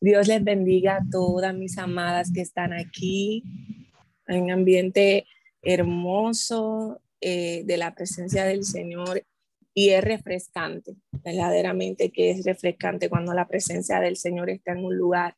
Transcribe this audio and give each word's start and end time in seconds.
Dios 0.00 0.28
les 0.28 0.44
bendiga 0.44 0.96
a 0.96 1.04
todas 1.10 1.54
mis 1.54 1.76
amadas 1.76 2.32
que 2.32 2.40
están 2.40 2.72
aquí 2.72 3.42
en 4.28 4.50
ambiente 4.50 5.26
hermoso 5.62 7.00
eh, 7.20 7.62
de 7.64 7.76
la 7.76 7.94
presencia 7.94 8.44
del 8.44 8.64
Señor 8.64 9.24
y 9.74 9.90
es 9.90 10.04
refrescante, 10.04 10.94
verdaderamente 11.24 12.10
que 12.10 12.30
es 12.30 12.44
refrescante 12.44 13.08
cuando 13.08 13.34
la 13.34 13.48
presencia 13.48 14.00
del 14.00 14.16
Señor 14.16 14.50
está 14.50 14.72
en 14.72 14.84
un 14.84 14.96
lugar 14.96 15.36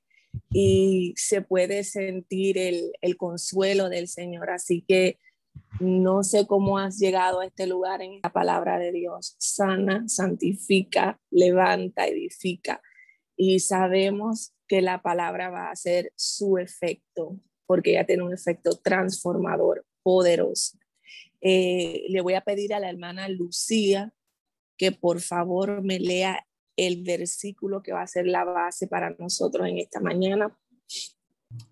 y 0.51 1.15
se 1.17 1.41
puede 1.41 1.83
sentir 1.85 2.59
el, 2.59 2.93
el 3.01 3.17
consuelo 3.17 3.89
del 3.89 4.09
Señor. 4.09 4.51
Así 4.51 4.83
que 4.87 5.19
no 5.81 6.23
sé 6.23 6.47
cómo 6.47 6.79
has 6.79 6.99
llegado 6.99 7.41
a 7.41 7.47
este 7.47 7.67
lugar 7.67 8.03
en 8.03 8.21
la 8.23 8.33
palabra 8.33 8.79
de 8.79 8.93
Dios. 8.93 9.37
Sana, 9.39 10.05
santifica, 10.07 11.19
levanta, 11.31 12.07
edifica 12.07 12.83
y 13.43 13.61
sabemos 13.61 14.53
que 14.71 14.81
la 14.81 15.03
palabra 15.03 15.51
va 15.51 15.67
a 15.67 15.73
hacer 15.73 16.13
su 16.15 16.57
efecto, 16.57 17.37
porque 17.67 17.95
ya 17.95 18.07
tiene 18.07 18.23
un 18.23 18.33
efecto 18.33 18.79
transformador, 18.79 19.85
poderoso. 20.01 20.79
Eh, 21.41 22.05
le 22.09 22.21
voy 22.21 22.35
a 22.35 22.43
pedir 22.43 22.73
a 22.73 22.79
la 22.79 22.89
hermana 22.89 23.29
Lucía 23.29 24.15
que 24.79 24.93
por 24.93 25.21
favor 25.21 25.83
me 25.83 25.99
lea 25.99 26.47
el 26.77 27.03
versículo 27.03 27.83
que 27.83 27.93
va 27.93 28.03
a 28.03 28.07
ser 28.07 28.29
la 28.29 28.45
base 28.45 28.87
para 28.87 29.11
nosotros 29.19 29.67
en 29.67 29.79
esta 29.79 29.99
mañana. 29.99 30.57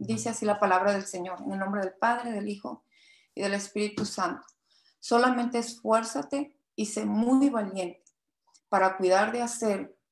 Dice 0.00 0.30
así 0.30 0.44
la 0.44 0.58
palabra 0.58 0.92
del 0.92 1.04
Señor, 1.04 1.38
en 1.46 1.52
el 1.52 1.60
nombre 1.60 1.82
del 1.82 1.94
Padre, 2.00 2.32
del 2.32 2.48
Hijo 2.48 2.84
y 3.32 3.42
del 3.42 3.54
Espíritu 3.54 4.06
Santo. 4.06 4.44
Solamente 4.98 5.58
esfuérzate 5.58 6.58
y 6.74 6.86
sé 6.86 7.06
muy 7.06 7.48
valiente 7.48 8.02
para 8.68 8.96
cuidar 8.96 9.30
de 9.30 9.42
hacer 9.42 9.96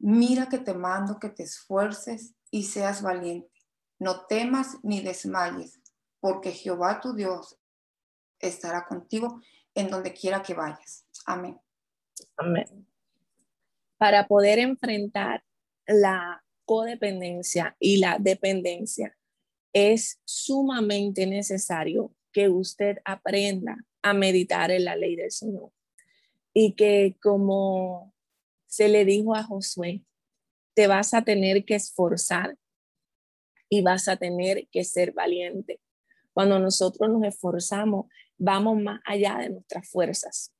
Mira 0.00 0.48
que 0.48 0.58
te 0.58 0.72
mando 0.72 1.20
que 1.20 1.28
te 1.28 1.42
esfuerces 1.42 2.34
y 2.50 2.64
seas 2.64 3.02
valiente. 3.02 3.52
No 3.98 4.26
temas 4.26 4.78
ni 4.82 5.02
desmayes, 5.02 5.78
porque 6.20 6.52
Jehová 6.52 7.00
tu 7.00 7.14
Dios 7.14 7.58
estará 8.38 8.86
contigo 8.86 9.40
en 9.74 9.90
donde 9.90 10.14
quiera 10.14 10.42
que 10.42 10.54
vayas. 10.54 11.06
Amén. 11.26 11.60
Amén. 12.38 12.86
Para 13.98 14.26
poder 14.26 14.58
enfrentar 14.58 15.44
la 15.86 16.42
codependencia 16.64 17.76
y 17.78 17.98
la 17.98 18.16
dependencia, 18.18 19.14
es 19.74 20.18
sumamente 20.24 21.26
necesario 21.26 22.14
que 22.32 22.48
usted 22.48 22.98
aprenda 23.04 23.76
a 24.02 24.14
meditar 24.14 24.70
en 24.70 24.86
la 24.86 24.96
ley 24.96 25.14
del 25.14 25.30
Señor 25.30 25.72
y 26.54 26.72
que 26.74 27.16
como 27.22 28.14
se 28.70 28.88
le 28.88 29.04
dijo 29.04 29.34
a 29.34 29.42
Josué, 29.42 30.04
te 30.74 30.86
vas 30.86 31.12
a 31.12 31.22
tener 31.22 31.64
que 31.64 31.74
esforzar 31.74 32.56
y 33.68 33.82
vas 33.82 34.06
a 34.08 34.16
tener 34.16 34.68
que 34.70 34.84
ser 34.84 35.12
valiente. 35.12 35.80
Cuando 36.32 36.58
nosotros 36.60 37.10
nos 37.10 37.24
esforzamos, 37.24 38.06
vamos 38.38 38.80
más 38.80 39.00
allá 39.04 39.38
de 39.38 39.50
nuestras 39.50 39.88
fuerzas. 39.88 40.52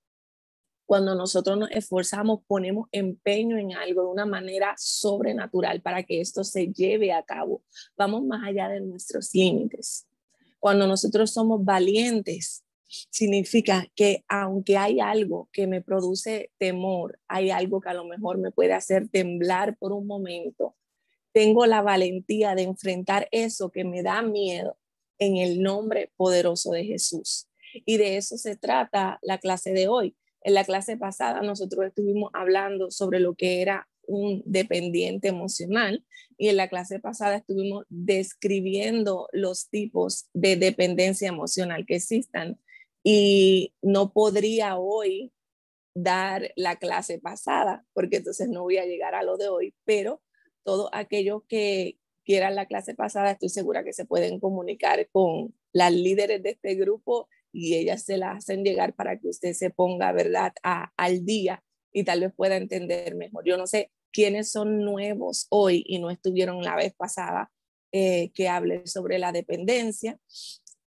Cuando 0.87 1.15
nosotros 1.15 1.57
nos 1.57 1.71
esforzamos, 1.71 2.41
ponemos 2.49 2.89
empeño 2.91 3.57
en 3.57 3.75
algo 3.75 4.03
de 4.03 4.09
una 4.09 4.27
manera 4.27 4.75
sobrenatural 4.77 5.81
para 5.81 6.03
que 6.03 6.21
esto 6.21 6.43
se 6.43 6.67
lleve 6.73 7.13
a 7.13 7.23
cabo. 7.23 7.63
Vamos 7.97 8.25
más 8.25 8.43
allá 8.45 8.69
de 8.69 8.81
nuestros 8.81 9.33
límites. 9.33 10.09
Cuando 10.59 10.89
nosotros 10.89 11.31
somos 11.31 11.65
valientes, 11.65 12.65
significa 13.11 13.87
que 13.95 14.25
aunque 14.29 14.77
hay 14.77 15.01
algo 15.01 15.49
que 15.53 15.67
me 15.67 15.81
produce 15.81 16.51
temor, 16.59 17.19
hay 17.29 17.51
algo 17.51 17.81
que 17.81 17.89
a 17.89 17.95
lo 17.95 18.05
mejor 18.05 18.39
me 18.39 18.51
puede 18.51 18.73
hacer 18.73 19.09
temblar 19.09 19.77
por 19.79 19.93
un 19.93 20.07
momento, 20.07 20.77
tengo 21.33 21.67
la 21.67 21.83
valentía 21.83 22.55
de 22.55 22.63
enfrentar 22.63 23.29
eso 23.31 23.71
que 23.71 23.85
me 23.85 24.03
da 24.03 24.23
miedo 24.23 24.77
en 25.19 25.37
el 25.37 25.63
nombre 25.63 26.13
poderoso 26.17 26.73
de 26.73 26.85
Jesús. 26.85 27.49
Y 27.87 27.99
de 27.99 28.17
eso 28.17 28.37
se 28.37 28.57
trata 28.57 29.21
la 29.23 29.39
clase 29.39 29.73
de 29.73 29.87
hoy. 29.87 30.17
En 30.43 30.55
la 30.55 30.65
clase 30.65 30.97
pasada 30.97 31.43
nosotros 31.43 31.87
estuvimos 31.87 32.31
hablando 32.35 32.91
sobre 32.91 33.21
lo 33.21 33.35
que 33.35 33.63
era 33.63 33.89
un 34.07 34.43
dependiente 34.45 35.29
emocional 35.29 36.05
y 36.37 36.49
en 36.49 36.57
la 36.57 36.69
clase 36.69 36.99
pasada 36.99 37.37
estuvimos 37.37 37.85
describiendo 37.91 39.29
los 39.31 39.69
tipos 39.69 40.29
de 40.33 40.57
dependencia 40.57 41.29
emocional 41.29 41.87
que 41.87 41.97
existan 41.97 42.59
y 43.03 43.75
no 43.83 44.13
podría 44.13 44.77
hoy 44.77 45.33
dar 45.95 46.53
la 46.57 46.77
clase 46.77 47.19
pasada, 47.19 47.85
porque 47.93 48.19
entonces 48.19 48.49
no 48.49 48.63
voy 48.63 48.79
a 48.79 48.87
llegar 48.87 49.15
a 49.15 49.23
lo 49.23 49.37
de 49.37 49.49
hoy, 49.49 49.75
pero 49.85 50.23
todos 50.63 50.89
aquellos 50.93 51.43
que 51.49 51.99
quieran 52.25 52.55
la 52.55 52.67
clase 52.67 52.95
pasada, 52.95 53.33
estoy 53.33 53.49
segura 53.49 53.83
que 53.83 53.93
se 53.93 54.05
pueden 54.05 54.39
comunicar 54.41 55.09
con 55.11 55.55
las 55.73 55.93
líderes 55.93 56.43
de 56.43 56.51
este 56.51 56.75
grupo 56.75 57.29
y 57.53 57.75
ellas 57.75 58.05
se 58.05 58.19
la 58.19 58.33
hacen 58.33 58.65
llegar 58.65 58.95
para 58.95 59.19
que 59.19 59.29
usted 59.29 59.53
se 59.53 59.71
ponga, 59.71 60.13
¿verdad?, 60.13 60.53
al 60.97 61.25
día 61.25 61.63
y 61.93 62.05
tal 62.05 62.21
vez 62.21 62.33
pueda 62.35 62.57
entender 62.57 63.15
mejor. 63.17 63.45
Yo 63.45 63.57
no 63.57 63.67
sé 63.67 63.91
quiénes 64.13 64.51
son 64.51 64.85
nuevos 64.85 65.47
hoy 65.51 65.83
y 65.87 65.99
no 65.99 66.11
estuvieron 66.11 66.63
la 66.63 66.77
vez 66.77 66.95
pasada 66.95 67.51
eh, 67.93 68.31
que 68.35 68.49
hable 68.49 68.87
sobre 68.87 69.19
la 69.19 69.33
dependencia, 69.33 70.19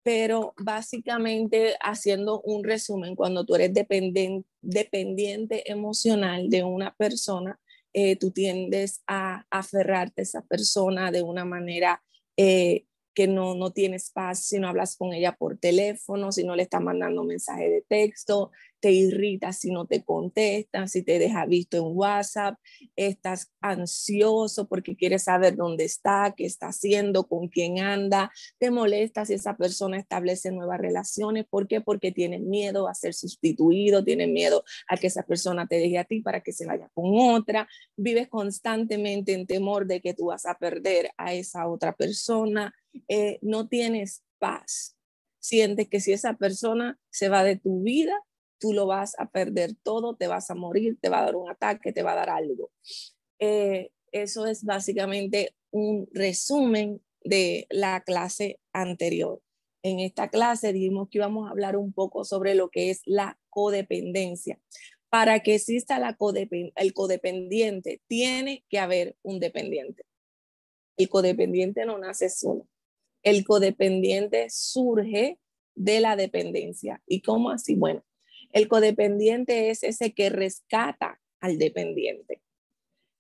pero 0.04 0.54
básicamente 0.58 1.76
haciendo 1.82 2.42
un 2.42 2.64
resumen, 2.64 3.16
cuando 3.16 3.46
tú 3.46 3.56
eres 3.56 3.74
dependiente 3.74 5.72
emocional 5.72 6.50
de 6.50 6.64
una 6.64 6.96
persona, 6.96 7.60
eh, 7.94 8.16
tú 8.16 8.32
tiendes 8.32 9.02
a 9.08 9.46
aferrarte 9.50 10.22
a 10.22 10.24
esa 10.24 10.42
persona 10.44 11.12
de 11.12 11.24
una 11.24 11.44
manera 11.44 12.04
eh, 12.38 12.86
que 13.16 13.28
no, 13.28 13.56
no 13.56 13.72
tienes 13.72 14.12
paz 14.12 14.46
si 14.46 14.60
no 14.60 14.68
hablas 14.68 14.96
con 14.96 15.12
ella 15.12 15.36
por 15.36 15.58
teléfono, 15.58 16.31
si 16.31 16.44
no 16.44 16.56
le 16.56 16.64
estás 16.64 16.81
mandando 16.81 17.24
mensaje 17.24 17.70
de 17.70 17.81
texto, 17.81 18.52
te 18.79 18.91
irrita 18.91 19.53
si 19.53 19.72
no 19.72 19.85
te 19.85 20.03
contestan, 20.03 20.88
si 20.88 21.03
te 21.03 21.19
deja 21.19 21.45
visto 21.45 21.78
en 21.78 21.95
WhatsApp, 21.95 22.57
estás 22.95 23.51
ansioso 23.62 24.67
porque 24.67 24.95
quieres 24.95 25.23
saber 25.23 25.56
dónde 25.56 25.85
está, 25.85 26.34
qué 26.35 26.45
está 26.45 26.67
haciendo, 26.67 27.28
con 27.28 27.47
quién 27.47 27.79
anda, 27.79 28.31
te 28.57 28.72
molesta 28.72 29.25
si 29.25 29.34
esa 29.34 29.57
persona 29.57 29.97
establece 29.97 30.51
nuevas 30.51 30.79
relaciones, 30.79 31.45
¿por 31.50 31.68
qué? 31.68 31.81
Porque 31.81 32.12
tienes 32.12 32.41
miedo 32.41 32.88
a 32.88 32.94
ser 32.94 33.13
sustituido, 33.13 34.03
tienes 34.03 34.29
miedo 34.29 34.63
a 34.88 34.97
que 34.97 35.07
esa 35.07 35.23
persona 35.23 35.68
te 35.68 35.75
deje 35.75 35.97
a 35.97 36.06
ti 36.06 36.22
para 36.22 36.41
que 36.41 36.53
se 36.53 36.66
vaya 36.66 36.89
con 36.94 37.12
otra, 37.16 37.68
vives 37.95 38.28
constantemente 38.28 39.34
en 39.34 39.45
temor 39.45 39.85
de 39.85 40.01
que 40.01 40.13
tú 40.13 40.28
vas 40.28 40.45
a 40.45 40.57
perder 40.57 41.12
a 41.18 41.34
esa 41.34 41.68
otra 41.68 41.94
persona, 41.94 42.73
eh, 43.07 43.39
no 43.41 43.68
tienes 43.68 44.23
paz. 44.39 44.95
Sientes 45.39 45.88
que 45.88 46.00
si 46.00 46.12
esa 46.12 46.36
persona 46.36 47.00
se 47.09 47.30
va 47.30 47.44
de 47.44 47.56
tu 47.56 47.81
vida, 47.81 48.13
tú 48.59 48.73
lo 48.73 48.85
vas 48.85 49.15
a 49.19 49.29
perder 49.29 49.75
todo, 49.83 50.15
te 50.15 50.27
vas 50.27 50.50
a 50.51 50.56
morir, 50.56 50.97
te 51.01 51.09
va 51.09 51.19
a 51.19 51.25
dar 51.25 51.35
un 51.35 51.50
ataque, 51.50 51.91
te 51.91 52.03
va 52.03 52.13
a 52.13 52.15
dar 52.15 52.29
algo. 52.29 52.71
Eh, 53.39 53.91
eso 54.11 54.45
es 54.45 54.63
básicamente 54.63 55.56
un 55.71 56.07
resumen 56.13 57.01
de 57.23 57.67
la 57.69 58.01
clase 58.01 58.59
anterior. 58.73 59.41
En 59.83 60.00
esta 60.00 60.29
clase 60.29 60.73
dijimos 60.73 61.09
que 61.09 61.19
íbamos 61.19 61.47
a 61.47 61.51
hablar 61.51 61.77
un 61.77 61.94
poco 61.94 62.25
sobre 62.25 62.56
lo 62.56 62.69
que 62.69 62.89
es 62.89 63.01
la 63.06 63.39
codependencia. 63.50 64.59
Para 65.09 65.39
que 65.39 65.56
exista 65.56 65.97
la 66.00 66.17
el 66.75 66.94
codependiente, 66.94 68.01
tiene 68.07 68.63
que 68.69 68.77
haber 68.77 69.15
un 69.23 69.39
dependiente. 69.39 70.03
El 70.97 71.09
codependiente 71.09 71.85
no 71.85 71.97
nace 71.97 72.29
solo. 72.29 72.67
El 73.23 73.44
codependiente 73.44 74.47
surge 74.50 75.39
de 75.75 76.00
la 76.01 76.15
dependencia. 76.15 77.01
¿Y 77.07 77.21
cómo 77.21 77.50
así? 77.50 77.75
Bueno, 77.75 78.03
el 78.51 78.68
codependiente 78.68 79.69
es 79.69 79.84
ese 79.84 80.13
que 80.13 80.30
rescata 80.30 81.22
al 81.40 81.57
dependiente. 81.57 82.42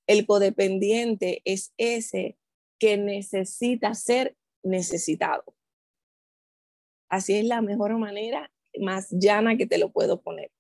El 0.07 0.25
codependiente 0.25 1.41
es 1.45 1.73
ese 1.77 2.37
que 2.79 2.97
necesita 2.97 3.93
ser 3.93 4.35
necesitado. 4.63 5.43
Así 7.09 7.35
es 7.35 7.45
la 7.45 7.61
mejor 7.61 7.97
manera 7.97 8.51
más 8.79 9.07
llana 9.11 9.57
que 9.57 9.67
te 9.67 9.77
lo 9.77 9.91
puedo 9.91 10.21
poner. 10.21 10.51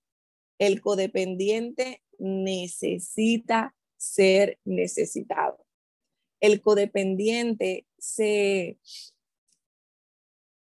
El 0.59 0.81
codependiente 0.81 2.03
necesita 2.17 3.75
ser 3.97 4.59
necesitado. 4.65 5.65
El 6.41 6.61
codependiente 6.61 7.85
se, 7.97 8.77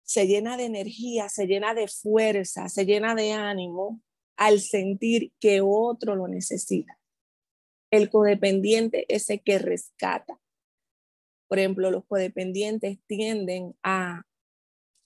se 0.04 0.26
llena 0.26 0.56
de 0.56 0.66
energía, 0.66 1.28
se 1.28 1.46
llena 1.46 1.74
de 1.74 1.88
fuerza, 1.88 2.68
se 2.68 2.84
llena 2.84 3.14
de 3.14 3.32
ánimo 3.32 4.00
al 4.36 4.60
sentir 4.60 5.32
que 5.40 5.60
otro 5.62 6.14
lo 6.14 6.28
necesita. 6.28 6.98
El 7.90 8.10
codependiente 8.10 9.06
es 9.08 9.30
el 9.30 9.42
que 9.42 9.58
rescata. 9.58 10.40
Por 11.48 11.58
ejemplo, 11.58 11.90
los 11.90 12.04
codependientes 12.04 12.98
tienden 13.06 13.76
a, 13.82 14.22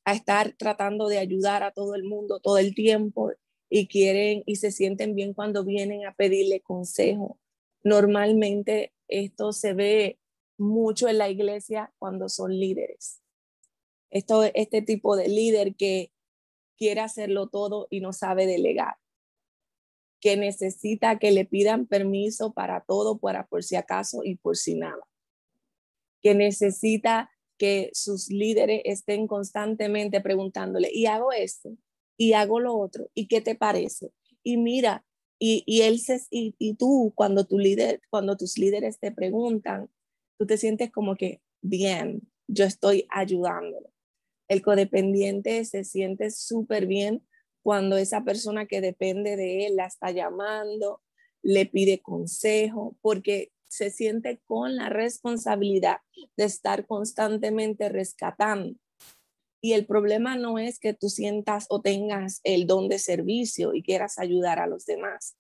a 0.05 0.13
estar 0.15 0.55
tratando 0.57 1.09
de 1.09 1.19
ayudar 1.19 1.63
a 1.63 1.73
todo 1.73 1.95
el 1.95 2.05
mundo 2.05 2.41
todo 2.41 2.59
el 2.59 2.75
tiempo 2.75 3.33
y 3.71 3.87
quieren 3.89 4.43
y 4.47 4.57
se 4.57 4.73
sienten 4.73 5.15
bien 5.15 5.35
cuando 5.35 5.65
vienen 5.65 6.07
a 6.07 6.15
pedirle 6.15 6.61
consejo. 6.61 7.39
Normalmente 7.85 8.93
esto 9.07 9.53
se 9.53 9.75
ve 9.75 10.19
mucho 10.57 11.09
en 11.09 11.19
la 11.19 11.29
iglesia 11.29 11.93
cuando 11.99 12.29
son 12.29 12.59
líderes. 12.59 13.21
Esto, 14.11 14.45
este 14.55 14.83
tipo 14.83 15.17
de 15.17 15.29
líder 15.29 15.75
que 15.75 16.13
quiere 16.77 17.01
hacerlo 17.01 17.49
todo 17.49 17.89
y 17.91 18.01
no 18.01 18.13
sabe 18.13 18.47
delegar, 18.47 18.97
que 20.21 20.37
necesita 20.37 21.19
que 21.19 21.31
le 21.31 21.45
pidan 21.45 21.87
permiso 21.87 22.53
para 22.53 22.81
todo, 22.81 23.19
para 23.19 23.47
por 23.47 23.63
si 23.63 23.77
acaso 23.77 24.23
y 24.25 24.37
por 24.37 24.57
si 24.57 24.75
nada, 24.75 25.07
que 26.23 26.35
necesita 26.35 27.31
que 27.59 27.91
sus 27.93 28.29
líderes 28.29 28.83
estén 28.85 29.27
constantemente 29.27 30.21
preguntándole, 30.21 30.91
y 30.93 31.07
hago 31.07 31.33
esto, 31.33 31.77
y 32.17 32.33
hago 32.33 32.61
lo 32.61 32.77
otro, 32.77 33.11
¿y 33.15 33.27
qué 33.27 33.41
te 33.41 33.55
parece? 33.55 34.13
Y 34.43 34.57
mira, 34.57 35.05
y, 35.39 35.63
y 35.67 35.83
él 35.83 36.01
se, 36.01 36.21
y, 36.31 36.75
tú, 36.75 37.13
cuando, 37.15 37.47
tu 37.47 37.59
líder, 37.59 38.01
cuando 38.11 38.37
tus 38.37 38.59
líderes 38.59 38.99
te 38.99 39.13
preguntan, 39.13 39.89
tú 40.39 40.47
te 40.47 40.57
sientes 40.57 40.91
como 40.91 41.17
que, 41.17 41.41
bien, 41.63 42.23
yo 42.49 42.65
estoy 42.65 43.07
ayudándolo. 43.11 43.93
El 44.49 44.63
codependiente 44.63 45.65
se 45.65 45.85
siente 45.85 46.31
súper 46.31 46.87
bien 46.87 47.27
cuando 47.63 47.99
esa 47.99 48.25
persona 48.25 48.67
que 48.67 48.81
depende 48.81 49.37
de 49.37 49.67
él 49.67 49.77
la 49.77 49.87
está 49.87 50.11
llamando, 50.11 51.03
le 51.43 51.67
pide 51.67 52.01
consejo, 52.01 52.97
porque 53.03 53.53
se 53.69 53.91
siente 53.91 54.41
con 54.47 54.77
la 54.77 54.89
responsabilidad 54.89 55.99
de 56.37 56.45
estar 56.45 56.87
constantemente 56.87 57.89
rescatando. 57.91 58.75
Y 59.61 59.73
el 59.73 59.87
problema 59.87 60.37
no 60.37 60.59
es 60.59 60.79
que 60.79 60.95
tú 60.95 61.09
sientas 61.09 61.67
o 61.69 61.81
tengas 61.81 62.41
el 62.45 62.67
don 62.67 62.89
de 62.89 62.99
servicio 62.99 63.75
y 63.75 63.83
quieras 63.83 64.19
ayudar 64.19 64.59
a 64.61 64.67
los 64.67 64.87
demás. 64.87 65.37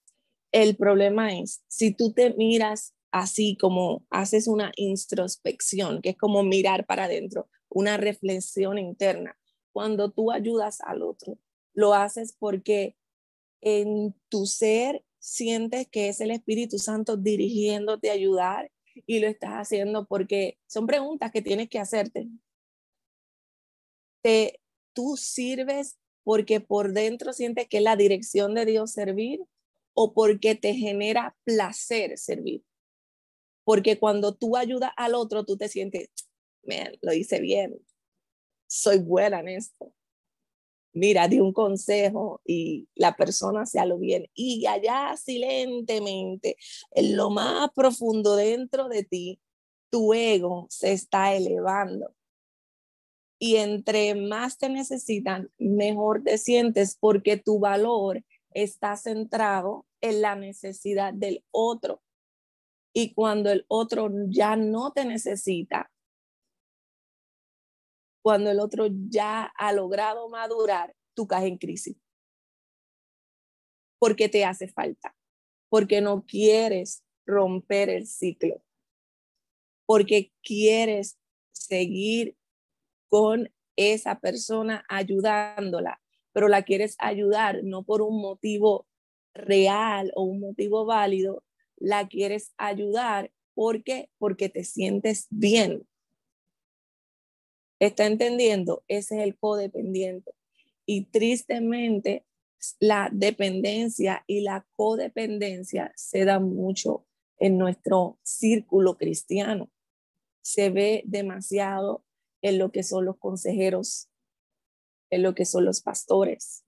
El 0.52 0.76
problema 0.76 1.38
es 1.38 1.62
si 1.68 1.94
tú 1.94 2.12
te 2.12 2.34
miras 2.34 2.94
así 3.10 3.56
como 3.58 4.04
haces 4.10 4.48
una 4.48 4.72
introspección, 4.76 6.02
que 6.02 6.10
es 6.10 6.16
como 6.16 6.42
mirar 6.42 6.84
para 6.84 7.04
adentro, 7.04 7.48
una 7.68 7.96
reflexión 7.96 8.78
interna. 8.78 9.38
Cuando 9.72 10.10
tú 10.10 10.32
ayudas 10.32 10.80
al 10.80 11.02
otro, 11.02 11.38
lo 11.74 11.94
haces 11.94 12.34
porque 12.38 12.96
en 13.60 14.14
tu 14.28 14.46
ser 14.46 15.04
sientes 15.18 15.88
que 15.88 16.08
es 16.08 16.20
el 16.20 16.30
Espíritu 16.30 16.78
Santo 16.78 17.16
dirigiéndote 17.16 18.10
a 18.10 18.14
ayudar 18.14 18.70
y 19.06 19.20
lo 19.20 19.28
estás 19.28 19.52
haciendo 19.52 20.06
porque 20.06 20.58
son 20.66 20.86
preguntas 20.86 21.30
que 21.30 21.42
tienes 21.42 21.68
que 21.68 21.78
hacerte 21.78 22.28
te, 24.22 24.60
tú 24.92 25.16
sirves 25.16 25.98
porque 26.24 26.60
por 26.60 26.92
dentro 26.92 27.32
sientes 27.32 27.68
que 27.68 27.78
es 27.78 27.82
la 27.82 27.96
dirección 27.96 28.54
de 28.54 28.66
Dios 28.66 28.92
servir 28.92 29.40
o 29.94 30.12
porque 30.12 30.54
te 30.54 30.74
genera 30.74 31.36
placer 31.44 32.18
servir. 32.18 32.62
Porque 33.64 33.98
cuando 33.98 34.34
tú 34.34 34.56
ayudas 34.56 34.92
al 34.96 35.14
otro, 35.14 35.44
tú 35.44 35.56
te 35.56 35.68
sientes, 35.68 36.08
lo 37.00 37.12
hice 37.12 37.40
bien, 37.40 37.78
soy 38.66 38.98
buena 38.98 39.40
en 39.40 39.48
esto. 39.48 39.92
Mira, 40.92 41.28
di 41.28 41.38
un 41.38 41.52
consejo 41.52 42.40
y 42.44 42.88
la 42.94 43.14
persona 43.14 43.66
se 43.66 43.84
lo 43.86 43.98
bien. 43.98 44.26
Y 44.34 44.66
allá 44.66 45.16
silentemente, 45.16 46.56
en 46.90 47.16
lo 47.16 47.30
más 47.30 47.70
profundo 47.74 48.36
dentro 48.36 48.88
de 48.88 49.04
ti, 49.04 49.40
tu 49.90 50.12
ego 50.12 50.66
se 50.70 50.92
está 50.92 51.34
elevando 51.34 52.14
y 53.38 53.56
entre 53.56 54.14
más 54.14 54.58
te 54.58 54.68
necesitan, 54.68 55.50
mejor 55.58 56.22
te 56.24 56.38
sientes 56.38 56.96
porque 56.98 57.36
tu 57.36 57.60
valor 57.60 58.24
está 58.50 58.96
centrado 58.96 59.86
en 60.00 60.22
la 60.22 60.34
necesidad 60.34 61.14
del 61.14 61.44
otro. 61.50 62.02
Y 62.92 63.14
cuando 63.14 63.50
el 63.50 63.64
otro 63.68 64.10
ya 64.26 64.56
no 64.56 64.92
te 64.92 65.04
necesita, 65.04 65.90
cuando 68.28 68.50
el 68.50 68.60
otro 68.60 68.88
ya 69.08 69.44
ha 69.56 69.72
logrado 69.72 70.28
madurar, 70.28 70.94
tú 71.14 71.26
caes 71.26 71.46
en 71.46 71.56
crisis. 71.56 71.96
Porque 73.98 74.28
te 74.28 74.44
hace 74.44 74.68
falta, 74.68 75.16
porque 75.70 76.02
no 76.02 76.26
quieres 76.26 77.02
romper 77.24 77.88
el 77.88 78.06
ciclo, 78.06 78.62
porque 79.86 80.30
quieres 80.42 81.18
seguir 81.52 82.36
con 83.08 83.50
esa 83.76 84.20
persona 84.20 84.84
ayudándola, 84.90 85.98
pero 86.34 86.48
la 86.48 86.64
quieres 86.64 86.96
ayudar 86.98 87.64
no 87.64 87.82
por 87.82 88.02
un 88.02 88.20
motivo 88.20 88.86
real 89.32 90.12
o 90.14 90.24
un 90.24 90.40
motivo 90.40 90.84
válido, 90.84 91.42
la 91.76 92.06
quieres 92.08 92.52
ayudar 92.58 93.32
porque 93.54 94.10
porque 94.18 94.50
te 94.50 94.64
sientes 94.64 95.28
bien. 95.30 95.87
¿Está 97.80 98.06
entendiendo? 98.06 98.82
Ese 98.88 99.18
es 99.18 99.24
el 99.24 99.36
codependiente. 99.36 100.32
Y 100.84 101.06
tristemente, 101.06 102.24
la 102.80 103.08
dependencia 103.12 104.24
y 104.26 104.40
la 104.40 104.66
codependencia 104.74 105.92
se 105.94 106.24
dan 106.24 106.54
mucho 106.54 107.06
en 107.38 107.56
nuestro 107.56 108.18
círculo 108.22 108.96
cristiano. 108.96 109.70
Se 110.42 110.70
ve 110.70 111.02
demasiado 111.06 112.04
en 112.42 112.58
lo 112.58 112.72
que 112.72 112.82
son 112.82 113.04
los 113.04 113.18
consejeros, 113.18 114.08
en 115.10 115.22
lo 115.22 115.34
que 115.34 115.44
son 115.44 115.64
los 115.64 115.80
pastores, 115.80 116.64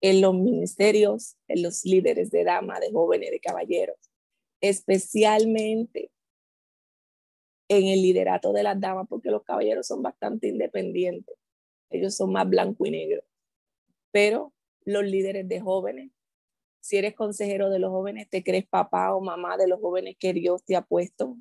en 0.00 0.20
los 0.20 0.34
ministerios, 0.34 1.36
en 1.48 1.62
los 1.62 1.84
líderes 1.84 2.30
de 2.30 2.44
dama, 2.44 2.80
de 2.80 2.90
jóvenes, 2.90 3.30
de 3.30 3.40
caballeros, 3.40 3.98
especialmente 4.60 6.10
en 7.68 7.86
el 7.86 8.02
liderato 8.02 8.52
de 8.52 8.62
las 8.62 8.80
damas, 8.80 9.06
porque 9.08 9.30
los 9.30 9.42
caballeros 9.42 9.86
son 9.86 10.02
bastante 10.02 10.48
independientes, 10.48 11.36
ellos 11.90 12.14
son 12.14 12.32
más 12.32 12.48
blanco 12.48 12.86
y 12.86 12.90
negro, 12.90 13.22
pero 14.12 14.52
los 14.84 15.04
líderes 15.04 15.48
de 15.48 15.60
jóvenes, 15.60 16.12
si 16.80 16.96
eres 16.96 17.14
consejero 17.14 17.68
de 17.68 17.80
los 17.80 17.90
jóvenes, 17.90 18.30
te 18.30 18.44
crees 18.44 18.66
papá 18.66 19.14
o 19.14 19.20
mamá 19.20 19.56
de 19.56 19.66
los 19.66 19.80
jóvenes 19.80 20.16
que 20.18 20.32
Dios 20.32 20.64
te 20.64 20.76
ha 20.76 20.82
puesto. 20.82 21.36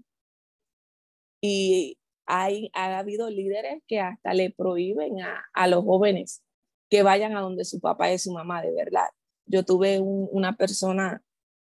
Y 1.39 1.99
hay, 2.25 2.71
ha 2.73 2.97
habido 2.97 3.29
líderes 3.29 3.83
que 3.87 3.99
hasta 3.99 4.33
le 4.33 4.49
prohíben 4.49 5.17
a, 5.21 5.67
los 5.67 5.83
jóvenes 5.83 6.43
que 6.89 7.03
vayan 7.03 7.37
a 7.37 7.41
donde 7.41 7.65
su 7.65 7.79
papá 7.79 8.11
y 8.11 8.17
su 8.17 8.31
mamá, 8.31 8.63
de 8.63 8.73
verdad. 8.73 9.07
Yo 9.45 9.63
tuve 9.63 9.99
una 9.99 10.57
persona 10.57 11.23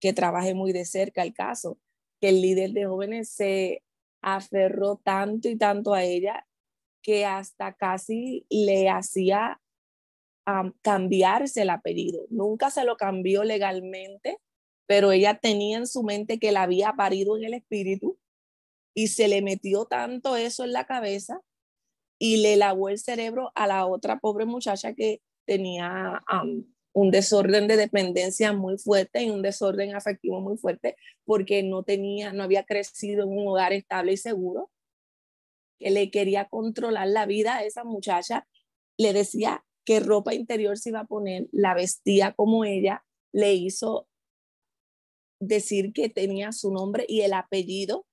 que 0.01 0.15
trabajé 0.15 0.55
muy 0.55 0.73
de 0.73 0.87
cerca 0.87 1.23
el 1.23 1.35
caso, 1.35 1.79
que 2.21 2.31
el 2.31 2.41
líder 2.41 2.71
de 2.73 2.87
jóvenes 2.87 3.29
se 3.29 3.83
aferró 4.23 4.97
tanto 4.97 5.49
y 5.49 5.57
tanto 5.57 5.95
a 5.95 6.05
ella 6.05 6.47
que 7.03 7.25
hasta 7.25 7.73
casi 7.75 8.47
le 8.51 8.89
hacía 8.89 9.61
cambiarse 10.83 11.63
el 11.63 11.71
apellido. 11.71 12.27
Nunca 12.31 12.71
se 12.71 12.85
lo 12.85 12.97
cambió 12.97 13.45
legalmente, 13.45 14.39
pero 14.87 15.13
ella 15.13 15.39
tenía 15.39 15.79
en 15.79 15.87
su 15.87 16.03
mente 16.03 16.39
que 16.39 16.53
la 16.53 16.63
había 16.63 16.95
parido 16.95 17.37
en 17.37 17.45
el 17.45 17.55
espíritu 17.55 18.19
y 18.95 19.09
se 19.09 19.29
le 19.29 19.43
metió 19.43 19.85
tanto 19.85 20.37
eso 20.37 20.65
en 20.65 20.73
la 20.73 20.87
cabeza 20.87 21.41
y 22.19 22.39
le 22.39 22.57
lavó 22.57 22.89
el 22.89 22.99
cerebro 22.99 23.53
a 23.55 23.67
la 23.67 23.87
otra 23.87 24.19
pobre 24.19 24.45
muchacha 24.47 24.95
que 24.95 25.21
tenía 25.47 26.23
un 26.93 27.11
desorden 27.11 27.69
de 27.69 27.77
dependencia 27.77 28.53
muy 28.53 28.79
fuerte 28.79 29.23
y 29.23 29.31
un 29.31 29.43
desorden 29.43 29.95
afectivo 29.95 30.41
muy 30.41 30.57
fuerte 30.57 30.97
porque 31.25 31.63
no 31.63 31.83
tenía, 31.83 32.33
no 32.33 32.43
había 32.43 32.65
crecido 32.65 33.25
en 33.25 33.31
un 33.31 33.49
hogar 33.49 33.73
estable 33.73 34.13
y 34.13 34.17
seguro, 34.17 34.71
que 35.79 35.91
le 35.91 36.11
quería 36.11 36.49
controlar 36.49 37.09
la 37.09 37.27
vida 37.27 37.57
a 37.57 37.65
esa 37.65 37.85
muchacha, 37.85 38.49
le 38.97 39.13
decía 39.13 39.65
qué 39.85 40.01
ropa 40.01 40.35
interior 40.35 40.77
se 40.77 40.91
iba 40.91 41.01
a 41.01 41.07
poner, 41.07 41.47
la 41.53 41.75
vestía 41.75 42.33
como 42.33 42.65
ella, 42.65 43.05
le 43.33 43.55
hizo 43.55 44.09
decir 45.41 45.93
que 45.93 46.09
tenía 46.09 46.53
su 46.53 46.73
nombre 46.73 47.05
y 47.07 47.21
el 47.21 47.33
apellido 47.33 48.07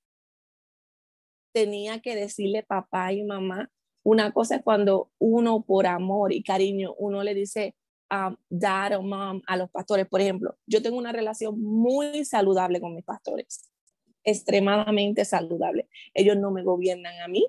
tenía 1.53 2.01
que 2.01 2.15
decirle 2.15 2.63
papá 2.63 3.13
y 3.13 3.23
mamá. 3.23 3.71
Una 4.03 4.31
cosa 4.31 4.57
es 4.57 4.61
cuando 4.63 5.09
uno 5.19 5.63
por 5.63 5.87
amor 5.87 6.33
y 6.33 6.43
cariño, 6.43 6.93
uno 6.97 7.23
le 7.23 7.33
dice 7.33 7.75
um, 8.11 8.35
dad 8.49 8.97
o 8.97 9.01
mom 9.01 9.41
a 9.47 9.57
los 9.57 9.69
pastores. 9.69 10.07
Por 10.07 10.21
ejemplo, 10.21 10.57
yo 10.65 10.81
tengo 10.81 10.97
una 10.97 11.11
relación 11.11 11.61
muy 11.61 12.25
saludable 12.25 12.81
con 12.81 12.95
mis 12.95 13.05
pastores. 13.05 13.69
extremadamente 14.23 15.23
saludable. 15.23 15.87
Ellos 16.13 16.35
no 16.37 16.49
me 16.51 16.63
gobiernan 16.63 17.19
a 17.21 17.27
mí, 17.27 17.45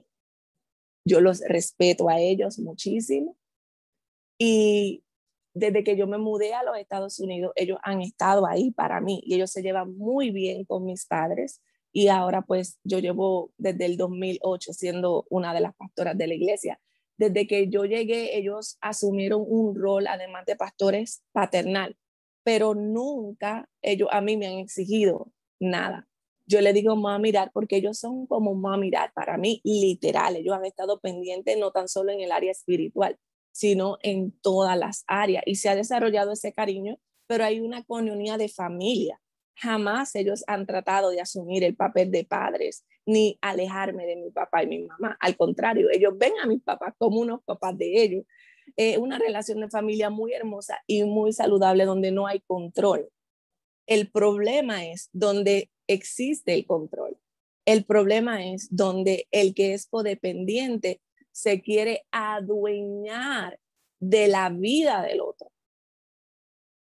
yo 1.06 1.20
los 1.20 1.40
respeto 1.40 2.08
a 2.08 2.20
ellos 2.20 2.58
muchísimo. 2.58 3.36
Y 4.38 5.04
desde 5.54 5.84
que 5.84 5.96
yo 5.96 6.06
me 6.06 6.18
mudé 6.18 6.52
a 6.52 6.62
los 6.64 6.76
Estados 6.76 7.18
Unidos, 7.18 7.52
ellos 7.56 7.78
han 7.82 8.02
estado 8.02 8.46
ahí 8.46 8.72
para 8.72 9.00
mí 9.00 9.22
y 9.24 9.36
ellos 9.36 9.50
se 9.50 9.62
llevan 9.62 9.96
muy 9.96 10.30
bien 10.30 10.64
con 10.66 10.84
mis 10.84 11.06
padres. 11.06 11.62
Y 11.92 12.08
ahora 12.08 12.42
pues 12.42 12.78
yo 12.84 12.98
llevo 12.98 13.52
desde 13.56 13.86
el 13.86 13.96
2008 13.96 14.74
siendo 14.74 15.26
una 15.30 15.54
de 15.54 15.60
las 15.60 15.74
pastoras 15.76 16.18
de 16.18 16.26
la 16.26 16.34
iglesia. 16.34 16.78
Desde 17.18 17.46
que 17.46 17.68
yo 17.68 17.84
llegué, 17.84 18.36
ellos 18.36 18.76
asumieron 18.80 19.44
un 19.46 19.74
rol, 19.74 20.06
además 20.06 20.44
de 20.46 20.56
pastores, 20.56 21.22
paternal, 21.32 21.96
pero 22.44 22.74
nunca 22.74 23.68
ellos 23.82 24.08
a 24.12 24.20
mí 24.20 24.36
me 24.36 24.46
han 24.46 24.58
exigido 24.58 25.32
nada. 25.60 26.08
Yo 26.48 26.60
le 26.60 26.72
digo 26.72 26.92
a 27.08 27.18
mirar 27.18 27.50
porque 27.52 27.76
ellos 27.76 27.98
son 27.98 28.26
como 28.26 28.70
a 28.70 28.76
mirar 28.76 29.12
para 29.14 29.36
mí, 29.36 29.60
literal. 29.64 30.36
Ellos 30.36 30.54
han 30.54 30.64
estado 30.64 31.00
pendientes 31.00 31.58
no 31.58 31.72
tan 31.72 31.88
solo 31.88 32.12
en 32.12 32.20
el 32.20 32.30
área 32.30 32.52
espiritual, 32.52 33.18
sino 33.52 33.98
en 34.02 34.30
todas 34.42 34.78
las 34.78 35.02
áreas. 35.08 35.42
Y 35.46 35.56
se 35.56 35.70
ha 35.70 35.74
desarrollado 35.74 36.32
ese 36.32 36.52
cariño, 36.52 36.98
pero 37.26 37.44
hay 37.44 37.58
una 37.60 37.82
comunidad 37.82 38.38
de 38.38 38.48
familia. 38.48 39.20
Jamás 39.56 40.14
ellos 40.14 40.44
han 40.46 40.66
tratado 40.66 41.10
de 41.10 41.20
asumir 41.20 41.64
el 41.64 41.74
papel 41.74 42.10
de 42.10 42.24
padres 42.24 42.84
ni 43.06 43.38
alejarme 43.40 44.04
de 44.06 44.16
mi 44.16 44.30
papá 44.30 44.62
y 44.62 44.66
mi 44.66 44.82
mamá. 44.82 45.16
Al 45.20 45.36
contrario, 45.36 45.88
ellos 45.90 46.14
ven 46.18 46.32
a 46.42 46.46
mis 46.46 46.62
papás 46.62 46.94
como 46.98 47.20
unos 47.20 47.42
papás 47.44 47.76
de 47.78 48.02
ellos. 48.02 48.24
Eh, 48.76 48.98
una 48.98 49.18
relación 49.18 49.60
de 49.60 49.70
familia 49.70 50.10
muy 50.10 50.34
hermosa 50.34 50.82
y 50.86 51.04
muy 51.04 51.32
saludable 51.32 51.84
donde 51.84 52.10
no 52.10 52.26
hay 52.26 52.40
control. 52.40 53.08
El 53.86 54.10
problema 54.10 54.84
es 54.84 55.08
donde 55.12 55.70
existe 55.86 56.52
el 56.52 56.66
control. 56.66 57.16
El 57.64 57.84
problema 57.84 58.44
es 58.44 58.68
donde 58.70 59.26
el 59.30 59.54
que 59.54 59.72
es 59.72 59.86
codependiente 59.86 61.00
se 61.32 61.62
quiere 61.62 62.04
adueñar 62.10 63.58
de 64.00 64.28
la 64.28 64.50
vida 64.50 65.02
del 65.02 65.20
otro. 65.20 65.50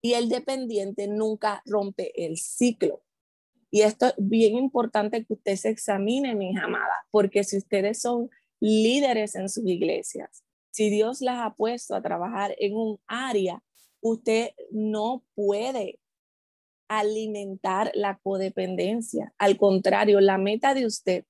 Y 0.02 0.14
el 0.14 0.30
dependiente 0.30 1.08
nunca 1.08 1.62
rompe 1.66 2.26
el 2.26 2.38
ciclo. 2.38 3.04
Y 3.70 3.82
esto 3.82 4.08
es 4.08 4.14
bien 4.18 4.56
importante 4.56 5.26
que 5.26 5.34
usted 5.34 5.56
se 5.56 5.70
examine, 5.70 6.36
mis 6.36 6.58
amadas, 6.58 6.98
porque 7.12 7.44
si 7.44 7.58
ustedes 7.58 8.02
son 8.02 8.30
líderes 8.60 9.36
en 9.36 9.50
sus 9.50 9.66
iglesias, 9.66 10.44
si 10.72 10.90
Dios 10.90 11.22
las 11.22 11.40
ha 11.40 11.56
puesto 11.56 11.96
a 11.96 12.02
trabajar 12.02 12.56
en 12.60 12.76
un 12.76 13.00
área, 13.08 13.62
usted 14.00 14.52
no 14.72 15.24
puede 15.36 16.00
alimentar 16.88 17.92
la 17.94 18.20
codependencia. 18.20 19.34
Al 19.38 19.58
contrario, 19.58 20.22
la 20.22 20.38
meta 20.38 20.74
de 20.74 20.86
usted 20.86 21.26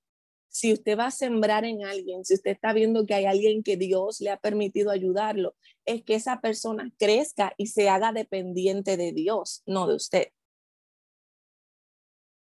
si 0.58 0.74
usted 0.74 0.98
va 0.98 1.06
a 1.06 1.12
sembrar 1.12 1.66
en 1.66 1.86
alguien, 1.86 2.26
si 2.26 2.34
usted 2.34 2.50
está 2.50 2.74
viendo 2.74 3.06
que 3.06 3.14
hay 3.14 3.26
alguien 3.26 3.62
que 3.62 3.78
Dios 3.78 4.22
le 4.22 4.32
ha 4.32 4.38
permitido 4.38 4.90
ayudarlo, 4.90 5.56
es 5.86 6.04
que 6.04 6.16
esa 6.16 6.42
persona 6.42 6.92
crezca 6.98 7.54
y 7.58 7.68
se 7.68 7.90
haga 7.90 8.12
dependiente 8.12 8.98
de 8.98 9.12
Dios, 9.12 9.62
no 9.68 9.86
de 9.86 9.94
usted. 9.94 10.28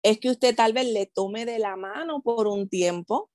Es 0.04 0.22
que 0.22 0.30
usted 0.30 0.56
tal 0.56 0.72
vez 0.72 0.88
le 0.88 1.08
tome 1.08 1.46
de 1.46 1.60
la 1.60 1.76
mano 1.76 2.22
por 2.22 2.48
un 2.48 2.70
tiempo 2.70 3.30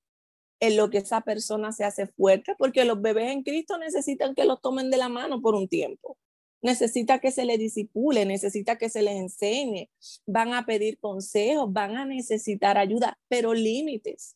en 0.59 0.75
lo 0.75 0.89
que 0.89 0.97
esa 0.97 1.21
persona 1.21 1.71
se 1.71 1.83
hace 1.83 2.07
fuerte, 2.07 2.55
porque 2.57 2.83
los 2.83 2.99
bebés 2.99 3.31
en 3.31 3.43
Cristo 3.43 3.77
necesitan 3.77 4.33
que 4.33 4.45
los 4.45 4.59
tomen 4.59 4.89
de 4.89 4.97
la 4.97 5.07
mano 5.07 5.39
por 5.39 5.53
un 5.53 5.67
tiempo. 5.67 6.17
Necesita 6.63 7.19
que 7.19 7.29
se 7.29 7.45
le 7.45 7.59
disipule, 7.59 8.25
necesita 8.25 8.79
que 8.79 8.89
se 8.89 9.03
les 9.03 9.17
enseñe, 9.17 9.91
van 10.25 10.55
a 10.55 10.65
pedir 10.65 10.97
consejos, 10.97 11.71
van 11.71 11.95
a 11.95 12.05
necesitar 12.05 12.79
ayuda, 12.79 13.19
pero 13.27 13.53
límites 13.53 14.35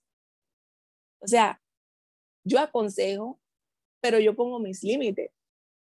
o 1.19 1.27
sea, 1.27 1.61
yo 2.43 2.59
aconsejo, 2.59 3.39
pero 4.01 4.19
yo 4.19 4.35
pongo 4.35 4.59
mis 4.59 4.83
límites. 4.83 5.31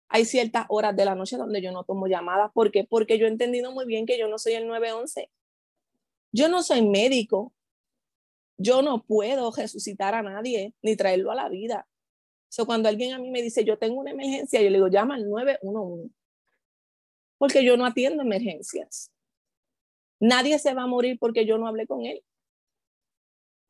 Hay 0.09 0.25
ciertas 0.25 0.67
horas 0.69 0.95
de 0.95 1.05
la 1.05 1.15
noche 1.15 1.37
donde 1.37 1.63
yo 1.63 1.73
no 1.73 1.85
tomo 1.85 2.07
llamadas. 2.07 2.53
¿Por 2.53 2.71
qué? 2.71 2.85
Porque 2.85 3.19
yo 3.19 3.27
he 3.27 3.31
entendido 3.31 3.73
muy 3.73 3.87
bien 3.87 4.07
que 4.07 4.19
yo 4.19 4.29
no 4.29 4.39
soy 4.39 4.55
el 4.55 4.67
911. 4.67 5.31
Yo 6.33 6.49
no 6.49 6.63
soy 6.63 6.87
médico. 6.87 7.53
Yo 8.59 8.83
no 8.83 9.03
puedo 9.03 9.51
resucitar 9.51 10.15
a 10.15 10.23
nadie 10.23 10.75
ni 10.83 10.97
traerlo 10.97 11.33
a 11.33 11.35
la 11.35 11.49
vida. 11.49 11.89
So, 12.49 12.67
cuando 12.67 12.91
alguien 12.91 13.15
a 13.15 13.19
mí 13.19 13.31
me 13.31 13.41
dice, 13.41 13.65
yo 13.65 13.79
tengo 13.79 13.99
una 13.99 14.11
emergencia, 14.11 14.61
yo 14.61 14.69
le 14.69 14.77
digo, 14.77 14.89
llama 14.89 15.15
al 15.15 15.29
911. 15.29 16.15
Porque 17.39 17.65
yo 17.65 17.79
no 17.79 17.87
atiendo 17.87 18.23
emergencias. 18.23 19.11
Nadie 20.21 20.59
se 20.59 20.75
va 20.75 20.83
a 20.83 20.87
morir 20.87 21.17
porque 21.19 21.47
yo 21.47 21.57
no 21.57 21.67
hablé 21.67 21.87
con 21.87 22.05
él. 22.05 22.23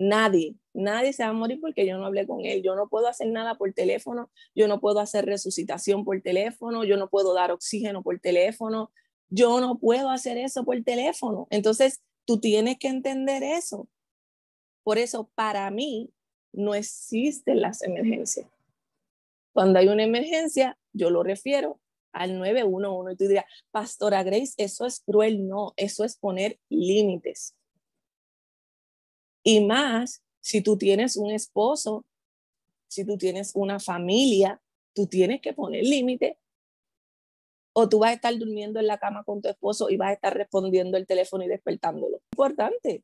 Nadie, 0.02 0.56
nadie 0.75 1.12
se 1.12 1.23
va 1.23 1.28
a 1.28 1.32
morir 1.32 1.61
porque 1.61 1.87
yo 1.87 1.97
no 1.97 2.06
hablé 2.06 2.26
con 2.26 2.44
él. 2.44 2.61
Yo 2.61 2.75
no 2.75 2.88
puedo 2.88 3.06
hacer 3.06 3.28
nada 3.28 3.54
por 3.54 3.73
teléfono, 3.73 4.30
yo 4.52 4.66
no 4.66 4.80
puedo 4.80 4.99
hacer 4.99 5.26
resucitación 5.26 6.04
por 6.04 6.21
teléfono, 6.21 6.82
yo 6.82 6.97
no 6.97 7.09
puedo 7.09 7.35
dar 7.35 7.52
oxígeno 7.52 8.02
por 8.02 8.18
teléfono, 8.18 8.90
yo 9.28 9.61
no 9.61 9.78
puedo 9.78 10.11
hacer 10.11 10.38
eso 10.38 10.64
por 10.64 10.82
teléfono. 10.82 11.47
Entonces, 11.50 12.02
tú 12.25 12.40
tienes 12.40 12.78
que 12.78 12.88
entender 12.88 13.44
eso. 13.44 13.88
Por 14.82 14.99
eso, 14.99 15.30
para 15.37 15.71
mí, 15.71 16.11
no 16.52 16.75
existen 16.75 17.61
las 17.61 17.82
emergencias. 17.82 18.49
Cuando 19.52 19.78
hay 19.78 19.87
una 19.87 20.02
emergencia, 20.02 20.76
yo 20.92 21.11
lo 21.11 21.23
refiero 21.23 21.80
al 22.12 22.38
911 22.38 23.12
y 23.12 23.16
tú 23.16 23.28
dirás, 23.28 23.44
Pastora 23.71 24.25
Grace, 24.25 24.54
eso 24.56 24.85
es 24.85 24.99
cruel. 24.99 25.47
No, 25.47 25.75
eso 25.76 26.04
es 26.04 26.16
poner 26.16 26.59
límites. 26.68 27.54
Y 29.42 29.64
más 29.64 30.22
si 30.40 30.61
tú 30.61 30.76
tienes 30.76 31.16
un 31.16 31.30
esposo, 31.30 32.04
si 32.88 33.06
tú 33.06 33.16
tienes 33.16 33.52
una 33.54 33.80
familia, 33.80 34.61
tú 34.94 35.06
tienes 35.06 35.40
que 35.40 35.54
poner 35.54 35.84
límite. 35.84 36.38
O 37.75 37.88
tú 37.88 38.00
vas 38.00 38.11
a 38.11 38.14
estar 38.14 38.37
durmiendo 38.37 38.80
en 38.80 38.87
la 38.87 38.99
cama 38.99 39.25
con 39.25 39.40
tu 39.40 39.49
esposo 39.49 39.88
y 39.88 39.96
vas 39.96 40.11
a 40.11 40.12
estar 40.12 40.37
respondiendo 40.37 40.99
el 40.99 41.06
teléfono 41.06 41.42
y 41.44 41.49
despertándolo. 41.49 42.20
Importante. 42.32 43.02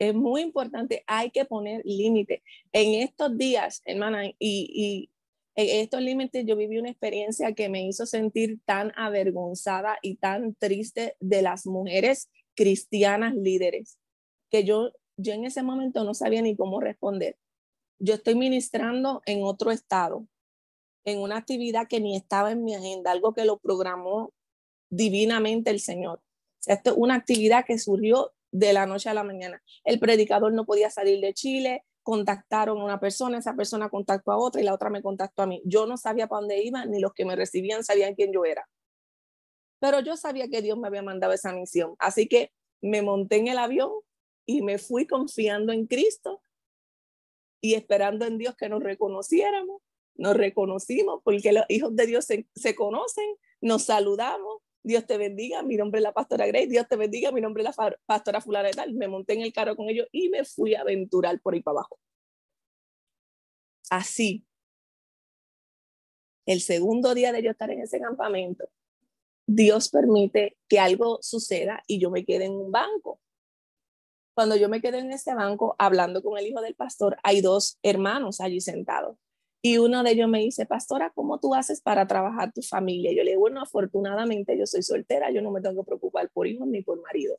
Es 0.00 0.14
muy 0.14 0.40
importante. 0.40 1.04
Hay 1.06 1.30
que 1.30 1.44
poner 1.44 1.82
límite. 1.84 2.42
En 2.72 3.00
estos 3.00 3.38
días, 3.38 3.82
hermana, 3.84 4.26
y, 4.26 4.34
y 4.40 5.10
en 5.54 5.80
estos 5.80 6.00
límites 6.00 6.44
yo 6.44 6.56
viví 6.56 6.78
una 6.78 6.90
experiencia 6.90 7.52
que 7.52 7.68
me 7.68 7.86
hizo 7.86 8.04
sentir 8.04 8.58
tan 8.64 8.92
avergonzada 8.96 9.98
y 10.02 10.16
tan 10.16 10.56
triste 10.56 11.14
de 11.20 11.42
las 11.42 11.66
mujeres 11.66 12.30
cristianas 12.56 13.34
líderes 13.36 13.96
que 14.52 14.64
yo, 14.64 14.92
yo 15.16 15.32
en 15.32 15.44
ese 15.44 15.62
momento 15.62 16.04
no 16.04 16.14
sabía 16.14 16.42
ni 16.42 16.54
cómo 16.54 16.78
responder. 16.78 17.36
Yo 17.98 18.14
estoy 18.14 18.34
ministrando 18.34 19.22
en 19.24 19.42
otro 19.42 19.70
estado, 19.70 20.28
en 21.04 21.20
una 21.20 21.38
actividad 21.38 21.88
que 21.88 22.00
ni 22.00 22.16
estaba 22.16 22.52
en 22.52 22.62
mi 22.62 22.74
agenda, 22.74 23.10
algo 23.10 23.32
que 23.32 23.46
lo 23.46 23.58
programó 23.58 24.32
divinamente 24.90 25.70
el 25.70 25.80
Señor. 25.80 26.20
esto 26.66 26.90
es 26.90 26.96
una 26.96 27.14
actividad 27.14 27.64
que 27.64 27.78
surgió 27.78 28.32
de 28.52 28.74
la 28.74 28.86
noche 28.86 29.08
a 29.08 29.14
la 29.14 29.24
mañana. 29.24 29.62
El 29.84 29.98
predicador 29.98 30.52
no 30.52 30.66
podía 30.66 30.90
salir 30.90 31.20
de 31.20 31.32
Chile, 31.32 31.84
contactaron 32.02 32.78
a 32.78 32.84
una 32.84 33.00
persona, 33.00 33.38
esa 33.38 33.54
persona 33.54 33.88
contactó 33.88 34.32
a 34.32 34.36
otra 34.36 34.60
y 34.60 34.64
la 34.64 34.74
otra 34.74 34.90
me 34.90 35.02
contactó 35.02 35.42
a 35.42 35.46
mí. 35.46 35.62
Yo 35.64 35.86
no 35.86 35.96
sabía 35.96 36.28
para 36.28 36.40
dónde 36.40 36.62
iba, 36.62 36.84
ni 36.84 37.00
los 37.00 37.14
que 37.14 37.24
me 37.24 37.36
recibían 37.36 37.84
sabían 37.84 38.14
quién 38.14 38.32
yo 38.32 38.44
era. 38.44 38.68
Pero 39.80 40.00
yo 40.00 40.16
sabía 40.16 40.48
que 40.48 40.62
Dios 40.62 40.78
me 40.78 40.88
había 40.88 41.02
mandado 41.02 41.32
esa 41.32 41.52
misión. 41.52 41.94
Así 41.98 42.28
que 42.28 42.52
me 42.82 43.02
monté 43.02 43.36
en 43.36 43.48
el 43.48 43.58
avión, 43.58 43.90
y 44.46 44.62
me 44.62 44.78
fui 44.78 45.06
confiando 45.06 45.72
en 45.72 45.86
Cristo 45.86 46.42
y 47.60 47.74
esperando 47.74 48.26
en 48.26 48.38
Dios 48.38 48.56
que 48.56 48.68
nos 48.68 48.82
reconociéramos. 48.82 49.82
Nos 50.14 50.36
reconocimos 50.36 51.20
porque 51.24 51.52
los 51.52 51.64
hijos 51.68 51.94
de 51.96 52.06
Dios 52.06 52.26
se, 52.26 52.74
conocen, 52.74 53.24
nos 53.60 53.84
saludamos. 53.84 54.62
Dios 54.84 55.06
te 55.06 55.16
bendiga, 55.16 55.62
mi 55.62 55.76
nombre 55.76 56.00
es 56.00 56.02
la 56.02 56.12
pastora 56.12 56.46
Grace, 56.46 56.66
Dios 56.66 56.88
te 56.88 56.96
bendiga, 56.96 57.30
mi 57.30 57.40
nombre 57.40 57.62
es 57.62 57.76
la 57.76 57.96
pastora 58.04 58.40
fulana 58.40 58.68
de 58.68 58.74
tal. 58.74 58.94
Me 58.94 59.08
monté 59.08 59.34
en 59.34 59.42
el 59.42 59.52
carro 59.52 59.76
con 59.76 59.88
ellos 59.88 60.08
y 60.10 60.28
me 60.28 60.44
fui 60.44 60.74
a 60.74 60.80
aventurar 60.80 61.40
por 61.40 61.54
ahí 61.54 61.62
para 61.62 61.78
abajo. 61.78 61.98
Así, 63.90 64.44
el 66.46 66.60
segundo 66.60 67.14
día 67.14 67.32
de 67.32 67.42
yo 67.42 67.50
estar 67.50 67.70
en 67.70 67.80
ese 67.80 68.00
campamento, 68.00 68.68
Dios 69.46 69.88
permite 69.88 70.56
que 70.68 70.80
algo 70.80 71.18
suceda 71.22 71.82
y 71.86 72.00
yo 72.00 72.10
me 72.10 72.24
quede 72.24 72.46
en 72.46 72.52
un 72.52 72.72
banco. 72.72 73.20
Cuando 74.34 74.56
yo 74.56 74.68
me 74.68 74.80
quedé 74.80 74.98
en 74.98 75.12
este 75.12 75.34
banco 75.34 75.76
hablando 75.78 76.22
con 76.22 76.38
el 76.38 76.46
hijo 76.46 76.60
del 76.60 76.74
pastor, 76.74 77.16
hay 77.22 77.40
dos 77.40 77.78
hermanos 77.82 78.40
allí 78.40 78.60
sentados. 78.60 79.16
Y 79.64 79.78
uno 79.78 80.02
de 80.02 80.10
ellos 80.10 80.28
me 80.28 80.40
dice, 80.40 80.66
pastora, 80.66 81.12
¿cómo 81.14 81.38
tú 81.38 81.54
haces 81.54 81.80
para 81.80 82.06
trabajar 82.06 82.52
tu 82.52 82.62
familia? 82.62 83.12
Yo 83.12 83.22
le 83.22 83.30
digo, 83.30 83.42
bueno, 83.42 83.60
afortunadamente 83.60 84.58
yo 84.58 84.66
soy 84.66 84.82
soltera, 84.82 85.30
yo 85.30 85.40
no 85.40 85.52
me 85.52 85.60
tengo 85.60 85.82
que 85.82 85.86
preocupar 85.86 86.30
por 86.30 86.48
hijos 86.48 86.66
ni 86.66 86.82
por 86.82 87.00
marido. 87.00 87.38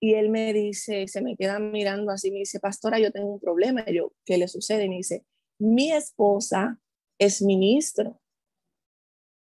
Y 0.00 0.14
él 0.14 0.30
me 0.30 0.52
dice, 0.52 1.06
se 1.08 1.20
me 1.20 1.36
queda 1.36 1.58
mirando 1.58 2.12
así, 2.12 2.30
me 2.30 2.38
dice, 2.38 2.60
pastora, 2.60 2.98
yo 2.98 3.12
tengo 3.12 3.28
un 3.28 3.40
problema. 3.40 3.84
yo, 3.86 4.12
¿qué 4.24 4.38
le 4.38 4.48
sucede? 4.48 4.84
Y 4.84 4.88
me 4.88 4.96
dice, 4.96 5.24
mi 5.58 5.92
esposa 5.92 6.78
es 7.18 7.42
ministro 7.42 8.20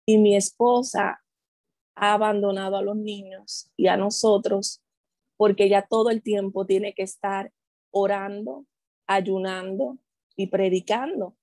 y 0.05 0.17
mi 0.17 0.35
esposa 0.35 1.23
ha 1.95 2.13
abandonado 2.13 2.77
a 2.77 2.81
los 2.81 2.97
niños 2.97 3.71
y 3.77 3.87
a 3.87 3.97
nosotros 3.97 4.81
porque 5.37 5.65
ella 5.65 5.85
todo 5.89 6.09
el 6.09 6.21
tiempo 6.21 6.65
tiene 6.65 6.93
que 6.93 7.03
estar 7.03 7.51
orando, 7.91 8.65
ayunando 9.07 9.97
y 10.35 10.47
predicando. 10.47 11.35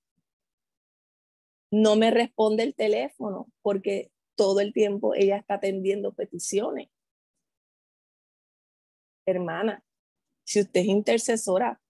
No 1.71 1.95
me 1.95 2.11
responde 2.11 2.63
el 2.63 2.75
teléfono 2.75 3.51
porque 3.61 4.11
todo 4.35 4.59
el 4.59 4.73
tiempo 4.73 5.15
ella 5.15 5.37
está 5.37 5.55
atendiendo 5.55 6.13
peticiones. 6.13 6.89
Hermana, 9.25 9.83
si 10.43 10.61
usted 10.61 10.81
es 10.81 10.87
intercesora, 10.87 11.81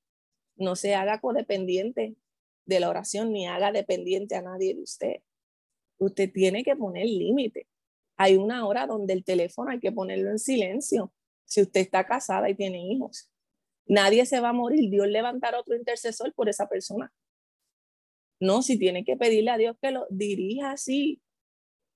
no 0.55 0.75
se 0.75 0.95
haga 0.95 1.19
codependiente 1.19 2.15
de 2.65 2.79
la 2.79 2.89
oración 2.89 3.31
ni 3.31 3.47
haga 3.47 3.71
dependiente 3.71 4.35
a 4.35 4.41
nadie 4.41 4.75
de 4.75 4.81
usted. 4.81 5.15
Usted 5.97 6.31
tiene 6.31 6.63
que 6.63 6.75
poner 6.75 7.05
límite. 7.05 7.67
Hay 8.17 8.37
una 8.37 8.67
hora 8.67 8.85
donde 8.85 9.13
el 9.13 9.23
teléfono 9.23 9.71
hay 9.71 9.79
que 9.79 9.91
ponerlo 9.91 10.29
en 10.29 10.39
silencio. 10.39 11.11
Si 11.45 11.61
usted 11.61 11.81
está 11.81 12.05
casada 12.05 12.49
y 12.49 12.55
tiene 12.55 12.91
hijos, 12.91 13.29
nadie 13.85 14.25
se 14.25 14.39
va 14.39 14.49
a 14.49 14.53
morir. 14.53 14.89
Dios 14.89 15.07
levantará 15.07 15.59
otro 15.59 15.75
intercesor 15.75 16.33
por 16.33 16.49
esa 16.49 16.67
persona. 16.67 17.13
No, 18.39 18.61
si 18.61 18.77
tiene 18.77 19.05
que 19.05 19.15
pedirle 19.15 19.51
a 19.51 19.57
Dios 19.57 19.77
que 19.81 19.91
lo 19.91 20.05
dirija 20.09 20.71
así, 20.71 21.21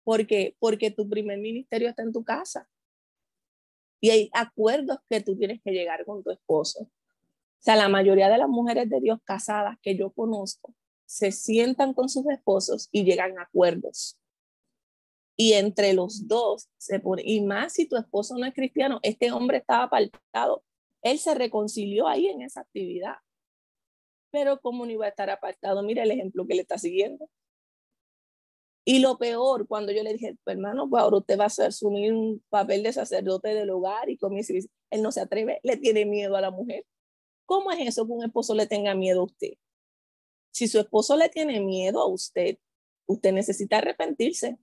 porque 0.04 0.56
porque 0.60 0.92
tu 0.92 1.10
primer 1.10 1.40
ministerio 1.40 1.90
está 1.90 2.04
en 2.04 2.14
tu 2.14 2.24
casa. 2.24 2.70
Y 4.00 4.12
hay 4.12 4.30
acuerdos 4.34 5.00
que 5.10 5.22
tú 5.22 5.36
tienes 5.38 5.62
que 5.64 5.72
llegar 5.72 6.06
con 6.06 6.24
tu 6.24 6.32
esposo. 6.32 6.84
O 6.84 6.90
sea, 7.60 7.76
la 7.76 7.90
mayoría 7.90 8.30
de 8.30 8.38
las 8.38 8.48
mujeres 8.48 8.90
de 8.90 9.02
Dios 9.02 9.20
casadas 9.24 9.78
que 9.82 9.98
yo 9.98 10.12
conozco 10.12 10.74
se 11.06 11.32
sientan 11.32 11.94
con 11.94 12.10
sus 12.10 12.26
esposos 12.28 12.90
y 12.92 13.04
llegan 13.04 13.40
a 13.40 13.44
acuerdos. 13.44 14.18
Y 15.38 15.54
entre 15.54 15.94
los 15.94 16.28
dos 16.28 16.68
se 16.78 17.00
pone, 17.00 17.22
y 17.24 17.42
más 17.42 17.74
si 17.74 17.88
tu 17.88 17.96
esposo 17.96 18.36
no 18.38 18.46
es 18.46 18.54
cristiano, 18.56 19.00
este 19.04 19.32
hombre 19.32 19.58
estaba 19.60 19.84
apartado. 19.84 20.64
Él 21.04 21.20
se 21.20 21.36
reconcilió 21.36 22.08
ahí 22.08 22.28
en 22.28 22.42
esa 22.42 22.62
actividad. 22.62 23.18
Pero 24.32 24.60
¿cómo 24.60 24.86
no 24.86 24.92
iba 24.92 25.06
a 25.06 25.10
estar 25.10 25.30
apartado? 25.30 25.84
Mira 25.84 26.04
el 26.04 26.12
ejemplo 26.12 26.48
que 26.48 26.56
le 26.56 26.62
está 26.62 26.78
siguiendo. 26.78 27.30
Y 28.84 29.00
lo 29.00 29.18
peor, 29.18 29.68
cuando 29.68 29.92
yo 29.92 30.02
le 30.02 30.14
dije, 30.14 30.38
pues, 30.44 30.56
hermano, 30.56 30.90
pues 30.90 31.04
ahora 31.04 31.18
usted 31.18 31.38
va 31.38 31.44
a 31.44 31.68
asumir 31.68 32.14
un 32.14 32.42
papel 32.50 32.84
de 32.84 32.94
sacerdote 32.94 33.54
del 33.54 33.70
hogar 33.70 34.10
y 34.10 34.18
comienza 34.18 34.54
él 34.90 35.02
no 35.02 35.12
se 35.12 35.20
atreve, 35.20 35.60
le 35.64 35.76
tiene 35.76 36.06
miedo 36.06 36.38
a 36.38 36.42
la 36.42 36.52
mujer. 36.52 36.86
¿Cómo 37.46 37.70
es 37.72 37.80
eso 37.86 38.08
que 38.08 38.14
un 38.14 38.24
esposo 38.24 38.56
le 38.56 38.66
tenga 38.66 38.96
miedo 38.96 39.22
a 39.22 39.26
usted? 39.26 39.54
Si 40.52 40.70
su 40.70 40.80
esposo 40.80 41.18
le 41.18 41.28
tiene 41.28 41.60
miedo 41.60 42.02
a 42.02 42.08
usted, 42.08 42.58
usted 43.08 43.34
necesita 43.34 43.80
arrepentirse. 43.80 44.58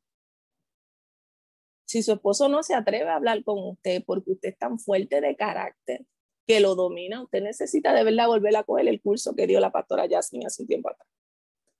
Si 1.94 2.02
su 2.02 2.10
esposo 2.10 2.48
no 2.48 2.64
se 2.64 2.74
atreve 2.74 3.08
a 3.08 3.14
hablar 3.14 3.44
con 3.44 3.56
usted 3.68 4.02
porque 4.04 4.32
usted 4.32 4.48
es 4.48 4.58
tan 4.58 4.80
fuerte 4.80 5.20
de 5.20 5.36
carácter 5.36 6.04
que 6.44 6.58
lo 6.58 6.74
domina, 6.74 7.22
usted 7.22 7.40
necesita 7.40 7.94
de 7.94 8.02
verdad 8.02 8.26
volver 8.26 8.56
a 8.56 8.64
coger 8.64 8.88
el 8.88 9.00
curso 9.00 9.36
que 9.36 9.46
dio 9.46 9.60
la 9.60 9.70
pastora 9.70 10.06
Yasmin 10.06 10.44
hace 10.44 10.62
un 10.62 10.66
tiempo 10.66 10.90
atrás, 10.90 11.06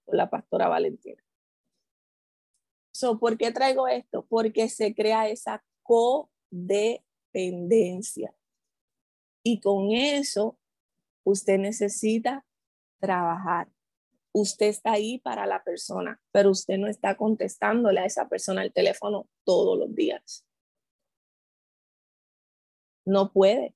o 0.05 0.15
la 0.15 0.29
pastora 0.29 0.69
Valentina. 0.69 1.21
¿Por 3.19 3.37
qué 3.37 3.51
traigo 3.51 3.89
esto? 3.89 4.25
Porque 4.29 4.69
se 4.69 4.95
crea 4.95 5.27
esa 5.27 5.65
codependencia. 5.83 8.33
Y 9.43 9.59
con 9.59 9.91
eso 9.91 10.57
usted 11.25 11.59
necesita 11.59 12.45
trabajar. 13.01 13.67
Usted 14.37 14.65
está 14.67 14.91
ahí 14.91 15.19
para 15.19 15.45
la 15.45 15.63
persona, 15.63 16.19
pero 16.31 16.51
usted 16.51 16.77
no 16.77 16.87
está 16.87 17.15
contestándole 17.15 18.01
a 18.01 18.05
esa 18.05 18.27
persona 18.27 18.63
el 18.63 18.73
teléfono 18.73 19.29
todos 19.45 19.79
los 19.79 19.95
días. 19.95 20.45
No 23.05 23.31
puede. 23.31 23.75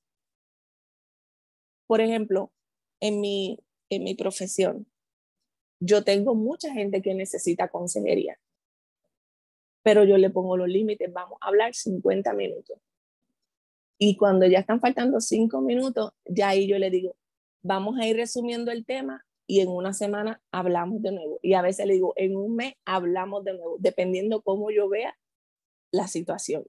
Por 1.87 2.01
ejemplo, 2.01 2.51
en 2.99 3.21
mi, 3.21 3.59
en 3.89 4.03
mi 4.03 4.15
profesión, 4.15 4.85
yo 5.79 6.03
tengo 6.03 6.35
mucha 6.35 6.73
gente 6.73 7.01
que 7.01 7.13
necesita 7.13 7.69
consejería 7.69 8.37
pero 9.89 10.03
yo 10.03 10.17
le 10.17 10.29
pongo 10.29 10.57
los 10.57 10.67
límites, 10.67 11.11
vamos 11.11 11.37
a 11.41 11.47
hablar 11.47 11.73
50 11.73 12.33
minutos. 12.33 12.77
Y 13.97 14.17
cuando 14.17 14.45
ya 14.45 14.59
están 14.59 14.79
faltando 14.79 15.19
5 15.19 15.61
minutos, 15.61 16.11
ya 16.25 16.49
ahí 16.49 16.67
yo 16.67 16.77
le 16.77 16.89
digo, 16.89 17.15
vamos 17.63 17.97
a 17.97 18.05
ir 18.05 18.15
resumiendo 18.15 18.71
el 18.71 18.85
tema 18.85 19.25
y 19.49 19.61
en 19.61 19.69
una 19.69 19.93
semana 19.93 20.43
hablamos 20.51 21.01
de 21.01 21.11
nuevo. 21.11 21.39
Y 21.41 21.55
a 21.55 21.63
veces 21.63 21.87
le 21.87 21.95
digo, 21.95 22.13
en 22.17 22.35
un 22.35 22.55
mes 22.55 22.75
hablamos 22.85 23.43
de 23.43 23.53
nuevo, 23.53 23.77
dependiendo 23.79 24.43
cómo 24.43 24.69
yo 24.69 24.87
vea 24.89 25.17
la 25.91 26.07
situación. 26.07 26.65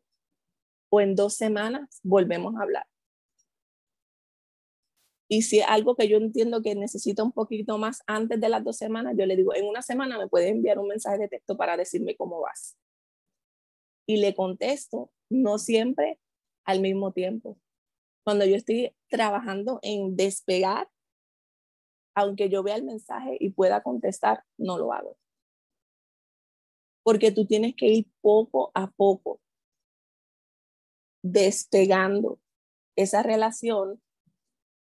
O 0.89 1.03
en 1.03 1.15
dos 1.15 1.35
semanas 1.35 2.01
volvemos 2.03 2.55
a 2.57 2.63
hablar. 2.63 2.87
Y 5.29 5.43
si 5.43 5.59
es 5.59 5.67
algo 5.69 5.95
que 5.95 6.09
yo 6.09 6.17
entiendo 6.17 6.63
que 6.63 6.75
necesito 6.75 7.23
un 7.23 7.33
poquito 7.33 7.77
más 7.77 8.03
antes 8.07 8.41
de 8.41 8.49
las 8.49 8.65
dos 8.65 8.79
semanas, 8.79 9.15
yo 9.15 9.27
le 9.27 9.37
digo, 9.37 9.55
en 9.55 9.67
una 9.67 9.83
semana 9.83 10.19
me 10.19 10.29
puedes 10.29 10.51
enviar 10.51 10.79
un 10.79 10.89
mensaje 10.89 11.19
de 11.19 11.29
texto 11.29 11.59
para 11.59 11.77
decirme 11.77 12.17
cómo 12.17 12.41
vas 12.41 12.79
y 14.07 14.17
le 14.17 14.35
contesto, 14.35 15.13
no 15.29 15.59
siempre 15.59 16.19
al 16.65 16.81
mismo 16.81 17.13
tiempo. 17.13 17.59
Cuando 18.25 18.47
yo 18.47 18.57
estoy 18.57 18.97
trabajando 19.09 19.81
en 19.83 20.17
despegar, 20.17 20.89
aunque 22.21 22.49
yo 22.49 22.63
vea 22.63 22.77
el 22.77 22.85
mensaje 22.85 23.37
y 23.41 23.51
pueda 23.51 23.83
contestar, 23.83 24.45
no 24.59 24.79
lo 24.79 24.93
hago. 24.93 25.17
Porque 27.03 27.33
tú 27.33 27.47
tienes 27.47 27.75
que 27.77 27.87
ir 27.87 28.07
poco 28.21 28.71
a 28.75 28.91
poco 28.91 29.41
despegando 31.23 32.41
esa 32.97 33.23
relación 33.23 34.01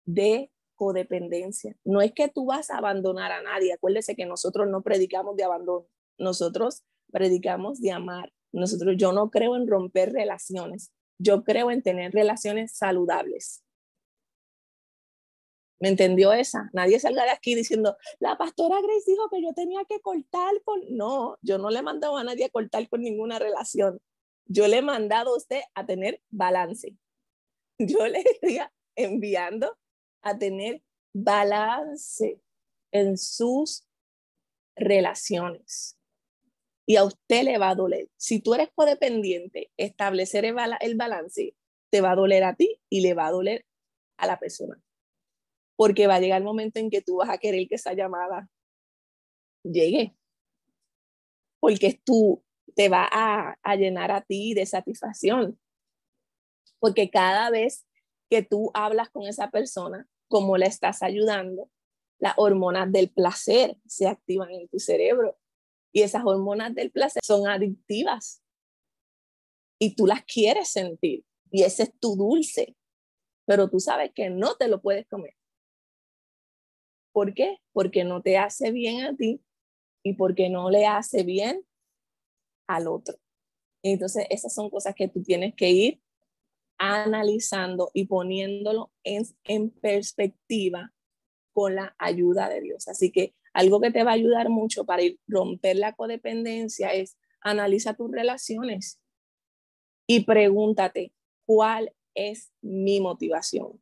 de 0.04 0.50
codependencia. 0.74 1.76
No 1.84 2.00
es 2.00 2.12
que 2.12 2.28
tú 2.28 2.46
vas 2.46 2.70
a 2.70 2.78
abandonar 2.78 3.32
a 3.32 3.42
nadie. 3.42 3.72
Acuérdese 3.72 4.16
que 4.16 4.26
nosotros 4.26 4.68
no 4.68 4.82
predicamos 4.82 5.36
de 5.36 5.44
abandono. 5.44 5.86
Nosotros 6.18 6.82
predicamos 7.10 7.80
de 7.80 7.92
amar. 7.92 8.32
Nosotros, 8.52 8.96
yo 8.98 9.12
no 9.12 9.30
creo 9.30 9.56
en 9.56 9.66
romper 9.66 10.12
relaciones, 10.12 10.92
yo 11.18 11.42
creo 11.42 11.70
en 11.70 11.82
tener 11.82 12.12
relaciones 12.12 12.76
saludables. 12.76 13.64
¿Me 15.82 15.88
entendió 15.88 16.32
esa? 16.32 16.70
Nadie 16.72 17.00
salga 17.00 17.24
de 17.24 17.30
aquí 17.30 17.56
diciendo, 17.56 17.96
la 18.20 18.38
pastora 18.38 18.80
Grace 18.80 19.02
dijo 19.04 19.28
que 19.28 19.42
yo 19.42 19.52
tenía 19.52 19.80
que 19.88 20.00
cortar 20.00 20.52
con... 20.62 20.80
No, 20.90 21.38
yo 21.42 21.58
no 21.58 21.70
le 21.70 21.80
he 21.80 21.82
mandado 21.82 22.16
a 22.16 22.22
nadie 22.22 22.44
a 22.44 22.50
cortar 22.50 22.88
con 22.88 23.00
ninguna 23.00 23.40
relación. 23.40 24.00
Yo 24.46 24.68
le 24.68 24.76
he 24.76 24.82
mandado 24.82 25.34
a 25.34 25.36
usted 25.36 25.60
a 25.74 25.84
tener 25.84 26.22
balance. 26.30 26.96
Yo 27.80 28.06
le 28.06 28.20
estoy 28.20 28.60
enviando 28.94 29.76
a 30.22 30.38
tener 30.38 30.84
balance 31.12 32.40
en 32.92 33.18
sus 33.18 33.84
relaciones 34.76 35.98
y 36.86 36.94
a 36.94 37.02
usted 37.02 37.42
le 37.42 37.58
va 37.58 37.70
a 37.70 37.74
doler. 37.74 38.08
Si 38.16 38.38
tú 38.38 38.54
eres 38.54 38.68
codependiente, 38.72 39.72
establecer 39.76 40.44
el, 40.44 40.54
balance 40.94 41.56
te 41.90 42.00
va 42.00 42.12
a 42.12 42.16
doler 42.16 42.44
a 42.44 42.54
ti 42.54 42.80
y 42.88 43.00
le 43.00 43.14
va 43.14 43.26
a 43.26 43.32
doler 43.32 43.66
a 44.16 44.28
la 44.28 44.38
persona. 44.38 44.80
Porque 45.82 46.06
va 46.06 46.14
a 46.14 46.20
llegar 46.20 46.38
el 46.38 46.44
momento 46.44 46.78
en 46.78 46.90
que 46.90 47.02
tú 47.02 47.16
vas 47.16 47.28
a 47.28 47.38
querer 47.38 47.66
que 47.66 47.74
esa 47.74 47.92
llamada 47.92 48.48
llegue. 49.64 50.16
Porque 51.58 52.00
tú 52.04 52.44
te 52.76 52.88
va 52.88 53.08
a, 53.10 53.58
a 53.64 53.74
llenar 53.74 54.12
a 54.12 54.20
ti 54.20 54.54
de 54.54 54.64
satisfacción. 54.64 55.58
Porque 56.78 57.10
cada 57.10 57.50
vez 57.50 57.84
que 58.30 58.44
tú 58.44 58.70
hablas 58.74 59.10
con 59.10 59.26
esa 59.26 59.50
persona, 59.50 60.08
como 60.28 60.56
le 60.56 60.66
estás 60.66 61.02
ayudando, 61.02 61.68
las 62.20 62.34
hormonas 62.36 62.92
del 62.92 63.10
placer 63.10 63.76
se 63.84 64.06
activan 64.06 64.52
en 64.52 64.68
tu 64.68 64.78
cerebro 64.78 65.36
y 65.92 66.02
esas 66.02 66.22
hormonas 66.24 66.76
del 66.76 66.92
placer 66.92 67.22
son 67.24 67.48
adictivas. 67.48 68.40
Y 69.80 69.96
tú 69.96 70.06
las 70.06 70.22
quieres 70.26 70.68
sentir. 70.68 71.24
Y 71.50 71.64
ese 71.64 71.82
es 71.82 71.98
tu 71.98 72.14
dulce. 72.14 72.76
Pero 73.46 73.68
tú 73.68 73.80
sabes 73.80 74.12
que 74.14 74.30
no 74.30 74.54
te 74.54 74.68
lo 74.68 74.80
puedes 74.80 75.08
comer. 75.08 75.34
¿Por 77.12 77.34
qué? 77.34 77.58
Porque 77.72 78.04
no 78.04 78.22
te 78.22 78.38
hace 78.38 78.70
bien 78.70 79.04
a 79.04 79.16
ti 79.16 79.42
y 80.02 80.14
porque 80.14 80.48
no 80.48 80.70
le 80.70 80.86
hace 80.86 81.22
bien 81.22 81.64
al 82.66 82.88
otro. 82.88 83.16
Entonces, 83.82 84.26
esas 84.30 84.54
son 84.54 84.70
cosas 84.70 84.94
que 84.94 85.08
tú 85.08 85.22
tienes 85.22 85.54
que 85.54 85.70
ir 85.70 86.00
analizando 86.78 87.90
y 87.94 88.06
poniéndolo 88.06 88.92
en, 89.04 89.70
perspectiva 89.70 90.92
con 91.52 91.74
la 91.76 91.94
ayuda 91.98 92.48
de 92.48 92.60
Dios. 92.60 92.88
Así 92.88 93.12
que 93.12 93.34
algo 93.52 93.80
que 93.80 93.90
te 93.90 94.04
va 94.04 94.12
a 94.12 94.14
ayudar 94.14 94.48
mucho 94.48 94.84
para 94.84 95.02
ir, 95.02 95.20
romper 95.28 95.76
la 95.76 95.92
codependencia 95.92 96.92
es 96.92 97.16
analiza 97.40 97.94
tus 97.94 98.10
relaciones 98.10 99.00
y 100.06 100.24
pregúntate 100.24 101.12
cuál 101.44 101.92
es 102.14 102.52
mi 102.62 103.00
motivación. 103.00 103.80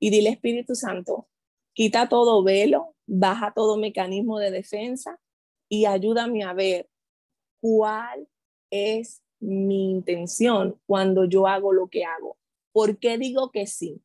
Y 0.00 0.10
dile 0.10 0.30
Espíritu 0.30 0.74
Santo, 0.74 1.28
quita 1.74 2.08
todo 2.08 2.42
velo, 2.42 2.94
baja 3.06 3.52
todo 3.54 3.76
mecanismo 3.76 4.38
de 4.38 4.50
defensa 4.50 5.20
y 5.68 5.86
ayúdame 5.86 6.44
a 6.44 6.54
ver 6.54 6.88
cuál 7.60 8.28
es 8.70 9.22
mi 9.40 9.90
intención 9.90 10.80
cuando 10.86 11.26
yo 11.26 11.46
hago 11.46 11.72
lo 11.72 11.88
que 11.88 12.04
hago. 12.04 12.36
¿Por 12.72 12.98
qué 12.98 13.18
digo 13.18 13.50
que 13.50 13.66
sí? 13.66 14.02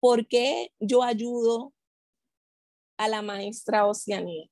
¿Por 0.00 0.26
qué 0.26 0.72
yo 0.78 1.02
ayudo 1.02 1.72
a 2.96 3.08
la 3.08 3.22
maestra 3.22 3.86
Oceanía? 3.86 4.48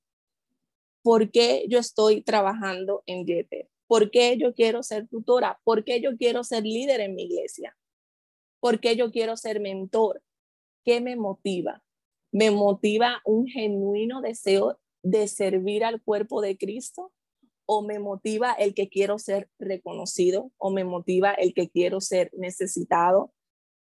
¿Por 1.03 1.31
qué 1.31 1.67
yo 1.69 1.79
estoy 1.79 2.23
trabajando 2.23 3.03
en 3.07 3.27
Jeter? 3.27 3.69
¿Por 3.87 4.11
qué 4.11 4.39
yo 4.39 4.55
quiero 4.55 4.83
ser 4.83 5.09
tutora? 5.09 5.61
¿Por 5.65 5.85
qué 5.85 6.01
yo 6.01 6.17
quiero 6.17 6.45
ser 6.45 6.63
líder 6.63 7.01
en 7.01 7.15
mi 7.15 7.25
iglesia? 7.25 7.77
¿Por 8.61 8.81
qué 8.81 8.97
yo 8.97 9.11
quiero 9.11 9.37
ser 9.37 9.61
mentor? 9.61 10.23
¿Qué 10.85 11.01
me 11.01 11.17
motiva? 11.17 11.83
Me 12.33 12.51
motiva 12.51 13.21
un 13.25 13.47
genuino 13.47 14.21
deseo 14.21 14.81
de 15.03 15.29
servir 15.29 15.85
al 15.85 16.03
cuerpo 16.03 16.41
de 16.41 16.57
Cristo 16.57 17.13
o 17.67 17.83
me 17.83 17.99
motiva 17.99 18.53
el 18.53 18.75
que 18.75 18.89
quiero 18.89 19.19
ser 19.19 19.49
reconocido 19.59 20.51
o 20.59 20.71
me 20.71 20.85
motiva 20.85 21.33
el 21.33 21.55
que 21.55 21.71
quiero 21.71 22.01
ser 22.01 22.31
necesitado 22.35 23.33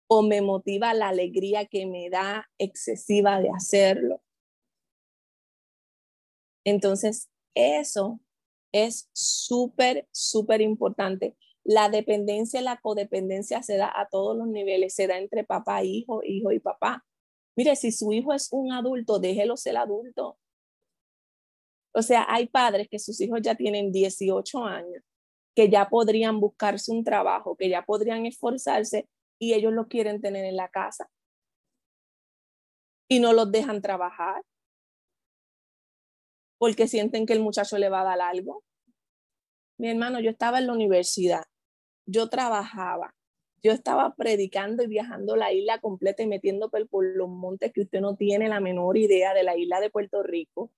o 0.07 0.21
me 0.21 0.41
motiva 0.41 0.93
la 0.93 1.09
alegría 1.09 1.65
que 1.65 1.85
me 1.85 2.09
da 2.09 2.49
excesiva 2.57 3.39
de 3.39 3.49
hacerlo. 3.49 4.21
Entonces, 6.65 7.29
eso 7.55 8.19
es 8.71 9.09
súper, 9.13 10.07
súper 10.11 10.61
importante. 10.61 11.35
La 11.65 11.89
dependencia 11.89 12.59
y 12.59 12.63
la 12.63 12.77
codependencia 12.77 13.63
se 13.63 13.77
da 13.77 13.91
a 13.95 14.07
todos 14.09 14.37
los 14.37 14.47
niveles, 14.47 14.93
se 14.95 15.07
da 15.07 15.17
entre 15.17 15.43
papá, 15.43 15.83
hijo, 15.83 16.21
hijo 16.23 16.51
y 16.51 16.59
papá. 16.59 17.05
Mire, 17.55 17.75
si 17.75 17.91
su 17.91 18.11
hijo 18.11 18.33
es 18.33 18.49
un 18.51 18.71
adulto, 18.71 19.19
déjelo 19.19 19.55
ser 19.57 19.77
adulto. 19.77 20.37
O 21.93 22.01
sea, 22.01 22.25
hay 22.27 22.47
padres 22.47 22.87
que 22.89 22.99
sus 22.99 23.21
hijos 23.21 23.39
ya 23.41 23.55
tienen 23.55 23.91
18 23.91 24.65
años, 24.65 25.03
que 25.55 25.69
ya 25.69 25.89
podrían 25.89 26.39
buscarse 26.39 26.91
un 26.91 27.03
trabajo, 27.03 27.55
que 27.55 27.69
ya 27.69 27.83
podrían 27.85 28.25
esforzarse 28.25 29.07
y 29.39 29.53
ellos 29.53 29.73
lo 29.73 29.87
quieren 29.87 30.19
tener 30.21 30.45
en 30.45 30.55
la 30.55 30.69
casa. 30.69 31.09
Y 33.07 33.19
no 33.19 33.33
los 33.33 33.51
dejan 33.51 33.81
trabajar 33.81 34.41
porque 36.57 36.87
sienten 36.87 37.25
que 37.25 37.33
el 37.33 37.41
muchacho 37.41 37.77
le 37.77 37.89
va 37.89 38.01
a 38.01 38.05
dar 38.05 38.21
algo. 38.21 38.63
Mi 39.77 39.89
hermano, 39.89 40.21
yo 40.21 40.29
estaba 40.29 40.59
en 40.59 40.67
la 40.67 40.73
universidad, 40.73 41.43
yo 42.05 42.29
trabajaba, 42.29 43.13
yo 43.63 43.71
estaba 43.71 44.13
predicando 44.15 44.83
y 44.83 44.87
viajando 44.87 45.35
la 45.35 45.53
isla 45.53 45.79
completa 45.79 46.23
y 46.23 46.27
metiendo 46.27 46.69
por 46.69 47.05
los 47.05 47.29
montes 47.29 47.71
que 47.71 47.81
usted 47.81 48.01
no 48.01 48.15
tiene 48.15 48.49
la 48.49 48.59
menor 48.59 48.97
idea 48.97 49.33
de 49.33 49.43
la 49.43 49.55
isla 49.57 49.79
de 49.79 49.89
Puerto 49.89 50.21
Rico, 50.23 50.71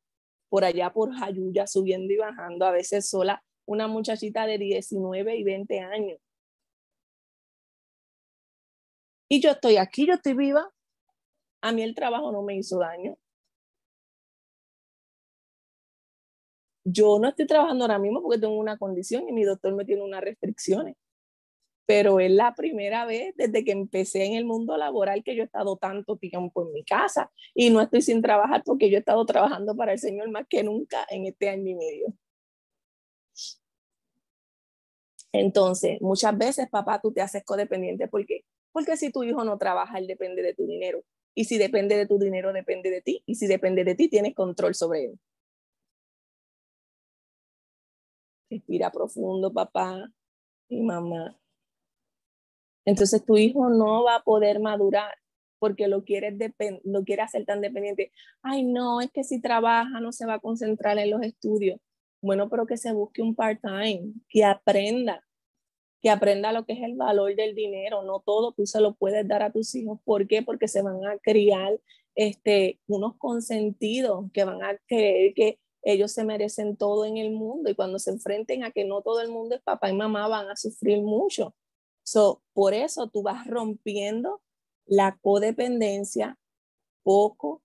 por 0.50 0.64
allá 0.66 0.94
por 0.94 1.12
Jayuya, 1.14 1.68
subiendo 1.68 2.14
y 2.14 2.18
bajando, 2.18 2.66
a 2.66 2.72
veces 2.72 3.10
sola, 3.10 3.44
una 3.66 3.88
muchachita 3.88 4.46
de 4.46 4.58
19 4.60 5.36
y 5.38 5.44
20 5.44 5.80
años. 5.80 6.20
Y 9.30 9.42
yo 9.42 9.52
estoy 9.52 9.78
aquí, 9.78 10.06
yo 10.08 10.14
estoy 10.14 10.34
viva. 10.34 10.72
A 11.62 11.72
mí 11.72 11.82
el 11.82 11.96
trabajo 11.96 12.32
no 12.32 12.44
me 12.44 12.56
hizo 12.56 12.80
daño. 12.80 13.18
Yo 16.84 17.18
no 17.20 17.30
estoy 17.30 17.48
trabajando 17.48 17.84
ahora 17.84 17.98
mismo 17.98 18.22
porque 18.22 18.40
tengo 18.40 18.58
una 18.58 18.78
condición 18.78 19.28
y 19.28 19.34
mi 19.34 19.44
doctor 19.44 19.74
me 19.74 19.86
tiene 19.86 20.04
unas 20.04 20.22
restricciones. 20.22 20.96
Pero 21.86 22.20
es 22.20 22.32
la 22.32 22.56
primera 22.56 23.06
vez 23.06 23.36
desde 23.38 23.64
que 23.64 23.72
empecé 23.72 24.26
en 24.26 24.34
el 24.34 24.46
mundo 24.46 24.76
laboral 24.78 25.24
que 25.24 25.36
yo 25.36 25.44
he 25.44 25.46
estado 25.46 25.78
tanto 25.78 26.18
tiempo 26.18 26.64
en 26.64 26.74
mi 26.74 26.84
casa 26.84 27.32
y 27.54 27.70
no 27.70 27.82
estoy 27.82 28.02
sin 28.02 28.22
trabajar 28.22 28.64
porque 28.66 28.90
yo 28.90 28.98
he 28.98 29.00
estado 29.00 29.26
trabajando 29.26 29.76
para 29.76 29.94
el 29.94 30.00
Señor 30.00 30.32
más 30.32 30.48
que 30.50 30.64
nunca 30.64 31.06
en 31.10 31.26
este 31.26 31.50
año 31.50 31.70
y 31.70 31.76
medio. 31.76 32.14
Entonces, 35.32 36.02
muchas 36.02 36.38
veces, 36.38 36.70
papá, 36.70 37.00
tú 37.02 37.12
te 37.12 37.22
haces 37.22 37.44
codependiente. 37.44 38.08
¿Por 38.08 38.26
qué? 38.26 38.46
Porque 38.72 38.98
si 38.98 39.12
tu 39.12 39.24
hijo 39.24 39.44
no 39.44 39.58
trabaja, 39.58 39.98
él 39.98 40.08
depende 40.08 40.42
de 40.42 40.54
tu 40.54 40.66
dinero. 40.66 41.04
Y 41.36 41.46
si 41.46 41.58
depende 41.58 41.98
de 41.98 42.08
tu 42.08 42.18
dinero, 42.18 42.54
depende 42.54 42.90
de 42.90 43.02
ti. 43.02 43.22
Y 43.26 43.36
si 43.36 43.48
depende 43.48 43.84
de 43.84 43.96
ti, 43.96 44.10
tienes 44.10 44.34
control 44.34 44.74
sobre 44.76 45.06
él. 45.06 45.20
Respira 48.50 48.92
profundo, 48.92 49.52
papá 49.52 50.10
y 50.70 50.82
mamá. 50.82 51.38
Entonces 52.86 53.26
tu 53.26 53.38
hijo 53.38 53.70
no 53.70 54.04
va 54.04 54.18
a 54.18 54.24
poder 54.24 54.60
madurar 54.60 55.16
porque 55.60 55.88
lo 55.88 56.04
quiere, 56.04 56.38
lo 56.84 57.04
quiere 57.04 57.22
hacer 57.24 57.46
tan 57.46 57.62
dependiente. 57.62 58.12
Ay, 58.44 58.64
no, 58.64 59.02
es 59.02 59.12
que 59.12 59.24
si 59.24 59.42
trabaja 59.42 60.00
no 60.00 60.12
se 60.12 60.26
va 60.26 60.36
a 60.36 60.40
concentrar 60.40 60.98
en 61.00 61.10
los 61.10 61.22
estudios. 61.24 61.80
Bueno, 62.22 62.50
pero 62.50 62.66
que 62.66 62.78
se 62.78 62.94
busque 62.94 63.22
un 63.22 63.36
part-time, 63.36 64.14
que 64.30 64.44
aprenda, 64.44 65.24
que 66.02 66.10
aprenda 66.10 66.52
lo 66.52 66.66
que 66.66 66.74
es 66.74 66.84
el 66.84 66.96
valor 66.96 67.36
del 67.36 67.56
dinero. 67.56 68.04
No 68.04 68.22
todo 68.26 68.52
tú 68.54 68.66
se 68.66 68.82
lo 68.82 68.96
puedes 68.96 69.28
dar 69.28 69.44
a 69.44 69.52
tus 69.52 69.74
hijos. 69.76 70.00
¿Por 70.04 70.28
qué? 70.28 70.44
Porque 70.44 70.68
se 70.68 70.82
van 70.82 71.04
a 71.06 71.18
criar 71.20 71.80
este, 72.16 72.80
unos 72.88 73.16
consentidos 73.18 74.32
que 74.34 74.44
van 74.44 74.64
a 74.64 74.78
creer 74.88 75.34
que 75.34 75.60
ellos 75.84 76.12
se 76.12 76.26
merecen 76.26 76.78
todo 76.78 77.06
en 77.06 77.18
el 77.18 77.32
mundo 77.32 77.70
y 77.70 77.76
cuando 77.76 78.00
se 78.00 78.10
enfrenten 78.10 78.64
a 78.64 78.72
que 78.72 78.86
no 78.86 79.02
todo 79.02 79.22
el 79.22 79.30
mundo 79.30 79.56
es 79.56 79.62
papá 79.62 79.90
y 79.90 79.94
mamá 79.94 80.28
van 80.28 80.50
a 80.50 80.56
sufrir 80.56 81.02
mucho. 81.02 81.56
So, 82.06 82.44
por 82.54 82.76
eso 82.76 83.10
tú 83.10 83.24
vas 83.24 83.48
rompiendo 83.48 84.42
la 84.86 85.18
codependencia 85.22 86.38
poco 87.04 87.64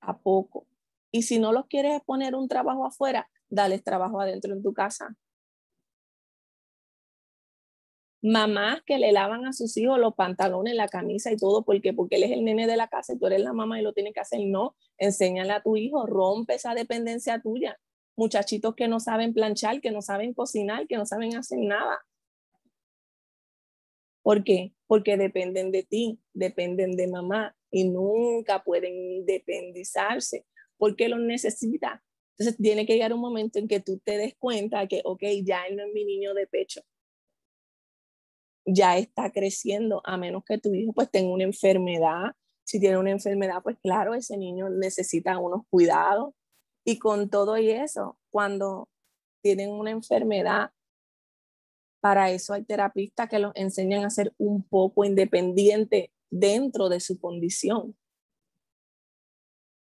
a 0.00 0.18
poco. 0.20 0.66
Y 1.12 1.22
si 1.22 1.40
no 1.40 1.52
los 1.52 1.66
quieres 1.66 2.00
poner 2.04 2.36
un 2.36 2.46
trabajo 2.48 2.86
afuera, 2.86 3.28
dales 3.48 3.82
trabajo 3.82 4.20
adentro 4.20 4.52
en 4.52 4.62
tu 4.62 4.72
casa. 4.72 5.16
Mamás 8.22 8.82
que 8.86 8.98
le 8.98 9.12
lavan 9.12 9.46
a 9.46 9.52
sus 9.52 9.76
hijos 9.76 9.98
los 9.98 10.14
pantalones, 10.14 10.74
la 10.74 10.88
camisa 10.88 11.32
y 11.32 11.36
todo, 11.36 11.64
porque 11.64 11.92
porque 11.92 12.16
él 12.16 12.24
es 12.24 12.30
el 12.32 12.44
nene 12.44 12.66
de 12.68 12.76
la 12.76 12.86
casa 12.88 13.14
y 13.14 13.18
tú 13.18 13.26
eres 13.26 13.40
la 13.40 13.52
mamá 13.54 13.80
y 13.80 13.82
lo 13.82 13.92
tiene 13.92 14.12
que 14.12 14.20
hacer. 14.20 14.40
No, 14.46 14.76
enséñale 14.98 15.52
a 15.52 15.62
tu 15.62 15.76
hijo, 15.76 16.06
rompe 16.06 16.54
esa 16.54 16.74
dependencia 16.74 17.40
tuya. 17.40 17.78
Muchachitos 18.16 18.74
que 18.76 18.88
no 18.88 19.00
saben 19.00 19.32
planchar, 19.32 19.80
que 19.80 19.90
no 19.90 20.02
saben 20.02 20.34
cocinar, 20.34 20.86
que 20.86 20.96
no 20.96 21.06
saben 21.06 21.34
hacer 21.36 21.58
nada. 21.60 21.98
¿Por 24.22 24.44
qué? 24.44 24.74
Porque 24.86 25.16
dependen 25.16 25.70
de 25.70 25.82
ti, 25.82 26.20
dependen 26.32 26.96
de 26.96 27.08
mamá 27.08 27.56
y 27.70 27.88
nunca 27.88 28.62
pueden 28.62 28.94
independizarse 28.94 30.46
porque 30.76 31.08
los 31.08 31.20
necesita. 31.20 32.02
Entonces 32.38 32.56
tiene 32.56 32.86
que 32.86 32.94
llegar 32.94 33.12
un 33.12 33.20
momento 33.20 33.58
en 33.58 33.68
que 33.68 33.80
tú 33.80 34.00
te 34.02 34.16
des 34.16 34.34
cuenta 34.38 34.88
que, 34.88 35.02
ok, 35.04 35.22
ya 35.44 35.64
él 35.66 35.76
no 35.76 35.84
es 35.84 35.92
mi 35.92 36.04
niño 36.04 36.32
de 36.32 36.46
pecho. 36.46 36.80
Ya 38.64 38.96
está 38.96 39.30
creciendo, 39.30 40.00
a 40.04 40.16
menos 40.16 40.42
que 40.44 40.58
tu 40.58 40.72
hijo 40.74 40.92
pues 40.92 41.10
tenga 41.10 41.30
una 41.32 41.44
enfermedad. 41.44 42.32
Si 42.64 42.80
tiene 42.80 42.98
una 42.98 43.10
enfermedad, 43.10 43.62
pues 43.62 43.76
claro, 43.82 44.14
ese 44.14 44.38
niño 44.38 44.70
necesita 44.70 45.38
unos 45.38 45.62
cuidados. 45.68 46.34
Y 46.84 46.98
con 46.98 47.28
todo 47.28 47.58
y 47.58 47.70
eso, 47.70 48.18
cuando 48.30 48.88
tienen 49.42 49.70
una 49.70 49.90
enfermedad, 49.90 50.70
para 52.00 52.30
eso 52.30 52.54
hay 52.54 52.64
terapistas 52.64 53.28
que 53.28 53.38
los 53.38 53.52
enseñan 53.54 54.04
a 54.04 54.10
ser 54.10 54.34
un 54.38 54.62
poco 54.62 55.04
independiente 55.04 56.12
dentro 56.30 56.88
de 56.88 57.00
su 57.00 57.20
condición. 57.20 57.96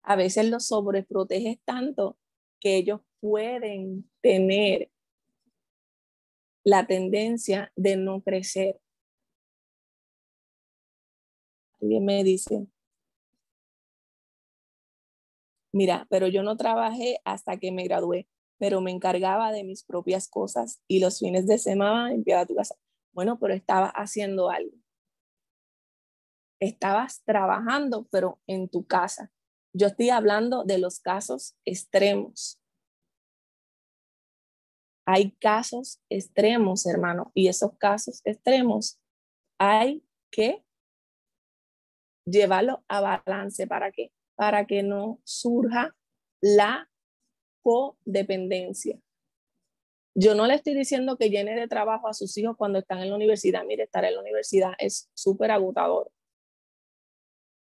A 0.04 0.16
veces 0.16 0.50
los 0.50 0.68
sobreproteges 0.68 1.60
tanto 1.66 2.18
que 2.60 2.78
ellos 2.78 3.02
pueden 3.20 4.10
tener 4.22 4.90
la 6.64 6.88
tendencia 6.88 7.72
de 7.76 7.98
no 7.98 8.22
crecer. 8.22 8.80
Alguien 11.82 12.06
me 12.06 12.24
dice, 12.24 12.68
mira, 15.72 16.08
pero 16.10 16.28
yo 16.28 16.42
no 16.42 16.56
trabajé 16.56 17.20
hasta 17.26 17.58
que 17.58 17.72
me 17.72 17.84
gradué 17.84 18.28
pero 18.66 18.82
me 18.82 18.90
encargaba 18.90 19.52
de 19.52 19.64
mis 19.64 19.84
propias 19.84 20.28
cosas 20.28 20.82
y 20.88 21.00
los 21.00 21.20
fines 21.20 21.46
de 21.46 21.60
semana 21.60 22.10
limpiaba 22.10 22.48
tu 22.48 22.56
casa. 22.56 22.76
Bueno, 23.14 23.38
pero 23.38 23.54
estaba 23.54 23.90
haciendo 23.90 24.50
algo. 24.50 24.76
Estabas 26.60 27.22
trabajando, 27.26 28.08
pero 28.12 28.42
en 28.48 28.68
tu 28.68 28.88
casa. 28.88 29.32
Yo 29.72 29.86
estoy 29.86 30.10
hablando 30.10 30.64
de 30.64 30.80
los 30.80 31.00
casos 31.00 31.56
extremos. 31.64 32.60
Hay 35.06 35.34
casos 35.34 36.02
extremos, 36.10 36.88
hermano, 36.88 37.32
y 37.36 37.50
esos 37.50 37.78
casos 37.78 38.22
extremos 38.26 39.00
hay 39.60 40.04
que 40.32 40.66
llevarlo 42.26 42.84
a 42.88 43.00
balance. 43.00 43.68
¿Para 43.68 43.92
qué? 43.92 44.12
Para 44.36 44.66
que 44.66 44.82
no 44.82 45.20
surja 45.24 45.96
la 46.42 46.90
codependencia. 47.66 49.00
Yo 50.14 50.36
no 50.36 50.46
le 50.46 50.54
estoy 50.54 50.76
diciendo 50.76 51.18
que 51.18 51.32
llene 51.32 51.56
de 51.56 51.68
trabajo 51.68 52.08
a 52.08 52.14
sus 52.14 52.38
hijos 52.38 52.56
cuando 52.56 52.78
están 52.78 53.00
en 53.00 53.10
la 53.10 53.16
universidad. 53.16 53.66
Mire, 53.66 53.84
estar 53.84 54.06
en 54.06 54.14
la 54.14 54.22
universidad 54.22 54.74
es 54.78 55.10
súper 55.16 55.50
agotador. 55.50 56.12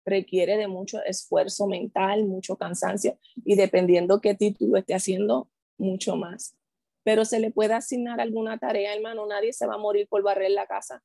Requiere 0.05 0.55
de 0.55 0.67
mucho 0.67 1.03
esfuerzo 1.03 1.67
mental, 1.67 2.25
mucho 2.25 2.55
cansancio 2.55 3.17
y 3.43 3.55
dependiendo 3.55 4.21
qué 4.21 4.35
título 4.35 4.77
esté 4.77 4.93
haciendo, 4.93 5.49
mucho 5.77 6.15
más. 6.15 6.55
Pero 7.03 7.25
se 7.25 7.39
le 7.39 7.51
puede 7.51 7.73
asignar 7.73 8.21
alguna 8.21 8.59
tarea, 8.59 8.93
hermano. 8.93 9.25
Nadie 9.25 9.51
se 9.51 9.65
va 9.65 9.73
a 9.73 9.79
morir 9.79 10.07
por 10.07 10.21
barrer 10.21 10.51
la 10.51 10.67
casa. 10.67 11.03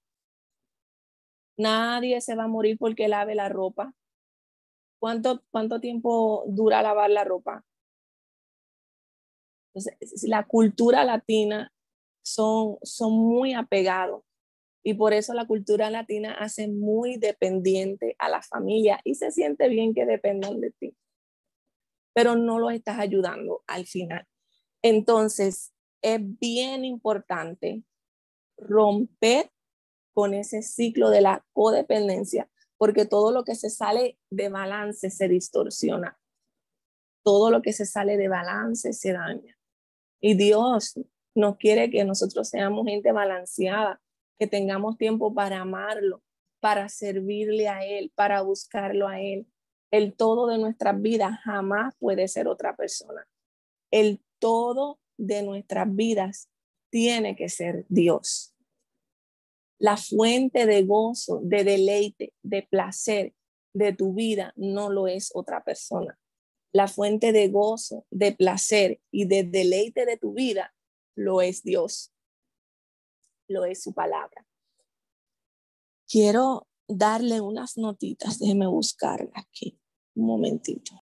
Nadie 1.57 2.21
se 2.21 2.35
va 2.35 2.45
a 2.45 2.49
morir 2.49 2.77
porque 2.79 3.09
lave 3.09 3.35
la 3.35 3.49
ropa. 3.49 3.95
¿Cuánto, 5.01 5.43
cuánto 5.51 5.81
tiempo 5.81 6.45
dura 6.47 6.83
lavar 6.83 7.11
la 7.11 7.25
ropa? 7.25 7.65
Entonces, 9.75 10.25
la 10.29 10.47
cultura 10.47 11.05
latina 11.05 11.73
son, 12.23 12.79
son 12.83 13.13
muy 13.13 13.55
apegados 13.55 14.23
y 14.85 14.95
por 14.95 15.13
eso 15.13 15.33
la 15.33 15.47
cultura 15.47 15.91
latina 15.91 16.35
hace 16.39 16.69
muy 16.69 17.17
dependiente 17.17 18.17
a 18.19 18.29
la 18.29 18.43
familia 18.43 19.01
y 19.05 19.15
se 19.15 19.31
siente 19.31 19.69
bien 19.69 19.95
que 19.95 20.07
dependan 20.07 20.61
de 20.61 20.73
ti, 20.73 20.97
pero 22.15 22.37
no 22.37 22.59
los 22.59 22.73
estás 22.73 22.99
ayudando 22.99 23.63
al 23.67 23.87
final. 23.87 24.27
Entonces, 24.83 25.73
es 26.03 26.21
bien 26.41 26.85
importante 26.85 27.85
romper 28.59 29.53
con 30.13 30.35
ese 30.35 30.63
ciclo 30.63 31.11
de 31.11 31.21
la 31.21 31.45
codependencia, 31.53 32.51
porque 32.77 33.07
todo 33.07 33.33
lo 33.33 33.45
que 33.45 33.55
se 33.55 33.71
sale 33.71 34.19
de 34.31 34.49
balance 34.49 35.11
se 35.11 35.29
distorsiona. 35.29 36.19
Todo 37.25 37.51
lo 37.51 37.63
que 37.63 37.73
se 37.73 37.87
sale 37.87 38.17
de 38.17 38.29
balance 38.29 38.93
se 38.93 39.13
daña. 39.13 39.57
Y 40.23 40.35
Dios 40.35 40.95
nos 41.35 41.57
quiere 41.57 41.91
que 41.91 42.05
nosotros 42.05 42.49
seamos 42.49 42.87
gente 42.87 43.11
balanceada, 43.11 44.01
que 44.39 44.47
tengamos 44.47 44.97
tiempo 44.97 45.35
para 45.35 45.61
amarlo, 45.61 46.23
para 46.61 46.89
servirle 46.89 47.69
a 47.69 47.85
Él, 47.85 48.13
para 48.15 48.41
buscarlo 48.43 49.09
a 49.09 49.21
Él. 49.21 49.49
El 49.91 50.15
todo 50.15 50.47
de 50.47 50.59
nuestras 50.59 51.01
vidas 51.03 51.41
jamás 51.43 51.95
puede 51.99 52.29
ser 52.29 52.47
otra 52.47 52.77
persona. 52.77 53.27
El 53.91 54.23
todo 54.39 55.01
de 55.19 55.43
nuestras 55.43 55.93
vidas 55.95 56.49
tiene 56.91 57.35
que 57.35 57.49
ser 57.49 57.85
Dios. 57.89 58.55
La 59.79 59.97
fuente 59.97 60.67
de 60.67 60.85
gozo, 60.85 61.41
de 61.43 61.65
deleite, 61.65 62.33
de 62.43 62.63
placer 62.63 63.35
de 63.75 63.93
tu 63.93 64.15
vida 64.15 64.53
no 64.55 64.89
lo 64.89 65.09
es 65.09 65.33
otra 65.35 65.65
persona. 65.65 66.17
La 66.73 66.89
fuente 66.89 67.33
de 67.33 67.49
gozo, 67.49 68.07
de 68.11 68.33
placer 68.33 69.01
y 69.11 69.27
de 69.27 69.45
deleite 69.45 70.07
de 70.07 70.17
tu 70.17 70.33
vida 70.33 70.75
lo 71.15 71.43
es 71.43 71.63
Dios. 71.63 72.13
Lo 73.49 73.65
es 73.65 73.83
su 73.83 73.93
palabra. 73.93 74.47
Quiero 76.09 76.67
darle 76.89 77.41
unas 77.41 77.77
notitas, 77.77 78.39
déjeme 78.39 78.67
buscarla 78.67 79.33
aquí 79.35 79.79
un 80.15 80.27
momentito 80.27 81.03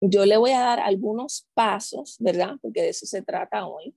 yo 0.00 0.26
le 0.26 0.36
voy 0.36 0.52
a 0.52 0.60
dar 0.60 0.80
algunos 0.80 1.48
pasos, 1.54 2.16
¿verdad? 2.20 2.56
Porque 2.60 2.82
de 2.82 2.88
eso 2.90 3.06
se 3.06 3.22
trata 3.22 3.66
hoy. 3.66 3.94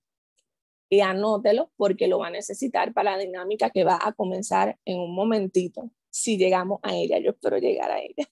Y 0.88 1.00
anótelo 1.00 1.70
porque 1.76 2.08
lo 2.08 2.18
va 2.18 2.28
a 2.28 2.30
necesitar 2.30 2.92
para 2.92 3.12
la 3.12 3.18
dinámica 3.18 3.70
que 3.70 3.84
va 3.84 3.98
a 4.02 4.12
comenzar 4.12 4.78
en 4.84 4.98
un 4.98 5.14
momentito, 5.14 5.90
si 6.10 6.36
llegamos 6.36 6.80
a 6.82 6.96
ella. 6.96 7.18
Yo 7.20 7.30
espero 7.30 7.58
llegar 7.58 7.90
a 7.92 8.00
ella. 8.00 8.28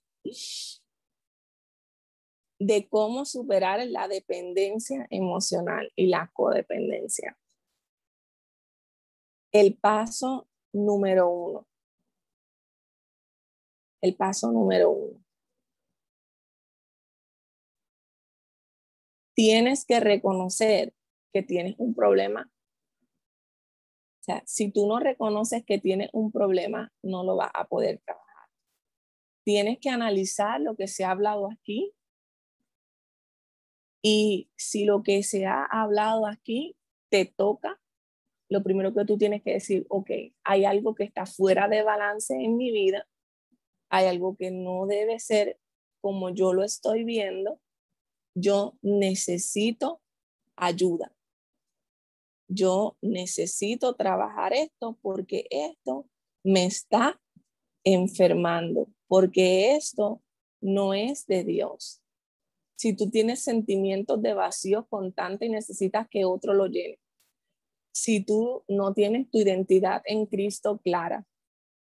De 2.59 2.89
cómo 2.89 3.25
superar 3.25 3.87
la 3.87 4.09
dependencia 4.09 5.07
emocional 5.11 5.93
y 5.95 6.09
la 6.09 6.31
codependencia. 6.33 7.39
El 9.53 9.77
paso 9.77 10.49
número 10.73 11.31
uno. 11.31 11.67
El 14.01 14.17
paso 14.17 14.53
número 14.53 14.91
uno 14.91 15.29
tienes 19.39 19.85
que 19.85 20.01
reconocer 20.01 20.93
que 21.33 21.45
tienes 21.45 21.77
un 21.79 21.95
problema. 21.95 22.51
O 24.19 24.25
sea, 24.25 24.43
si 24.47 24.73
tú 24.73 24.89
no 24.89 24.99
reconoces 24.99 25.65
que 25.65 25.79
tienes 25.79 26.11
un 26.13 26.33
problema, 26.33 26.93
no 27.05 27.23
lo 27.23 27.37
vas 27.37 27.53
a 27.55 27.69
poder 27.69 28.01
trabajar. 28.05 28.49
Tienes 29.45 29.79
que 29.81 29.91
analizar 29.91 30.61
lo 30.61 30.75
que 30.75 30.89
se 30.89 31.05
ha 31.05 31.13
hablado 31.13 31.49
aquí. 31.53 31.95
Y 34.03 34.51
si 34.57 34.85
lo 34.85 35.03
que 35.03 35.23
se 35.23 35.47
ha 35.47 35.65
hablado 35.65 36.27
aquí 36.27 36.77
te 37.11 37.25
toca, 37.25 37.81
lo 38.49 38.63
primero 38.63 38.95
que 38.95 39.05
tú 39.05 39.19
tienes 39.19 39.43
que 39.43 39.55
decir, 39.55 39.87
ok, 39.89 40.11
hay 40.45 40.65
algo 40.65 40.95
que 40.95 41.05
está 41.05 41.27
fuera 41.27 41.69
de 41.69 41.83
balance 41.83 42.35
en 42.35 42.57
mi 42.57 42.71
vida, 42.71 43.07
hay 43.91 44.07
algo 44.07 44.37
que 44.37 44.51
no 44.51 44.87
debe 44.87 45.19
ser 45.19 45.59
como 46.01 46.31
yo 46.31 46.53
lo 46.53 46.63
estoy 46.63 47.05
viendo 47.05 47.61
yo 48.41 48.79
necesito 48.83 50.01
ayuda. 50.57 51.15
Yo 52.49 52.97
necesito 53.03 53.95
trabajar 53.95 54.53
esto 54.53 54.99
porque 55.03 55.47
esto 55.51 56.09
me 56.43 56.65
está 56.65 57.21
enfermando, 57.85 58.89
porque 59.07 59.75
esto 59.75 60.23
no 60.61 60.95
es 60.95 61.27
de 61.27 61.45
Dios. 61.45 62.01
Si 62.79 62.95
tú 62.95 63.11
tienes 63.11 63.43
sentimientos 63.43 64.23
de 64.23 64.35
vacío 64.35 64.87
constante 64.87 65.47
y 65.47 65.49
necesitas 65.49 66.07
que 66.09 66.25
otro 66.25 66.55
lo 66.55 66.67
llene, 66.69 67.01
si 67.91 68.25
tú 68.25 68.63
no 68.69 68.95
tienes 68.95 69.29
tu 69.31 69.39
identidad 69.39 70.01
en 70.05 70.27
Cristo 70.27 70.81
clara, 70.85 71.27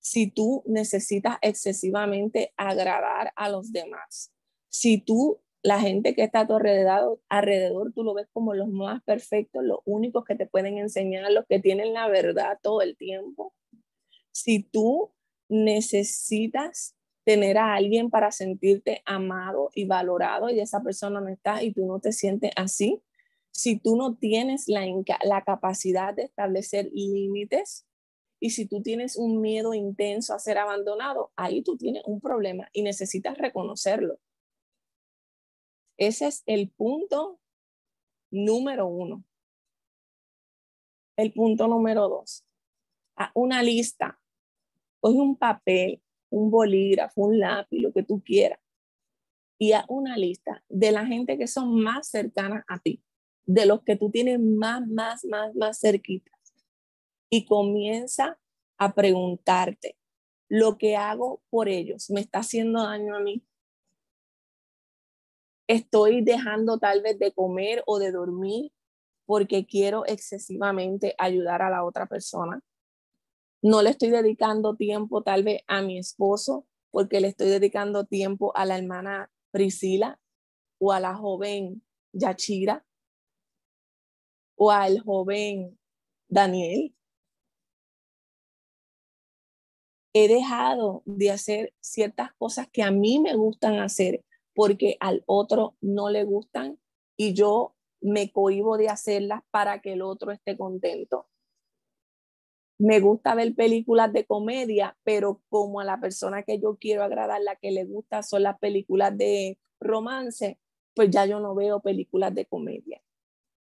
si 0.01 0.31
tú 0.31 0.63
necesitas 0.65 1.37
excesivamente 1.43 2.55
agradar 2.57 3.31
a 3.37 3.51
los 3.51 3.73
demás, 3.73 4.33
si 4.71 4.99
tú 4.99 5.43
la 5.63 5.81
gente 5.81 6.15
que 6.15 6.23
está 6.23 6.41
a 6.41 6.47
tu 6.47 6.55
alrededor, 6.55 7.21
alrededor, 7.29 7.93
tú 7.93 8.03
lo 8.03 8.15
ves 8.15 8.29
como 8.33 8.55
los 8.55 8.69
más 8.69 9.03
perfectos, 9.03 9.65
los 9.65 9.81
únicos 9.85 10.25
que 10.25 10.35
te 10.35 10.47
pueden 10.47 10.79
enseñar, 10.79 11.31
los 11.31 11.45
que 11.47 11.59
tienen 11.59 11.93
la 11.93 12.09
verdad 12.09 12.59
todo 12.63 12.81
el 12.81 12.97
tiempo. 12.97 13.53
Si 14.33 14.63
tú 14.63 15.13
necesitas 15.51 16.96
tener 17.27 17.59
a 17.59 17.75
alguien 17.75 18.09
para 18.09 18.31
sentirte 18.31 19.03
amado 19.05 19.71
y 19.75 19.85
valorado 19.85 20.49
y 20.49 20.61
esa 20.61 20.81
persona 20.85 21.21
no 21.21 21.29
está 21.29 21.61
y 21.61 21.73
tú 21.73 21.85
no 21.85 21.99
te 21.99 22.12
sientes 22.12 22.53
así, 22.55 23.03
si 23.51 23.81
tú 23.81 23.97
no 23.97 24.15
tienes 24.15 24.69
la, 24.69 24.87
la 25.25 25.43
capacidad 25.43 26.15
de 26.15 26.23
establecer 26.23 26.89
límites 26.93 27.85
y 28.39 28.51
si 28.51 28.67
tú 28.67 28.81
tienes 28.81 29.17
un 29.17 29.41
miedo 29.41 29.75
intenso 29.75 30.35
a 30.35 30.39
ser 30.39 30.57
abandonado, 30.57 31.33
ahí 31.35 31.62
tú 31.62 31.77
tienes 31.77 32.05
un 32.07 32.21
problema 32.21 32.69
y 32.73 32.83
necesitas 32.83 33.37
reconocerlo. 33.37 34.21
Ese 35.97 36.29
es 36.29 36.45
el 36.47 36.71
punto 36.71 37.41
número 38.31 38.87
uno. 38.87 39.25
El 41.17 41.33
punto 41.33 41.67
número 41.67 42.09
dos. 42.09 42.45
Una 43.35 43.65
lista. 43.65 44.21
Coge 45.01 45.19
un 45.19 45.37
papel, 45.37 46.03
un 46.37 46.51
bolígrafo, 46.51 47.22
un 47.22 47.38
lápiz, 47.38 47.81
lo 47.81 47.92
que 47.92 48.03
tú 48.03 48.22
quieras. 48.22 48.61
Y 49.59 49.72
haz 49.72 49.85
una 49.88 50.16
lista 50.16 50.62
de 50.68 50.92
la 50.92 51.07
gente 51.07 51.38
que 51.38 51.46
son 51.46 51.81
más 51.83 52.09
cercanas 52.09 52.64
a 52.68 52.79
ti, 52.79 53.03
de 53.46 53.66
los 53.66 53.83
que 53.83 53.96
tú 53.96 54.11
tienes 54.11 54.40
más, 54.40 54.87
más, 54.87 55.25
más, 55.25 55.55
más 55.55 55.79
cerquitas. 55.81 56.35
Y 57.31 57.46
comienza 57.46 58.38
a 58.79 58.94
preguntarte, 58.94 59.96
¿lo 60.49 60.77
que 60.79 60.96
hago 60.96 61.42
por 61.51 61.68
ellos 61.68 62.11
me 62.11 62.20
está 62.20 62.40
haciendo 62.40 62.83
daño 62.83 63.16
a 63.16 63.20
mí? 63.20 63.42
estoy 65.66 66.22
dejando 66.22 66.79
tal 66.79 67.03
vez 67.03 67.18
de 67.18 67.33
comer 67.33 67.83
o 67.87 67.99
de 67.99 68.12
dormir 68.12 68.72
porque 69.27 69.66
quiero 69.66 70.07
excesivamente 70.07 71.14
ayudar 71.18 71.62
a 71.62 71.70
la 71.70 71.85
otra 71.85 72.07
persona. 72.07 72.61
No 73.62 73.83
le 73.83 73.90
estoy 73.90 74.11
dedicando 74.11 74.77
tiempo 74.77 75.23
tal 75.23 75.42
vez 75.42 75.62
a 75.66 75.83
mi 75.83 75.99
esposo 75.99 76.66
porque 76.90 77.21
le 77.21 77.29
estoy 77.29 77.49
dedicando 77.49 78.05
tiempo 78.05 78.57
a 78.57 78.64
la 78.64 78.79
hermana 78.79 79.31
Priscila 79.51 80.21
o 80.79 80.92
a 80.92 81.01
la 81.01 81.14
joven 81.14 81.83
Yachira 82.12 82.85
o 84.57 84.71
al 84.71 85.01
joven 85.01 85.79
Daniel. 86.29 86.95
He 90.12 90.29
dejado 90.29 91.03
de 91.05 91.31
hacer 91.31 91.75
ciertas 91.81 92.33
cosas 92.38 92.69
que 92.73 92.83
a 92.83 92.90
mí 92.90 93.19
me 93.21 93.35
gustan 93.37 93.79
hacer 93.81 94.25
porque 94.55 94.97
al 95.01 95.23
otro 95.27 95.77
no 95.83 96.09
le 96.09 96.25
gustan 96.25 96.79
y 97.19 97.35
yo 97.35 97.75
me 98.01 98.33
cohibo 98.33 98.79
de 98.79 98.88
hacerlas 98.88 99.42
para 99.51 99.83
que 99.83 99.92
el 99.92 100.03
otro 100.03 100.33
esté 100.33 100.57
contento. 100.57 101.29
Me 102.79 103.01
gusta 103.01 103.35
ver 103.35 103.55
películas 103.55 104.12
de 104.12 104.27
comedia, 104.27 104.97
pero 105.03 105.41
como 105.49 105.81
a 105.81 105.85
la 105.85 105.99
persona 105.99 106.43
que 106.43 106.59
yo 106.59 106.77
quiero 106.79 107.03
agradar, 107.05 107.41
la 107.43 107.57
que 107.57 107.71
le 107.71 107.85
gusta 107.85 108.23
son 108.23 108.43
las 108.43 108.59
películas 108.59 109.17
de 109.17 109.59
romance, 109.81 110.59
pues 110.95 111.11
ya 111.11 111.27
yo 111.27 111.41
no 111.41 111.55
veo 111.55 111.81
películas 111.81 112.35
de 112.35 112.47
comedia. 112.47 113.03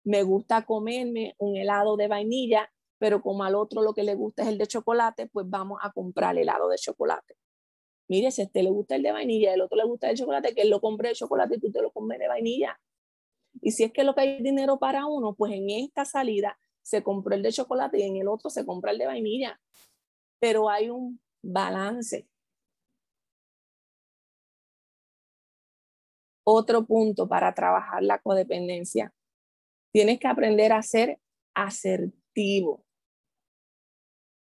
Me 0.06 0.24
gusta 0.24 0.66
comerme 0.66 1.36
un 1.40 1.58
helado 1.58 1.98
de 1.98 2.08
vainilla, 2.08 2.72
pero 3.00 3.22
como 3.22 3.44
al 3.44 3.56
otro 3.56 3.82
lo 3.82 3.94
que 3.94 4.04
le 4.04 4.16
gusta 4.16 4.44
es 4.44 4.50
el 4.50 4.58
de 4.58 4.68
chocolate, 4.68 5.28
pues 5.28 5.50
vamos 5.50 5.80
a 5.84 5.92
comprar 5.92 6.38
helado 6.38 6.70
de 6.70 6.78
chocolate 6.78 7.36
mire, 8.12 8.30
si 8.30 8.42
a 8.42 8.46
este 8.46 8.62
le 8.62 8.70
gusta 8.72 8.96
el 8.96 9.04
de 9.04 9.14
vainilla, 9.14 9.54
el 9.54 9.62
otro 9.62 9.78
le 9.78 9.86
gusta 9.86 10.10
el 10.10 10.18
chocolate, 10.18 10.54
que 10.54 10.64
él 10.64 10.70
lo 10.70 10.82
compre 10.82 11.10
de 11.10 11.16
chocolate 11.16 11.56
y 11.56 11.60
tú 11.60 11.72
te 11.72 11.82
lo 11.82 11.92
comes 11.92 12.20
de 12.20 12.28
vainilla. 12.28 12.78
Y 13.62 13.72
si 13.72 13.86
es 13.86 13.94
que 13.94 14.04
lo 14.04 14.14
que 14.14 14.22
hay 14.22 14.44
dinero 14.44 14.80
para 14.80 15.06
uno, 15.06 15.34
pues 15.34 15.54
en 15.54 15.70
esta 15.70 16.04
salida 16.04 16.60
se 16.84 17.04
compró 17.04 17.36
el 17.36 17.44
de 17.44 17.52
chocolate 17.52 18.00
y 18.00 18.04
en 18.04 18.18
el 18.18 18.28
otro 18.28 18.50
se 18.50 18.66
compra 18.66 18.92
el 18.92 18.98
de 18.98 19.08
vainilla. 19.08 19.60
pero 20.40 20.70
hay 20.70 20.90
un 20.90 21.22
balance. 21.44 22.28
Otro 26.44 26.86
punto 26.86 27.28
para 27.28 27.54
trabajar 27.54 28.02
la 28.04 28.20
codependencia. 28.20 29.14
Tienes 29.94 30.20
que 30.20 30.28
aprender 30.28 30.74
a 30.74 30.82
ser 30.82 31.20
asertivo. 31.54 32.84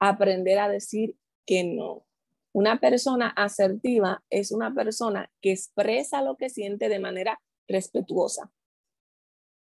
Aprender 0.01 0.59
a 0.59 0.67
decir 0.67 1.15
que 1.45 1.63
no. 1.63 2.05
Una 2.53 2.79
persona 2.79 3.29
asertiva 3.29 4.23
es 4.29 4.51
una 4.51 4.73
persona 4.73 5.31
que 5.41 5.51
expresa 5.51 6.21
lo 6.21 6.35
que 6.35 6.49
siente 6.49 6.89
de 6.89 6.99
manera 6.99 7.41
respetuosa. 7.67 8.51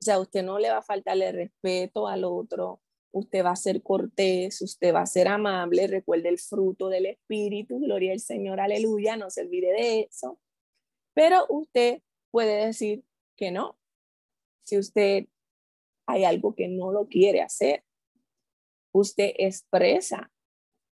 Sea, 0.07 0.21
usted 0.21 0.45
no 0.45 0.61
le 0.61 0.71
va 0.71 0.79
a 0.79 0.83
faltarle 0.83 1.33
respeto 1.33 2.07
al 2.07 2.23
otro, 2.23 2.81
usted 3.11 3.45
va 3.45 3.51
a 3.51 3.57
ser 3.57 3.83
cortés, 3.83 4.62
usted 4.62 4.95
va 4.95 5.01
a 5.01 5.07
ser 5.07 5.27
amable, 5.27 5.88
recuerde 5.88 6.29
el 6.29 6.38
fruto 6.38 6.88
del 6.88 7.07
Espíritu, 7.07 7.81
gloria 7.81 8.12
al 8.12 8.21
Señor, 8.21 8.61
aleluya, 8.61 9.16
no 9.16 9.31
se 9.31 9.40
olvide 9.40 9.73
de 9.73 10.09
eso. 10.09 10.38
Pero 11.12 11.45
usted 11.49 12.03
puede 12.31 12.66
decir 12.66 13.03
que 13.37 13.51
no. 13.51 13.81
Si 14.62 14.79
usted 14.79 15.27
hay 16.07 16.23
algo 16.23 16.55
que 16.55 16.69
no 16.69 16.92
lo 16.92 17.09
quiere 17.09 17.42
hacer, 17.42 17.83
usted 18.92 19.33
expresa 19.38 20.31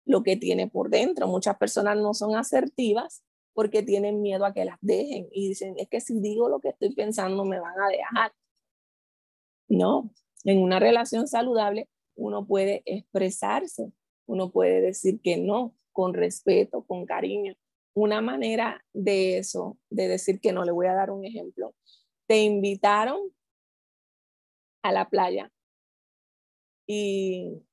lo 0.06 0.22
que 0.22 0.36
tiene 0.38 0.68
por 0.68 0.88
dentro. 0.88 1.26
Muchas 1.26 1.58
personas 1.58 1.98
no 1.98 2.14
son 2.14 2.34
asertivas 2.34 3.22
porque 3.52 3.82
tienen 3.82 4.22
miedo 4.22 4.46
a 4.46 4.54
que 4.54 4.64
las 4.64 4.78
dejen 4.80 5.28
y 5.32 5.48
dicen, 5.48 5.74
es 5.76 5.90
que 5.90 6.00
si 6.00 6.18
digo 6.18 6.48
lo 6.48 6.60
que 6.60 6.70
estoy 6.70 6.94
pensando 6.94 7.44
me 7.44 7.60
van 7.60 7.78
a 7.78 7.88
dejar. 7.88 8.32
No, 9.72 10.10
en 10.44 10.58
una 10.58 10.78
relación 10.78 11.26
saludable 11.26 11.88
uno 12.14 12.46
puede 12.46 12.82
expresarse, 12.84 13.90
uno 14.26 14.50
puede 14.52 14.82
decir 14.82 15.22
que 15.22 15.38
no, 15.38 15.74
con 15.92 16.12
respeto, 16.12 16.84
con 16.84 17.06
cariño. 17.06 17.54
Una 17.94 18.20
manera 18.20 18.84
de 18.92 19.38
eso, 19.38 19.78
de 19.88 20.08
decir 20.08 20.40
que 20.40 20.52
no, 20.52 20.66
le 20.66 20.72
voy 20.72 20.88
a 20.88 20.94
dar 20.94 21.10
un 21.10 21.24
ejemplo. 21.24 21.74
Te 22.26 22.42
invitaron 22.42 23.18
a 24.82 24.92
la 24.92 25.08
playa 25.08 25.50
y 26.86 27.64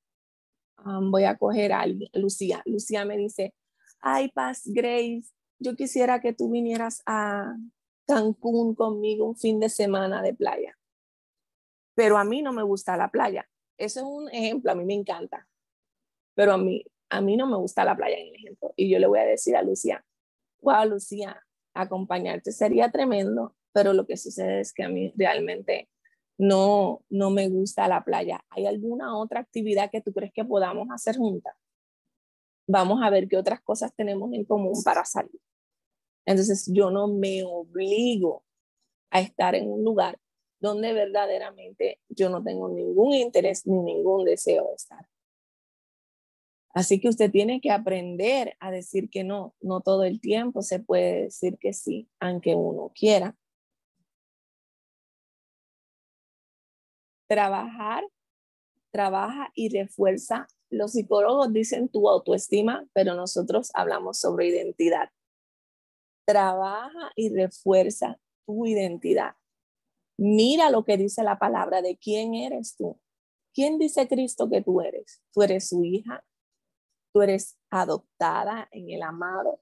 um, 0.86 1.12
voy 1.12 1.26
a 1.26 1.38
coger 1.38 1.74
a 1.74 1.86
Lucía. 2.14 2.62
Lucía 2.66 3.04
me 3.04 3.18
dice, 3.18 3.54
ay, 4.00 4.30
Paz 4.30 4.62
Grace, 4.68 5.34
yo 5.60 5.76
quisiera 5.76 6.22
que 6.22 6.32
tú 6.32 6.50
vinieras 6.50 7.04
a 7.06 7.58
Cancún 8.08 8.74
conmigo 8.74 9.26
un 9.26 9.36
fin 9.36 9.60
de 9.60 9.68
semana 9.68 10.22
de 10.22 10.34
playa. 10.34 10.79
Pero 12.00 12.18
a 12.18 12.24
mí 12.24 12.42
no 12.42 12.54
me 12.54 12.64
gusta 12.64 12.96
la 12.96 13.12
playa. 13.12 13.46
Eso 13.78 14.00
es 14.00 14.06
un 14.06 14.30
ejemplo, 14.30 14.72
a 14.72 14.76
mí 14.76 14.86
me 14.86 14.94
encanta. 14.94 15.46
Pero 16.34 16.54
a 16.54 16.58
mí, 16.58 16.82
a 17.10 17.20
mí 17.20 17.36
no 17.36 17.46
me 17.46 17.58
gusta 17.58 17.84
la 17.84 17.98
playa 17.98 18.16
en 18.16 18.28
el 18.28 18.36
ejemplo. 18.36 18.74
Y 18.78 18.90
yo 18.90 19.00
le 19.00 19.08
voy 19.08 19.20
a 19.20 19.26
decir 19.26 19.58
a 19.58 19.64
Lucía, 19.64 20.06
wow, 20.62 20.86
Lucía, 20.86 21.44
acompañarte 21.74 22.54
sería 22.54 22.90
tremendo, 22.90 23.54
pero 23.74 23.92
lo 23.92 24.08
que 24.08 24.16
sucede 24.16 24.62
es 24.62 24.72
que 24.72 24.84
a 24.84 24.88
mí 24.88 25.12
realmente 25.18 25.90
no, 26.38 27.04
no 27.10 27.32
me 27.32 27.50
gusta 27.50 27.86
la 27.90 28.06
playa. 28.06 28.46
¿Hay 28.50 28.66
alguna 28.66 29.18
otra 29.18 29.42
actividad 29.42 29.92
que 29.92 30.00
tú 30.00 30.14
crees 30.14 30.32
que 30.32 30.46
podamos 30.46 30.88
hacer 30.94 31.18
juntas? 31.18 31.54
Vamos 32.66 33.02
a 33.04 33.10
ver 33.10 33.28
qué 33.28 33.36
otras 33.36 33.60
cosas 33.60 33.94
tenemos 33.94 34.32
en 34.32 34.46
común 34.46 34.82
para 34.86 35.04
salir. 35.04 35.42
Entonces 36.26 36.66
yo 36.72 36.92
no 36.92 37.10
me 37.10 37.44
obligo 37.44 38.46
a 39.12 39.20
estar 39.20 39.54
en 39.54 39.70
un 39.70 39.84
lugar 39.84 40.18
donde 40.60 40.94
verdaderamente 40.94 42.00
yo 42.10 42.30
no 42.30 42.44
tengo 42.44 42.70
ningún 42.70 43.14
interés 43.14 43.66
ni 43.66 43.80
ningún 43.82 44.26
deseo 44.26 44.68
de 44.68 44.76
estar. 44.76 45.08
Así 46.74 47.00
que 47.00 47.10
usted 47.10 47.32
tiene 47.32 47.62
que 47.62 47.72
aprender 47.72 48.56
a 48.60 48.72
decir 48.72 49.10
que 49.10 49.24
no, 49.24 49.56
no 49.60 49.82
todo 49.82 50.04
el 50.04 50.22
tiempo 50.22 50.62
se 50.62 50.80
puede 50.80 51.24
decir 51.24 51.58
que 51.58 51.74
sí, 51.74 52.08
aunque 52.20 52.56
uno 52.56 52.92
quiera. 52.94 53.36
Trabajar, 57.28 58.04
trabaja 58.92 59.52
y 59.56 59.70
refuerza. 59.70 60.48
Los 60.70 60.92
psicólogos 60.92 61.52
dicen 61.52 61.90
tu 61.90 62.08
autoestima, 62.08 62.88
pero 62.94 63.16
nosotros 63.16 63.72
hablamos 63.74 64.20
sobre 64.20 64.48
identidad. 64.48 65.10
Trabaja 66.26 67.12
y 67.16 67.30
refuerza 67.36 68.20
tu 68.46 68.68
identidad. 68.68 69.39
Mira 70.22 70.70
lo 70.70 70.84
que 70.84 70.98
dice 70.98 71.24
la 71.24 71.40
palabra 71.40 71.82
de 71.82 71.98
quién 71.98 72.34
eres 72.34 72.76
tú. 72.76 73.00
¿Quién 73.54 73.80
dice 73.80 74.06
Cristo 74.10 74.50
que 74.50 74.62
tú 74.62 74.82
eres? 74.82 75.24
Tú 75.32 75.44
eres 75.44 75.70
su 75.70 75.86
hija. 75.86 76.26
Tú 77.14 77.22
eres 77.22 77.58
adoptada 77.70 78.68
en 78.74 78.90
el 78.90 79.02
amado. 79.02 79.62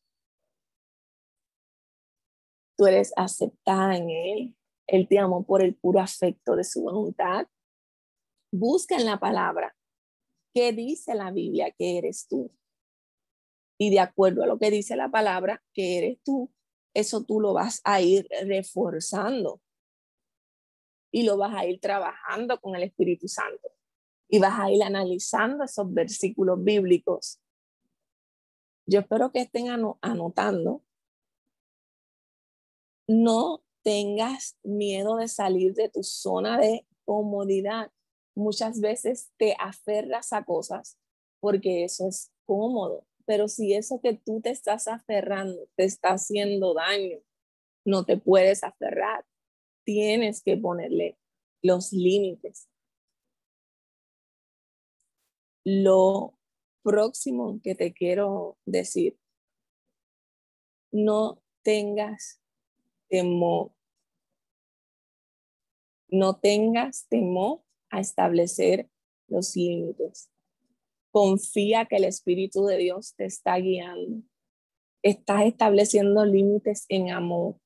Tú 2.76 2.88
eres 2.88 3.14
aceptada 3.16 3.98
en 3.98 4.10
Él. 4.10 4.58
Él 4.88 5.08
te 5.08 5.20
amó 5.20 5.46
por 5.46 5.62
el 5.62 5.76
puro 5.76 6.00
afecto 6.00 6.56
de 6.56 6.64
su 6.64 6.82
voluntad. 6.82 7.46
Busca 8.52 8.96
en 8.96 9.06
la 9.06 9.20
palabra 9.20 9.76
qué 10.56 10.74
dice 10.74 11.14
la 11.14 11.30
Biblia 11.30 11.70
que 11.78 12.00
eres 12.00 12.28
tú. 12.28 12.52
Y 13.80 13.92
de 13.92 14.00
acuerdo 14.00 14.42
a 14.42 14.48
lo 14.48 14.58
que 14.58 14.72
dice 14.72 14.96
la 14.96 15.10
palabra 15.10 15.64
que 15.76 16.00
eres 16.00 16.18
tú, 16.24 16.52
eso 16.96 17.24
tú 17.26 17.40
lo 17.40 17.54
vas 17.54 17.80
a 17.84 18.02
ir 18.02 18.28
reforzando 18.48 19.62
y 21.12 21.24
lo 21.24 21.38
vas 21.38 21.56
a 21.56 21.66
ir 21.66 21.80
trabajando 21.80 22.60
con 22.60 22.76
el 22.76 22.84
Espíritu 22.84 23.28
Santo 23.28 23.70
y 24.30 24.40
vas 24.40 24.60
a 24.60 24.72
ir 24.72 24.84
analizando 24.84 25.64
esos 25.64 25.92
versículos 25.94 26.64
bíblicos. 26.64 27.40
Yo 28.86 29.00
espero 29.00 29.32
que 29.32 29.42
estén 29.42 29.70
anotando. 30.02 30.84
No 33.08 33.64
tengas 33.84 34.58
miedo 34.64 35.16
de 35.16 35.28
salir 35.28 35.74
de 35.74 35.90
tu 35.90 36.04
zona 36.04 36.58
de 36.58 36.86
comodidad. 37.06 37.92
Muchas 38.36 38.82
veces 38.82 39.32
te 39.38 39.56
aferras 39.60 40.34
a 40.34 40.44
cosas 40.44 40.98
porque 41.40 41.84
eso 41.84 42.08
es 42.08 42.32
cómodo, 42.46 43.06
pero 43.26 43.48
si 43.48 43.74
eso 43.74 44.00
que 44.02 44.14
tú 44.14 44.42
te 44.42 44.50
estás 44.50 44.88
aferrando 44.88 45.68
te 45.76 45.86
está 45.86 46.10
haciendo 46.10 46.74
daño, 46.74 47.20
no 47.86 48.06
te 48.06 48.18
puedes 48.18 48.64
aferrar 48.64 49.26
tienes 49.88 50.44
que 50.44 50.58
ponerle 50.58 51.18
los 51.62 51.94
límites. 51.94 52.68
Lo 55.64 56.38
próximo 56.84 57.62
que 57.64 57.74
te 57.74 57.94
quiero 57.94 58.58
decir, 58.66 59.18
no 60.92 61.42
tengas 61.62 62.42
temor. 63.08 63.72
No 66.10 66.38
tengas 66.38 67.08
temor 67.08 67.62
a 67.90 68.02
establecer 68.02 68.90
los 69.30 69.56
límites. 69.56 70.30
Confía 71.12 71.86
que 71.86 71.96
el 71.96 72.04
Espíritu 72.04 72.66
de 72.66 72.76
Dios 72.76 73.16
te 73.16 73.24
está 73.24 73.56
guiando. 73.56 74.22
Estás 75.02 75.46
estableciendo 75.46 76.26
límites 76.26 76.86
en 76.90 77.12
amor 77.12 77.58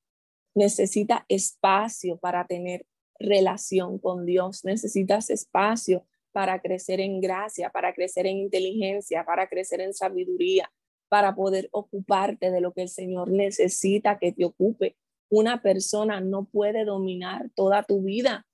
necesita 0.55 1.25
espacio 1.27 2.17
para 2.17 2.45
tener 2.45 2.85
relación 3.19 3.99
con 3.99 4.25
Dios, 4.25 4.65
necesitas 4.65 5.29
espacio 5.29 6.05
para 6.31 6.61
crecer 6.61 6.99
en 6.99 7.21
gracia, 7.21 7.69
para 7.69 7.93
crecer 7.93 8.25
en 8.25 8.37
inteligencia, 8.37 9.25
para 9.25 9.47
crecer 9.47 9.81
en 9.81 9.93
sabiduría, 9.93 10.71
para 11.09 11.35
poder 11.35 11.69
ocuparte 11.71 12.51
de 12.51 12.61
lo 12.61 12.73
que 12.73 12.84
el 12.84 12.89
Señor 12.89 13.30
necesita 13.30 14.17
que 14.17 14.32
te 14.32 14.45
ocupe. 14.45 14.95
Una 15.30 15.61
persona 15.61 16.21
no 16.21 16.45
puede 16.45 16.86
dominar 16.86 17.49
toda 17.53 17.84
tu 17.84 18.01
vida. 18.01 18.45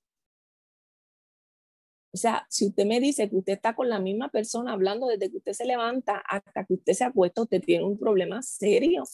O 2.12 2.16
sea, 2.16 2.46
si 2.48 2.66
usted 2.66 2.84
me 2.84 3.00
dice 3.00 3.28
que 3.28 3.36
usted 3.36 3.52
está 3.54 3.74
con 3.74 3.88
la 3.88 4.00
misma 4.00 4.28
persona 4.30 4.72
hablando 4.72 5.06
desde 5.06 5.30
que 5.30 5.36
usted 5.36 5.52
se 5.52 5.66
levanta 5.66 6.18
hasta 6.28 6.64
que 6.64 6.74
usted 6.74 6.94
se 6.94 7.04
acuesta, 7.04 7.42
usted 7.42 7.62
tiene 7.62 7.84
un 7.84 7.98
problema 7.98 8.42
serio. 8.42 9.04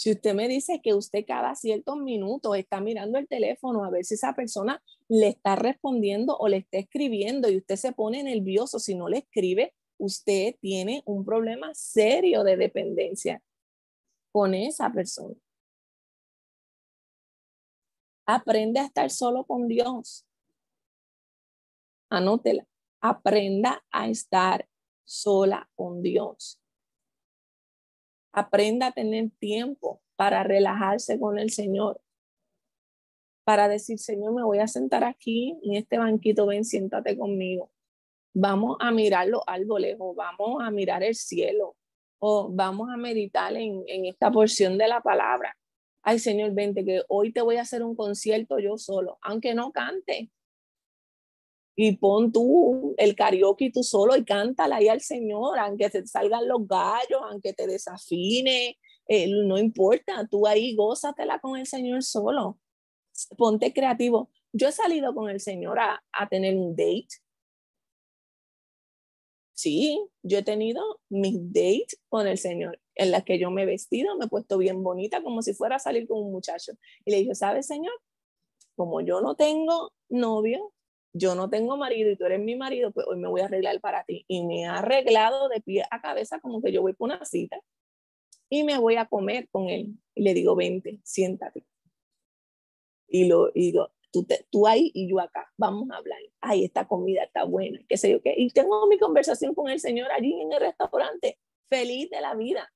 Si 0.00 0.10
usted 0.10 0.32
me 0.34 0.48
dice 0.48 0.80
que 0.82 0.94
usted 0.94 1.26
cada 1.26 1.54
ciertos 1.54 1.98
minutos 1.98 2.56
está 2.56 2.80
mirando 2.80 3.18
el 3.18 3.28
teléfono 3.28 3.84
a 3.84 3.90
ver 3.90 4.02
si 4.06 4.14
esa 4.14 4.32
persona 4.32 4.82
le 5.08 5.28
está 5.28 5.56
respondiendo 5.56 6.38
o 6.38 6.48
le 6.48 6.56
está 6.56 6.78
escribiendo 6.78 7.50
y 7.50 7.58
usted 7.58 7.76
se 7.76 7.92
pone 7.92 8.22
nervioso 8.22 8.78
si 8.78 8.94
no 8.94 9.10
le 9.10 9.18
escribe, 9.18 9.74
usted 9.98 10.54
tiene 10.62 11.02
un 11.04 11.22
problema 11.22 11.74
serio 11.74 12.44
de 12.44 12.56
dependencia 12.56 13.42
con 14.32 14.54
esa 14.54 14.90
persona. 14.90 15.34
Aprende 18.24 18.80
a 18.80 18.86
estar 18.86 19.10
solo 19.10 19.44
con 19.44 19.68
Dios. 19.68 20.24
Anótela. 22.08 22.66
Aprenda 23.02 23.84
a 23.90 24.08
estar 24.08 24.66
sola 25.04 25.68
con 25.74 26.00
Dios. 26.00 26.58
Aprenda 28.32 28.88
a 28.88 28.92
tener 28.92 29.30
tiempo 29.38 30.00
para 30.16 30.42
relajarse 30.42 31.18
con 31.18 31.38
el 31.38 31.50
Señor. 31.50 32.00
Para 33.44 33.68
decir, 33.68 33.98
Señor, 33.98 34.34
me 34.34 34.44
voy 34.44 34.58
a 34.58 34.68
sentar 34.68 35.02
aquí 35.02 35.58
en 35.62 35.74
este 35.74 35.98
banquito, 35.98 36.46
ven, 36.46 36.64
siéntate 36.64 37.16
conmigo. 37.16 37.70
vamos 38.32 38.76
a 38.80 38.92
mirar 38.92 39.26
los 39.26 39.42
árboles 39.46 39.96
o 39.98 40.14
vamos 40.14 40.62
a 40.62 40.70
mirar 40.70 41.02
el 41.02 41.14
cielo 41.14 41.76
o 42.20 42.48
vamos 42.52 42.88
a 42.90 42.96
meditar 42.96 43.56
en, 43.56 43.82
en 43.88 44.06
esta 44.06 44.30
porción 44.30 44.78
de 44.78 44.86
la 44.86 45.00
palabra. 45.00 45.56
Ay, 46.02 46.18
Señor, 46.18 46.52
vente, 46.52 46.84
que 46.84 47.02
hoy 47.08 47.32
te 47.32 47.42
voy 47.42 47.56
a 47.56 47.62
hacer 47.62 47.82
un 47.82 47.96
concierto 47.96 48.58
yo 48.58 48.78
solo, 48.78 49.18
aunque 49.22 49.54
no 49.54 49.72
cante. 49.72 50.30
Y 51.76 51.96
pon 51.96 52.32
tú 52.32 52.94
el 52.98 53.14
karaoke 53.14 53.70
tú 53.72 53.82
solo 53.82 54.16
y 54.16 54.24
cántala 54.24 54.76
ahí 54.76 54.88
al 54.88 55.00
Señor, 55.00 55.58
aunque 55.58 55.88
te 55.90 56.06
salgan 56.06 56.46
los 56.48 56.66
gallos, 56.66 57.20
aunque 57.30 57.52
te 57.52 57.66
desafine, 57.66 58.78
eh, 59.08 59.28
no 59.28 59.58
importa, 59.58 60.26
tú 60.30 60.46
ahí 60.46 60.74
gózatela 60.74 61.40
con 61.40 61.58
el 61.58 61.66
Señor 61.66 62.02
solo. 62.02 62.58
Ponte 63.36 63.72
creativo. 63.72 64.30
Yo 64.52 64.68
he 64.68 64.72
salido 64.72 65.14
con 65.14 65.30
el 65.30 65.40
Señor 65.40 65.78
a, 65.78 66.02
a 66.12 66.28
tener 66.28 66.56
un 66.56 66.76
date 66.76 67.08
Sí, 69.60 70.08
yo 70.22 70.38
he 70.38 70.42
tenido 70.42 70.82
mis 71.10 71.34
dates 71.52 72.00
con 72.08 72.26
el 72.26 72.38
Señor, 72.38 72.80
en 72.94 73.10
las 73.10 73.24
que 73.24 73.38
yo 73.38 73.50
me 73.50 73.64
he 73.64 73.66
vestido, 73.66 74.16
me 74.16 74.24
he 74.24 74.28
puesto 74.28 74.56
bien 74.56 74.82
bonita, 74.82 75.22
como 75.22 75.42
si 75.42 75.52
fuera 75.52 75.76
a 75.76 75.78
salir 75.78 76.08
con 76.08 76.18
un 76.18 76.32
muchacho. 76.32 76.72
Y 77.04 77.10
le 77.10 77.18
dije, 77.18 77.34
¿sabes, 77.34 77.66
Señor? 77.66 77.92
Como 78.74 79.02
yo 79.02 79.20
no 79.20 79.34
tengo 79.34 79.92
novio, 80.08 80.72
yo 81.12 81.34
no 81.34 81.50
tengo 81.50 81.76
marido 81.76 82.10
y 82.10 82.16
tú 82.16 82.24
eres 82.24 82.40
mi 82.40 82.56
marido, 82.56 82.92
pues 82.92 83.06
hoy 83.08 83.18
me 83.18 83.28
voy 83.28 83.40
a 83.40 83.46
arreglar 83.46 83.80
para 83.80 84.04
ti. 84.04 84.24
Y 84.28 84.44
me 84.44 84.66
ha 84.66 84.78
arreglado 84.78 85.48
de 85.48 85.60
pie 85.60 85.84
a 85.90 86.00
cabeza 86.00 86.40
como 86.40 86.62
que 86.62 86.72
yo 86.72 86.82
voy 86.82 86.92
por 86.92 87.10
una 87.10 87.24
cita 87.24 87.60
y 88.48 88.64
me 88.64 88.78
voy 88.78 88.96
a 88.96 89.06
comer 89.06 89.48
con 89.50 89.68
él. 89.68 89.94
Y 90.14 90.22
le 90.22 90.34
digo, 90.34 90.54
vente, 90.56 91.00
siéntate. 91.04 91.64
Y, 93.08 93.26
lo, 93.26 93.50
y 93.54 93.72
digo, 93.72 93.90
tú, 94.12 94.26
tú 94.50 94.66
ahí 94.66 94.90
y 94.94 95.08
yo 95.08 95.20
acá, 95.20 95.50
vamos 95.56 95.90
a 95.90 95.96
hablar. 95.96 96.18
Ay, 96.40 96.64
esta 96.64 96.86
comida 96.86 97.22
está 97.22 97.44
buena, 97.44 97.80
qué 97.88 97.96
sé 97.96 98.10
yo 98.10 98.20
qué. 98.22 98.34
Y 98.36 98.50
tengo 98.50 98.86
mi 98.86 98.98
conversación 98.98 99.54
con 99.54 99.68
el 99.68 99.80
Señor 99.80 100.10
allí 100.12 100.40
en 100.40 100.52
el 100.52 100.60
restaurante, 100.60 101.38
feliz 101.68 102.10
de 102.10 102.20
la 102.20 102.34
vida. 102.34 102.72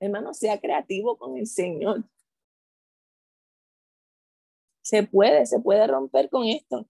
Hermano, 0.00 0.32
sea 0.34 0.60
creativo 0.60 1.16
con 1.16 1.36
el 1.36 1.46
Señor. 1.46 2.04
Se 4.88 5.02
puede, 5.02 5.44
se 5.44 5.60
puede 5.60 5.86
romper 5.86 6.30
con 6.30 6.46
esto. 6.46 6.88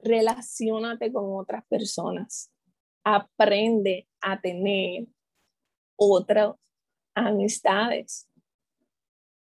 Relaciónate 0.00 1.12
con 1.12 1.26
otras 1.38 1.64
personas. 1.68 2.50
Aprende 3.04 4.08
a 4.20 4.40
tener 4.40 5.06
otras 5.94 6.56
amistades 7.14 8.28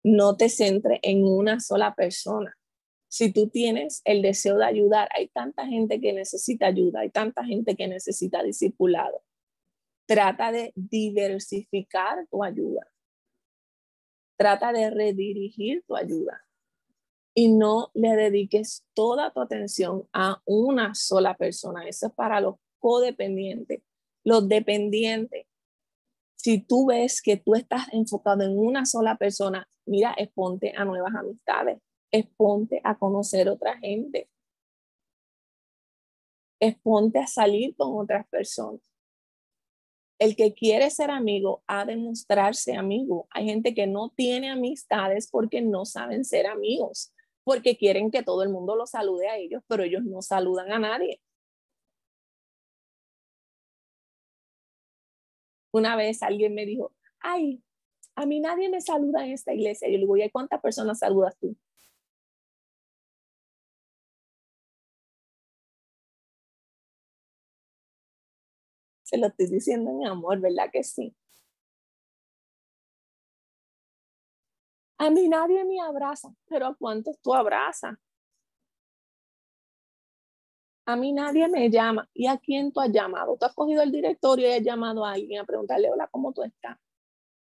no 0.03 0.35
te 0.35 0.49
centres 0.49 0.99
en 1.03 1.23
una 1.23 1.61
sola 1.61 1.95
persona. 1.95 2.57
Si 3.07 3.31
tú 3.31 3.47
tienes 3.47 4.01
el 4.03 4.21
deseo 4.21 4.57
de 4.57 4.65
ayudar, 4.65 5.07
hay 5.15 5.29
tanta 5.29 5.65
gente 5.65 6.01
que 6.01 6.11
necesita 6.11 6.65
ayuda, 6.65 6.99
hay 6.99 7.11
tanta 7.11 7.45
gente 7.45 7.77
que 7.77 7.87
necesita 7.87 8.43
discipulado. 8.43 9.23
Trata 10.05 10.51
de 10.51 10.73
diversificar 10.75 12.27
tu 12.29 12.43
ayuda. 12.43 12.85
Trata 14.37 14.71
de 14.71 14.89
redirigir 14.89 15.83
tu 15.87 15.95
ayuda 15.95 16.41
y 17.33 17.51
no 17.51 17.91
le 17.93 18.15
dediques 18.15 18.85
toda 18.93 19.31
tu 19.31 19.41
atención 19.41 20.07
a 20.13 20.41
una 20.45 20.95
sola 20.95 21.35
persona. 21.35 21.87
Eso 21.87 22.07
es 22.07 22.13
para 22.13 22.41
los 22.41 22.55
codependientes. 22.79 23.81
Los 24.23 24.47
dependientes 24.47 25.45
si 26.45 26.59
tú 26.59 26.85
ves 26.85 27.23
que 27.23 27.37
tú 27.37 27.55
estás 27.55 27.87
enfocado 27.91 28.43
en 28.43 28.55
una 28.55 28.85
sola 28.85 29.17
persona, 29.17 29.67
mira, 29.87 30.13
exponte 30.15 30.73
a 30.77 30.85
nuevas 30.85 31.15
amistades, 31.15 31.79
exponte 32.11 32.81
a 32.83 32.99
conocer 32.99 33.49
otra 33.49 33.79
gente, 33.79 34.29
exponte 36.59 37.17
a 37.17 37.25
salir 37.25 37.75
con 37.75 37.97
otras 37.97 38.27
personas. 38.27 38.79
El 40.19 40.35
que 40.35 40.53
quiere 40.53 40.89
ser 40.89 41.11
amigo 41.11 41.63
ha 41.67 41.85
de 41.85 41.97
mostrarse 41.97 42.75
amigo. 42.75 43.27
Hay 43.31 43.45
gente 43.45 43.73
que 43.73 43.87
no 43.87 44.11
tiene 44.15 44.49
amistades 44.49 45.29
porque 45.29 45.61
no 45.61 45.85
saben 45.85 46.23
ser 46.23 46.47
amigos, 46.47 47.13
porque 47.43 47.77
quieren 47.77 48.11
que 48.11 48.23
todo 48.23 48.43
el 48.43 48.49
mundo 48.49 48.75
los 48.75 48.91
salude 48.91 49.27
a 49.27 49.37
ellos, 49.37 49.61
pero 49.67 49.83
ellos 49.83 50.03
no 50.03 50.21
saludan 50.21 50.71
a 50.71 50.79
nadie. 50.79 51.21
Una 55.71 55.95
vez 55.97 56.23
alguien 56.23 56.53
me 56.55 56.65
dijo, 56.65 56.93
ay, 57.19 57.61
a 58.15 58.25
mí 58.25 58.39
nadie 58.39 58.69
me 58.69 58.79
saluda 58.81 59.25
en 59.25 59.33
esta 59.33 59.53
iglesia. 59.53 59.89
Yo 59.89 59.93
le 59.95 59.99
digo, 59.99 60.17
¿y 60.17 60.29
cuántas 60.29 60.61
personas 60.61 60.99
saludas 60.99 61.35
tú? 61.39 61.57
Se 69.15 69.21
lo 69.21 69.27
estoy 69.27 69.47
diciendo 69.47 69.91
en 69.91 70.05
amor, 70.07 70.41
¿verdad 70.41 70.69
que 70.69 70.83
sí? 70.83 71.15
A 74.97 75.09
mí 75.09 75.29
nadie 75.29 75.63
me 75.63 75.79
abraza, 75.79 76.35
pero 76.49 76.67
¿a 76.67 76.75
cuántos 76.75 77.17
tú 77.21 77.33
abrazas? 77.33 77.95
A 80.85 80.97
mí 80.97 81.13
nadie 81.13 81.47
me 81.47 81.69
llama. 81.69 82.09
¿Y 82.13 82.27
a 82.27 82.37
quién 82.37 82.73
tú 82.73 82.81
has 82.81 82.91
llamado? 82.91 83.37
Tú 83.37 83.45
has 83.45 83.53
cogido 83.53 83.83
el 83.83 83.91
directorio 83.93 84.49
y 84.49 84.51
has 84.51 84.61
llamado 84.61 85.05
a 85.05 85.13
alguien 85.13 85.39
a 85.39 85.45
preguntarle, 85.45 85.89
hola, 85.89 86.09
¿cómo 86.11 86.33
tú 86.33 86.43
estás? 86.43 86.77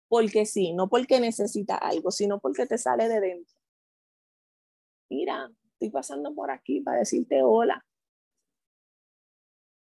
Porque 0.09 0.45
sí, 0.45 0.73
no 0.73 0.89
porque 0.89 1.21
necesita 1.21 1.77
algo, 1.77 2.11
sino 2.11 2.41
porque 2.41 2.67
te 2.67 2.77
sale 2.77 3.09
de 3.09 3.21
dentro. 3.21 3.55
Mira, 5.09 5.49
estoy 5.75 5.91
pasando 5.91 6.35
por 6.35 6.51
aquí 6.51 6.81
para 6.81 6.99
decirte 6.99 7.41
hola. 7.45 7.87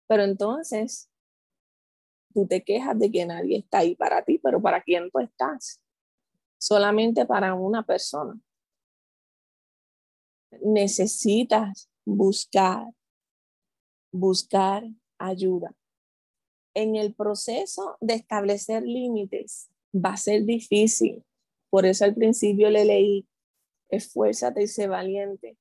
Pero 0.06 0.22
entonces, 0.22 1.10
tú 2.34 2.48
te 2.48 2.64
quejas 2.64 2.98
de 2.98 3.12
que 3.12 3.26
nadie 3.26 3.58
está 3.60 3.80
ahí 3.80 3.96
para 3.96 4.24
ti, 4.24 4.40
pero 4.40 4.62
¿para 4.62 4.82
quién 4.82 5.10
tú 5.12 5.20
estás? 5.20 5.82
Solamente 6.58 7.26
para 7.26 7.54
una 7.54 7.84
persona. 7.86 8.40
Necesitas 10.62 11.90
buscar 12.06 12.88
buscar 14.14 14.84
ayuda. 15.18 15.76
En 16.76 16.96
el 16.96 17.14
proceso 17.14 17.98
de 18.00 18.14
establecer 18.14 18.84
límites 18.84 19.70
va 19.94 20.12
a 20.12 20.18
ser 20.18 20.46
difícil. 20.46 21.24
Por 21.70 21.86
eso 21.86 22.06
al 22.06 22.14
principio 22.14 22.70
le 22.70 22.86
leí, 22.86 23.28
esfuérzate 23.90 24.64
y 24.64 24.68
sé 24.68 24.88
valiente, 24.88 25.58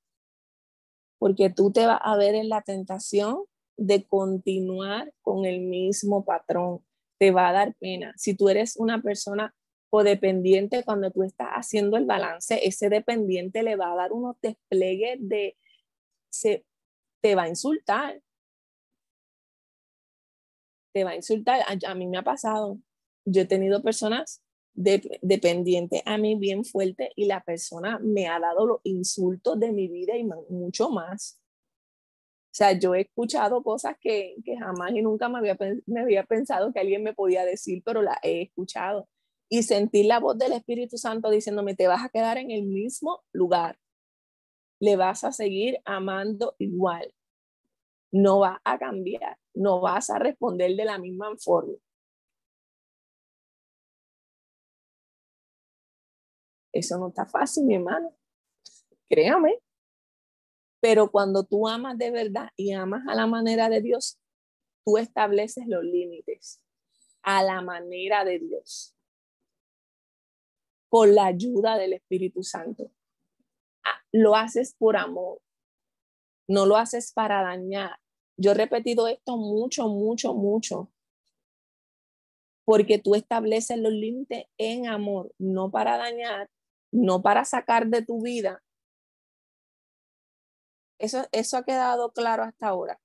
porque 1.19 1.51
tú 1.51 1.73
te 1.73 1.87
vas 1.87 2.01
a 2.03 2.17
ver 2.17 2.35
en 2.35 2.49
la 2.49 2.63
tentación 2.63 3.45
de 3.77 4.05
continuar 4.07 5.13
con 5.23 5.45
el 5.45 5.61
mismo 5.61 6.25
patrón. 6.25 6.85
Te 7.19 7.31
va 7.31 7.49
a 7.49 7.53
dar 7.53 7.75
pena. 7.75 8.13
Si 8.17 8.35
tú 8.35 8.49
eres 8.49 8.77
una 8.77 9.03
persona 9.03 9.55
codependiente, 9.91 10.85
cuando 10.85 11.11
tú 11.11 11.23
estás 11.23 11.51
haciendo 11.51 11.97
el 11.97 12.07
balance, 12.07 12.67
ese 12.67 12.89
dependiente 12.89 13.63
le 13.63 13.77
va 13.77 13.93
a 13.93 13.97
dar 13.97 14.13
unos 14.13 14.37
despliegues 14.41 15.19
de, 15.21 15.57
se, 16.31 16.65
te 17.21 17.35
va 17.35 17.43
a 17.43 17.49
insultar, 17.49 18.23
te 20.95 21.05
va 21.05 21.11
a 21.11 21.17
insultar. 21.17 21.61
A, 21.87 21.95
mí 21.95 22.07
me 22.07 22.19
ha 22.19 22.23
pasado. 22.23 22.79
Yo 23.25 23.43
he 23.43 23.47
tenido 23.47 23.83
personas 23.83 24.43
dependientes 24.75 26.01
a 26.07 26.17
mí 26.17 26.37
bien 26.37 26.65
fuerte 26.65 27.13
y 27.15 27.27
la 27.27 27.45
persona 27.45 27.99
me 27.99 28.29
ha 28.29 28.41
dado 28.41 28.67
los 28.67 28.81
insultos 28.85 29.61
de 29.61 29.73
mi 29.73 29.89
vida 29.89 30.17
y 30.17 30.25
mucho 30.25 30.89
más. 30.89 31.42
O 32.53 32.55
sea, 32.55 32.73
yo 32.73 32.95
he 32.95 33.03
escuchado 33.03 33.63
cosas 33.63 33.97
que, 34.01 34.37
que 34.45 34.57
jamás 34.59 34.93
y 34.93 35.03
nunca 35.03 35.29
me 35.29 35.39
había, 35.39 35.57
me 35.87 36.01
había 36.03 36.25
pensado 36.25 36.73
que 36.73 36.81
alguien 36.81 37.03
me 37.03 37.15
podía 37.15 37.45
decir, 37.45 37.83
pero 37.85 38.03
la 38.03 38.19
he 38.23 38.43
escuchado. 38.43 39.09
Y 39.49 39.63
sentir 39.63 40.07
la 40.07 40.21
voz 40.21 40.39
del 40.39 40.53
Espíritu 40.53 40.99
Santo 40.99 41.31
diciéndome, 41.31 41.75
te 41.75 41.89
vas 41.89 42.05
a 42.05 42.09
quedar 42.11 42.39
en 42.39 42.51
el 42.51 42.65
mismo 42.65 43.23
lugar. 43.33 43.79
Le 44.81 44.97
vas 44.97 45.25
a 45.25 45.33
seguir 45.33 45.79
amando 45.85 46.55
igual 46.59 47.15
no 48.13 48.41
va 48.41 48.61
a 48.65 48.79
cambiar, 48.79 49.39
no 49.55 49.81
vas 49.81 50.11
a 50.11 50.19
responder 50.19 50.77
de 50.77 50.85
la 50.85 50.99
misma 50.99 51.35
forma. 51.39 51.75
Eso 56.73 56.99
no 56.99 57.09
está 57.09 57.27
fácil, 57.27 57.65
mi 57.65 57.75
hermano. 57.75 58.15
Créame. 59.09 59.59
Pero 60.83 61.13
cuando 61.13 61.45
tú 61.45 61.69
amas 61.69 61.97
de 61.97 62.11
verdad 62.11 62.49
y 62.57 62.73
amas 62.73 63.07
a 63.07 63.15
la 63.15 63.29
manera 63.29 63.69
de 63.69 63.81
Dios, 63.81 64.19
tú 64.85 64.99
estableces 64.99 65.65
los 65.69 65.85
límites 65.85 66.61
a 67.23 67.45
la 67.45 67.61
manera 67.61 68.25
de 68.25 68.41
Dios. 68.41 68.93
Con 70.89 71.15
la 71.15 71.27
ayuda 71.27 71.79
del 71.79 71.93
Espíritu 71.93 72.43
Santo. 72.43 72.91
Ah, 73.85 74.03
lo 74.11 74.35
haces 74.35 74.75
por 74.77 74.97
amor. 74.97 75.41
No 76.49 76.67
lo 76.67 76.77
haces 76.77 77.13
para 77.13 77.43
dañar. 77.43 78.01
Yo 78.37 78.51
he 78.51 78.55
repetido 78.55 79.07
esto 79.07 79.37
mucho, 79.37 79.87
mucho, 79.89 80.35
mucho. 80.35 80.91
Porque 82.65 82.99
tú 82.99 83.15
estableces 83.15 83.79
los 83.79 83.93
límites 83.93 84.47
en 84.59 84.89
amor, 84.89 85.33
no 85.39 85.71
para 85.71 85.97
dañar, 85.97 86.51
no 86.91 87.23
para 87.23 87.45
sacar 87.45 87.87
de 87.87 88.05
tu 88.05 88.21
vida, 88.21 88.65
Eso, 91.03 91.27
eso 91.33 91.57
ha 91.57 91.65
quedado 91.65 92.13
claro 92.13 92.45
hasta 92.45 92.69
ahora. 92.69 93.01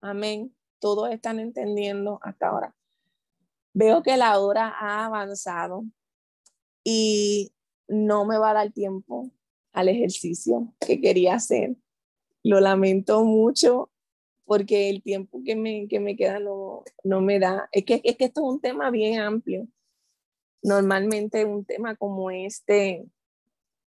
Amén. 0.00 0.56
Todos 0.78 1.10
están 1.10 1.38
entendiendo 1.38 2.18
hasta 2.22 2.48
ahora. 2.48 2.74
Veo 3.74 4.02
que 4.02 4.16
la 4.16 4.38
hora 4.40 4.68
ha 4.68 5.04
avanzado 5.04 5.84
y 6.82 7.52
no 7.88 8.24
me 8.24 8.38
va 8.38 8.52
a 8.52 8.54
dar 8.54 8.72
tiempo 8.72 9.30
al 9.74 9.90
ejercicio 9.90 10.74
que 10.80 11.02
quería 11.02 11.34
hacer. 11.34 11.76
Lo 12.42 12.58
lamento 12.60 13.22
mucho 13.22 13.90
porque 14.46 14.88
el 14.88 15.02
tiempo 15.02 15.42
que 15.44 15.56
me, 15.56 15.86
que 15.88 16.00
me 16.00 16.16
queda 16.16 16.38
no, 16.38 16.84
no 17.02 17.20
me 17.20 17.38
da. 17.38 17.68
Es 17.70 17.84
que, 17.84 18.00
es 18.02 18.16
que 18.16 18.24
esto 18.24 18.40
es 18.40 18.54
un 18.54 18.60
tema 18.62 18.90
bien 18.90 19.20
amplio. 19.20 19.68
Normalmente 20.62 21.44
un 21.44 21.66
tema 21.66 21.96
como 21.96 22.30
este 22.30 23.04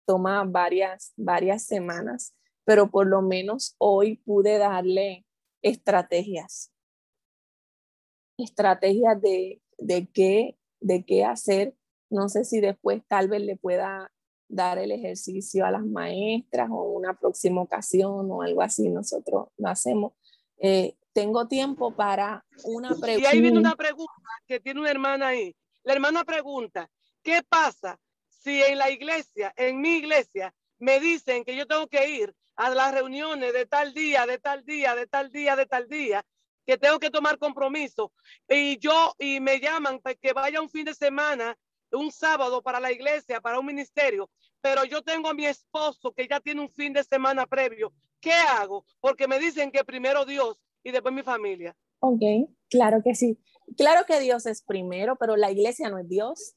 toma 0.06 0.44
varias, 0.44 1.14
varias 1.16 1.64
semanas, 1.64 2.36
pero 2.66 2.90
por 2.90 3.08
lo 3.08 3.22
menos 3.22 3.76
hoy 3.78 4.18
pude 4.18 4.58
darle 4.58 5.26
estrategias. 5.62 6.72
Estrategias 8.38 9.22
de, 9.22 9.62
de, 9.78 10.08
qué, 10.12 10.58
de 10.82 11.06
qué 11.06 11.24
hacer. 11.24 11.76
No 12.10 12.28
sé 12.28 12.44
si 12.44 12.60
después 12.60 13.02
tal 13.08 13.30
vez 13.30 13.42
le 13.42 13.56
pueda 13.56 14.12
dar 14.48 14.78
el 14.78 14.92
ejercicio 14.92 15.66
a 15.66 15.72
las 15.72 15.86
maestras 15.86 16.70
o 16.72 16.84
una 16.84 17.18
próxima 17.18 17.62
ocasión 17.62 18.30
o 18.30 18.42
algo 18.42 18.62
así, 18.62 18.90
nosotros 18.90 19.48
lo 19.58 19.70
hacemos. 19.70 20.14
Eh, 20.58 20.98
tengo 21.14 21.48
tiempo 21.48 21.96
para 21.96 22.46
una 22.64 22.90
pregunta. 22.90 23.18
Y 23.18 23.26
ahí 23.26 23.42
viene 23.42 23.58
una 23.58 23.76
pregunta 23.76 24.12
que 24.48 24.60
tiene 24.60 24.82
una 24.82 24.92
hermana 24.92 25.28
ahí. 25.28 25.56
La 25.84 25.94
hermana 25.94 26.24
pregunta, 26.24 26.90
¿qué 27.24 27.42
pasa 27.48 28.00
si 28.28 28.62
en 28.62 28.78
la 28.78 28.92
iglesia, 28.92 29.54
en 29.56 29.82
mi 29.82 29.98
iglesia, 29.98 30.54
me 30.78 31.00
dicen 31.00 31.44
que 31.44 31.56
yo 31.56 31.66
tengo 31.66 31.88
que 31.88 32.10
ir 32.10 32.36
a 32.56 32.70
las 32.70 32.94
reuniones 32.94 33.54
de 33.54 33.66
tal 33.66 33.94
día, 33.94 34.26
de 34.26 34.38
tal 34.38 34.64
día, 34.66 34.96
de 34.96 35.08
tal 35.08 35.32
día, 35.32 35.56
de 35.56 35.66
tal 35.66 35.88
día, 35.88 36.26
que 36.66 36.78
tengo 36.78 37.00
que 37.00 37.10
tomar 37.10 37.38
compromiso 37.38 38.12
y 38.50 38.78
yo 38.80 39.14
y 39.20 39.40
me 39.40 39.60
llaman 39.60 40.00
para 40.00 40.16
que 40.16 40.34
vaya 40.34 40.62
un 40.62 40.70
fin 40.70 40.86
de 40.86 40.94
semana 40.94 41.58
un 41.92 42.12
sábado 42.12 42.62
para 42.62 42.80
la 42.80 42.92
iglesia, 42.92 43.42
para 43.42 43.60
un 43.60 43.66
ministerio, 43.66 44.30
pero 44.62 44.84
yo 44.84 45.02
tengo 45.02 45.30
a 45.30 45.34
mi 45.34 45.46
esposo 45.46 46.12
que 46.12 46.28
ya 46.28 46.40
tiene 46.40 46.62
un 46.62 46.70
fin 46.70 46.94
de 46.94 47.04
semana 47.04 47.46
previo. 47.46 47.94
¿Qué 48.20 48.34
hago? 48.34 48.86
Porque 49.00 49.28
me 49.28 49.40
dicen 49.40 49.72
que 49.72 49.84
primero 49.84 50.26
Dios 50.26 50.58
y 50.84 50.92
después 50.92 51.14
mi 51.14 51.24
familia. 51.24 51.76
Ok, 52.00 52.22
claro 52.70 53.02
que 53.04 53.16
sí. 53.16 53.40
Claro 53.78 54.06
que 54.06 54.20
Dios 54.20 54.46
es 54.46 54.62
primero, 54.62 55.16
pero 55.18 55.36
la 55.36 55.52
iglesia 55.52 55.90
no 55.90 55.98
es 55.98 56.08
Dios. 56.08 56.54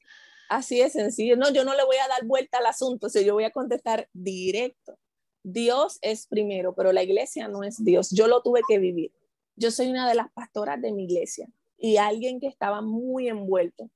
Así 0.49 0.79
de 0.79 0.89
sencillo. 0.89 1.37
No, 1.37 1.51
yo 1.51 1.63
no 1.63 1.75
le 1.75 1.85
voy 1.85 1.97
a 1.97 2.07
dar 2.07 2.25
vuelta 2.25 2.57
al 2.57 2.65
asunto, 2.65 3.09
si 3.09 3.23
yo 3.23 3.35
voy 3.35 3.43
a 3.43 3.51
contestar 3.51 4.09
directo. 4.13 4.97
Dios 5.43 5.99
es 6.01 6.27
primero, 6.27 6.73
pero 6.75 6.91
la 6.91 7.03
iglesia 7.03 7.47
no 7.47 7.63
es 7.63 7.83
Dios. 7.83 8.11
Yo 8.11 8.27
lo 8.27 8.41
tuve 8.41 8.61
que 8.67 8.79
vivir. 8.79 9.11
Yo 9.55 9.71
soy 9.71 9.87
una 9.87 10.07
de 10.07 10.15
las 10.15 10.31
pastoras 10.31 10.81
de 10.81 10.91
mi 10.91 11.05
iglesia 11.05 11.49
y 11.77 11.97
alguien 11.97 12.39
que 12.39 12.47
estaba 12.47 12.81
muy 12.81 13.27
envuelto 13.27 13.89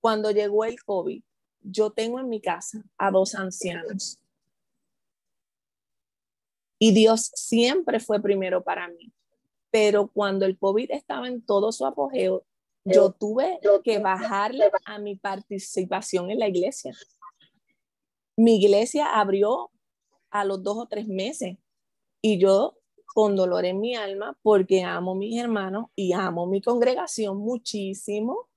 cuando 0.00 0.32
llegó 0.32 0.64
el 0.64 0.82
COVID, 0.82 1.22
yo 1.60 1.90
tengo 1.90 2.18
en 2.18 2.28
mi 2.28 2.40
casa 2.40 2.84
a 2.98 3.10
dos 3.10 3.34
ancianos. 3.36 4.18
Y 6.78 6.92
Dios 6.92 7.30
siempre 7.34 8.00
fue 8.00 8.20
primero 8.20 8.64
para 8.64 8.88
mí. 8.88 9.12
Pero 9.70 10.08
cuando 10.08 10.44
el 10.44 10.58
COVID 10.58 10.90
estaba 10.90 11.28
en 11.28 11.40
todo 11.40 11.70
su 11.70 11.86
apogeo, 11.86 12.44
yo 12.84 13.12
tuve 13.12 13.60
que 13.84 14.00
bajarle 14.00 14.70
a 14.84 14.98
mi 14.98 15.14
participación 15.14 16.30
en 16.30 16.40
la 16.40 16.48
iglesia. 16.48 16.92
Mi 18.36 18.56
iglesia 18.56 19.20
abrió 19.20 19.70
a 20.32 20.44
los 20.44 20.62
dos 20.62 20.76
o 20.78 20.86
tres 20.86 21.06
meses 21.06 21.56
y 22.20 22.38
yo 22.38 22.78
con 23.06 23.36
dolor 23.36 23.64
en 23.64 23.80
mi 23.80 23.94
alma 23.94 24.36
porque 24.42 24.82
amo 24.82 25.12
a 25.12 25.14
mis 25.14 25.40
hermanos 25.40 25.86
y 25.94 26.12
amo 26.12 26.46
mi 26.46 26.60
congregación 26.60 27.38
muchísimo 27.38 28.48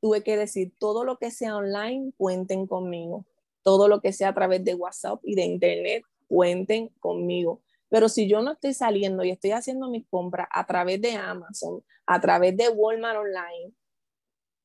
tuve 0.00 0.22
que 0.22 0.36
decir 0.36 0.72
todo 0.78 1.04
lo 1.04 1.18
que 1.18 1.30
sea 1.30 1.56
online, 1.56 2.12
cuenten 2.16 2.66
conmigo. 2.66 3.26
Todo 3.62 3.88
lo 3.88 4.00
que 4.00 4.12
sea 4.12 4.28
a 4.28 4.34
través 4.34 4.64
de 4.64 4.74
WhatsApp 4.74 5.20
y 5.24 5.34
de 5.34 5.42
Internet, 5.42 6.04
cuenten 6.28 6.90
conmigo. 7.00 7.62
Pero 7.88 8.08
si 8.08 8.28
yo 8.28 8.42
no 8.42 8.52
estoy 8.52 8.74
saliendo 8.74 9.24
y 9.24 9.30
estoy 9.30 9.50
haciendo 9.50 9.88
mis 9.88 10.06
compras 10.06 10.46
a 10.52 10.64
través 10.64 11.00
de 11.00 11.12
Amazon, 11.12 11.82
a 12.06 12.20
través 12.20 12.56
de 12.56 12.68
Walmart 12.68 13.18
Online, 13.18 13.72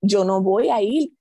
yo 0.02 0.26
no 0.26 0.42
voy 0.44 0.70
a 0.70 0.82
ir 0.82 1.12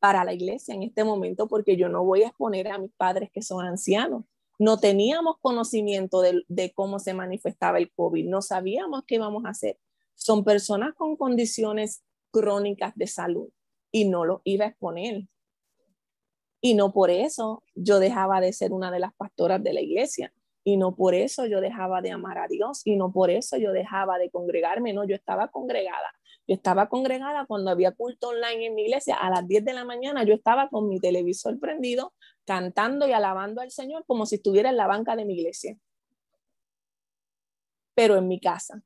para 0.00 0.24
la 0.24 0.32
iglesia 0.32 0.74
en 0.74 0.82
este 0.82 1.04
momento 1.04 1.48
porque 1.48 1.76
yo 1.76 1.88
no 1.88 2.04
voy 2.04 2.22
a 2.22 2.28
exponer 2.28 2.68
a 2.68 2.78
mis 2.78 2.92
padres 2.92 3.30
que 3.32 3.42
son 3.42 3.64
ancianos. 3.66 4.24
No 4.58 4.78
teníamos 4.78 5.36
conocimiento 5.40 6.20
de, 6.20 6.42
de 6.48 6.72
cómo 6.72 6.98
se 6.98 7.14
manifestaba 7.14 7.78
el 7.78 7.92
COVID, 7.92 8.28
no 8.28 8.42
sabíamos 8.42 9.04
qué 9.06 9.16
íbamos 9.16 9.44
a 9.44 9.50
hacer. 9.50 9.78
Son 10.14 10.44
personas 10.44 10.94
con 10.94 11.16
condiciones 11.16 12.02
crónicas 12.30 12.92
de 12.96 13.06
salud 13.06 13.48
y 13.92 14.04
no 14.06 14.24
lo 14.24 14.42
iba 14.44 14.64
a 14.64 14.68
exponer. 14.68 15.28
Y 16.60 16.74
no 16.74 16.92
por 16.92 17.10
eso 17.10 17.62
yo 17.74 18.00
dejaba 18.00 18.40
de 18.40 18.52
ser 18.52 18.72
una 18.72 18.90
de 18.90 18.98
las 18.98 19.14
pastoras 19.14 19.62
de 19.62 19.72
la 19.72 19.80
iglesia. 19.80 20.32
Y 20.64 20.76
no 20.76 20.94
por 20.94 21.14
eso 21.14 21.46
yo 21.46 21.60
dejaba 21.60 22.02
de 22.02 22.10
amar 22.10 22.38
a 22.38 22.48
Dios. 22.48 22.82
Y 22.84 22.96
no 22.96 23.12
por 23.12 23.30
eso 23.30 23.56
yo 23.56 23.72
dejaba 23.72 24.18
de 24.18 24.30
congregarme. 24.30 24.92
No, 24.92 25.04
yo 25.04 25.14
estaba 25.14 25.48
congregada. 25.48 26.12
Yo 26.48 26.54
estaba 26.54 26.88
congregada 26.88 27.44
cuando 27.44 27.70
había 27.70 27.92
culto 27.92 28.30
online 28.30 28.66
en 28.66 28.74
mi 28.74 28.82
iglesia. 28.82 29.16
A 29.16 29.28
las 29.28 29.46
10 29.46 29.66
de 29.66 29.74
la 29.74 29.84
mañana 29.84 30.24
yo 30.24 30.32
estaba 30.32 30.70
con 30.70 30.88
mi 30.88 30.98
televisor 30.98 31.60
prendido, 31.60 32.14
cantando 32.46 33.06
y 33.06 33.12
alabando 33.12 33.60
al 33.60 33.70
Señor 33.70 34.04
como 34.06 34.24
si 34.24 34.36
estuviera 34.36 34.70
en 34.70 34.78
la 34.78 34.86
banca 34.86 35.14
de 35.14 35.26
mi 35.26 35.34
iglesia. 35.34 35.76
Pero 37.94 38.16
en 38.16 38.28
mi 38.28 38.40
casa 38.40 38.82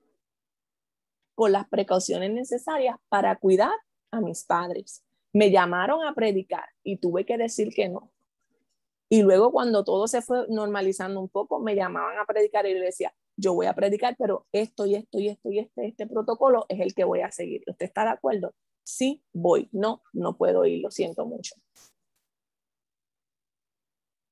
con 1.34 1.52
las 1.52 1.68
precauciones 1.68 2.30
necesarias 2.30 2.96
para 3.08 3.36
cuidar 3.36 3.72
a 4.10 4.20
mis 4.20 4.44
padres. 4.44 5.04
Me 5.32 5.50
llamaron 5.50 6.04
a 6.04 6.14
predicar 6.14 6.64
y 6.82 6.98
tuve 6.98 7.24
que 7.24 7.38
decir 7.38 7.72
que 7.74 7.88
no. 7.88 8.10
Y 9.08 9.22
luego 9.22 9.52
cuando 9.52 9.84
todo 9.84 10.08
se 10.08 10.20
fue 10.20 10.46
normalizando 10.48 11.20
un 11.20 11.28
poco, 11.28 11.60
me 11.60 11.74
llamaban 11.74 12.18
a 12.18 12.26
predicar 12.26 12.66
y 12.66 12.74
yo 12.74 12.80
decía, 12.80 13.14
yo 13.42 13.54
voy 13.54 13.66
a 13.66 13.74
predicar, 13.74 14.16
pero 14.16 14.46
esto 14.52 14.86
y 14.86 14.94
esto 14.94 15.18
y 15.18 15.28
esto 15.28 15.50
y 15.50 15.58
este, 15.58 15.86
este 15.86 16.06
protocolo 16.06 16.64
es 16.68 16.80
el 16.80 16.94
que 16.94 17.04
voy 17.04 17.20
a 17.20 17.32
seguir. 17.32 17.62
¿Usted 17.66 17.86
está 17.86 18.04
de 18.04 18.10
acuerdo? 18.10 18.54
Sí, 18.84 19.22
voy. 19.32 19.68
No, 19.72 20.02
no 20.12 20.36
puedo 20.36 20.64
ir, 20.64 20.80
lo 20.80 20.90
siento 20.90 21.26
mucho. 21.26 21.54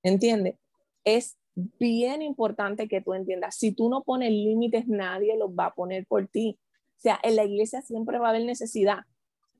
¿Entiende? 0.03 0.59
Es 1.05 1.37
bien 1.55 2.23
importante 2.23 2.89
que 2.89 3.01
tú 3.01 3.15
entiendas, 3.15 3.57
si 3.57 3.73
tú 3.73 3.89
no 3.91 4.03
pones 4.03 4.31
límites, 4.31 4.87
nadie 4.87 5.37
los 5.37 5.51
va 5.51 5.67
a 5.67 5.75
poner 5.75 6.07
por 6.07 6.29
ti. 6.29 6.59
O 6.99 7.01
sea, 7.01 7.19
en 7.23 7.37
la 7.37 7.45
iglesia 7.45 7.83
siempre 7.83 8.19
va 8.19 8.29
a 8.29 8.31
haber 8.31 8.45
necesidad. 8.45 9.01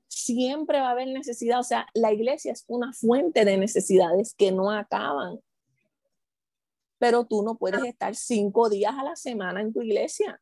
Siempre 0.07 0.79
va 0.79 0.89
a 0.89 0.91
haber 0.91 1.09
necesidad. 1.09 1.59
O 1.59 1.63
sea, 1.63 1.87
la 1.93 2.13
iglesia 2.13 2.53
es 2.53 2.63
una 2.67 2.93
fuente 2.93 3.43
de 3.43 3.57
necesidades 3.57 4.33
que 4.33 4.51
no 4.51 4.71
acaban. 4.71 5.39
Pero 7.01 7.25
tú 7.25 7.41
no 7.41 7.57
puedes 7.57 7.83
estar 7.83 8.13
cinco 8.15 8.69
días 8.69 8.93
a 8.95 9.03
la 9.03 9.15
semana 9.15 9.59
en 9.59 9.73
tu 9.73 9.81
iglesia. 9.81 10.39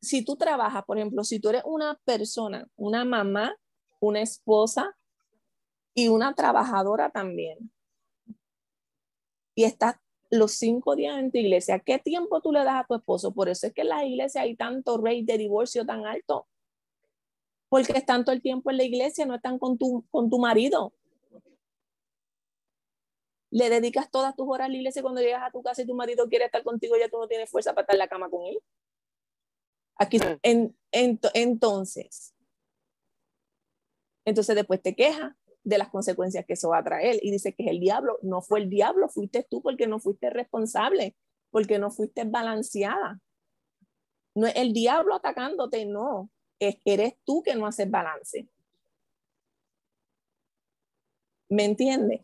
si 0.00 0.24
tú 0.24 0.36
trabajas, 0.36 0.86
por 0.86 0.96
ejemplo, 0.96 1.22
si 1.22 1.38
tú 1.38 1.50
eres 1.50 1.60
una 1.66 2.00
persona, 2.06 2.66
una 2.74 3.04
mamá, 3.04 3.54
una 4.00 4.22
esposa 4.22 4.96
y 5.92 6.08
una 6.08 6.34
trabajadora 6.34 7.10
también, 7.10 7.70
y 9.54 9.64
estás 9.64 9.96
los 10.30 10.52
cinco 10.52 10.96
días 10.96 11.18
en 11.18 11.30
tu 11.30 11.36
iglesia, 11.36 11.80
¿qué 11.80 11.98
tiempo 11.98 12.40
tú 12.40 12.52
le 12.52 12.64
das 12.64 12.84
a 12.84 12.86
tu 12.86 12.94
esposo? 12.94 13.34
Por 13.34 13.50
eso 13.50 13.66
es 13.66 13.74
que 13.74 13.82
en 13.82 13.90
las 13.90 14.04
iglesias 14.04 14.44
hay 14.44 14.56
tanto 14.56 14.96
rey 14.96 15.22
de 15.22 15.36
divorcio 15.36 15.84
tan 15.84 16.06
alto. 16.06 16.46
Porque 17.68 17.92
están 17.92 18.24
todo 18.24 18.34
el 18.34 18.40
tiempo 18.40 18.70
en 18.70 18.78
la 18.78 18.84
iglesia, 18.84 19.26
no 19.26 19.34
están 19.34 19.58
con 19.58 19.76
tu, 19.76 20.06
con 20.10 20.30
tu 20.30 20.38
marido. 20.38 20.94
Le 23.52 23.68
dedicas 23.68 24.10
todas 24.10 24.34
tus 24.34 24.48
horas 24.48 24.66
a 24.66 24.68
la 24.70 24.76
iglesia 24.76 25.00
y 25.00 25.02
cuando 25.02 25.20
llegas 25.20 25.42
a 25.42 25.50
tu 25.50 25.62
casa 25.62 25.82
y 25.82 25.86
tu 25.86 25.94
marido 25.94 26.26
quiere 26.26 26.46
estar 26.46 26.64
contigo, 26.64 26.96
ya 26.96 27.10
tú 27.10 27.18
no 27.18 27.28
tienes 27.28 27.50
fuerza 27.50 27.74
para 27.74 27.82
estar 27.82 27.94
en 27.94 27.98
la 27.98 28.08
cama 28.08 28.30
con 28.30 28.46
él. 28.46 28.58
Aquí, 29.96 30.18
en, 30.42 30.74
entonces, 30.90 32.34
entonces 34.24 34.56
después 34.56 34.80
te 34.80 34.96
quejas 34.96 35.34
de 35.64 35.76
las 35.76 35.90
consecuencias 35.90 36.46
que 36.46 36.54
eso 36.54 36.70
va 36.70 36.78
a 36.78 36.84
traer. 36.84 37.20
Y 37.22 37.30
dice 37.30 37.54
que 37.54 37.64
es 37.64 37.70
el 37.70 37.78
diablo. 37.80 38.18
No 38.22 38.40
fue 38.40 38.60
el 38.60 38.70
diablo, 38.70 39.10
fuiste 39.10 39.46
tú 39.48 39.60
porque 39.60 39.86
no 39.86 40.00
fuiste 40.00 40.30
responsable, 40.30 41.14
porque 41.50 41.78
no 41.78 41.90
fuiste 41.90 42.24
balanceada. 42.24 43.20
No 44.34 44.46
es 44.46 44.56
el 44.56 44.72
diablo 44.72 45.14
atacándote, 45.14 45.84
no. 45.84 46.30
Es 46.58 46.76
que 46.82 46.94
eres 46.94 47.14
tú 47.24 47.42
que 47.42 47.54
no 47.54 47.66
haces 47.66 47.90
balance. 47.90 48.48
¿Me 51.50 51.66
entiendes? 51.66 52.22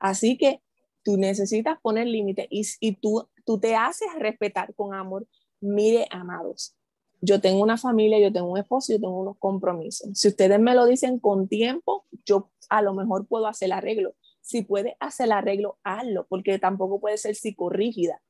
Así 0.00 0.38
que 0.38 0.62
tú 1.04 1.16
necesitas 1.16 1.78
poner 1.80 2.06
límites 2.06 2.48
y, 2.50 2.96
tú, 2.96 3.28
tú 3.44 3.60
te 3.60 3.76
haces 3.76 4.08
respetar 4.18 4.74
con 4.74 4.94
amor. 4.94 5.28
Mire, 5.60 6.06
amados, 6.10 6.74
yo 7.20 7.40
tengo 7.40 7.62
una 7.62 7.76
familia, 7.76 8.18
yo 8.18 8.32
tengo 8.32 8.50
un 8.50 8.58
esposo, 8.58 8.92
yo 8.92 8.98
tengo 8.98 9.20
unos 9.20 9.36
compromisos. 9.38 10.10
Si 10.14 10.28
ustedes 10.28 10.58
me 10.58 10.74
lo 10.74 10.86
dicen 10.86 11.18
con 11.18 11.48
tiempo, 11.48 12.06
yo 12.24 12.50
a 12.70 12.82
lo 12.82 12.94
mejor 12.94 13.26
puedo 13.26 13.46
hacer 13.46 13.66
el 13.66 13.72
arreglo, 13.72 14.14
Si 14.40 14.62
puedes 14.62 14.94
hacer 15.00 15.26
el 15.26 15.32
arreglo, 15.32 15.78
hazlo, 15.84 16.26
porque 16.28 16.58
tampoco 16.58 16.98
puede 16.98 17.18
ser 17.18 17.34
psicorrígida. 17.34 18.22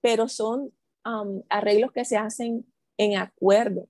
Pero 0.00 0.28
son 0.28 0.72
um, 1.04 1.42
arreglos 1.48 1.90
que 1.92 2.04
se 2.04 2.16
hacen 2.16 2.66
en 2.98 3.16
acuerdo. 3.16 3.88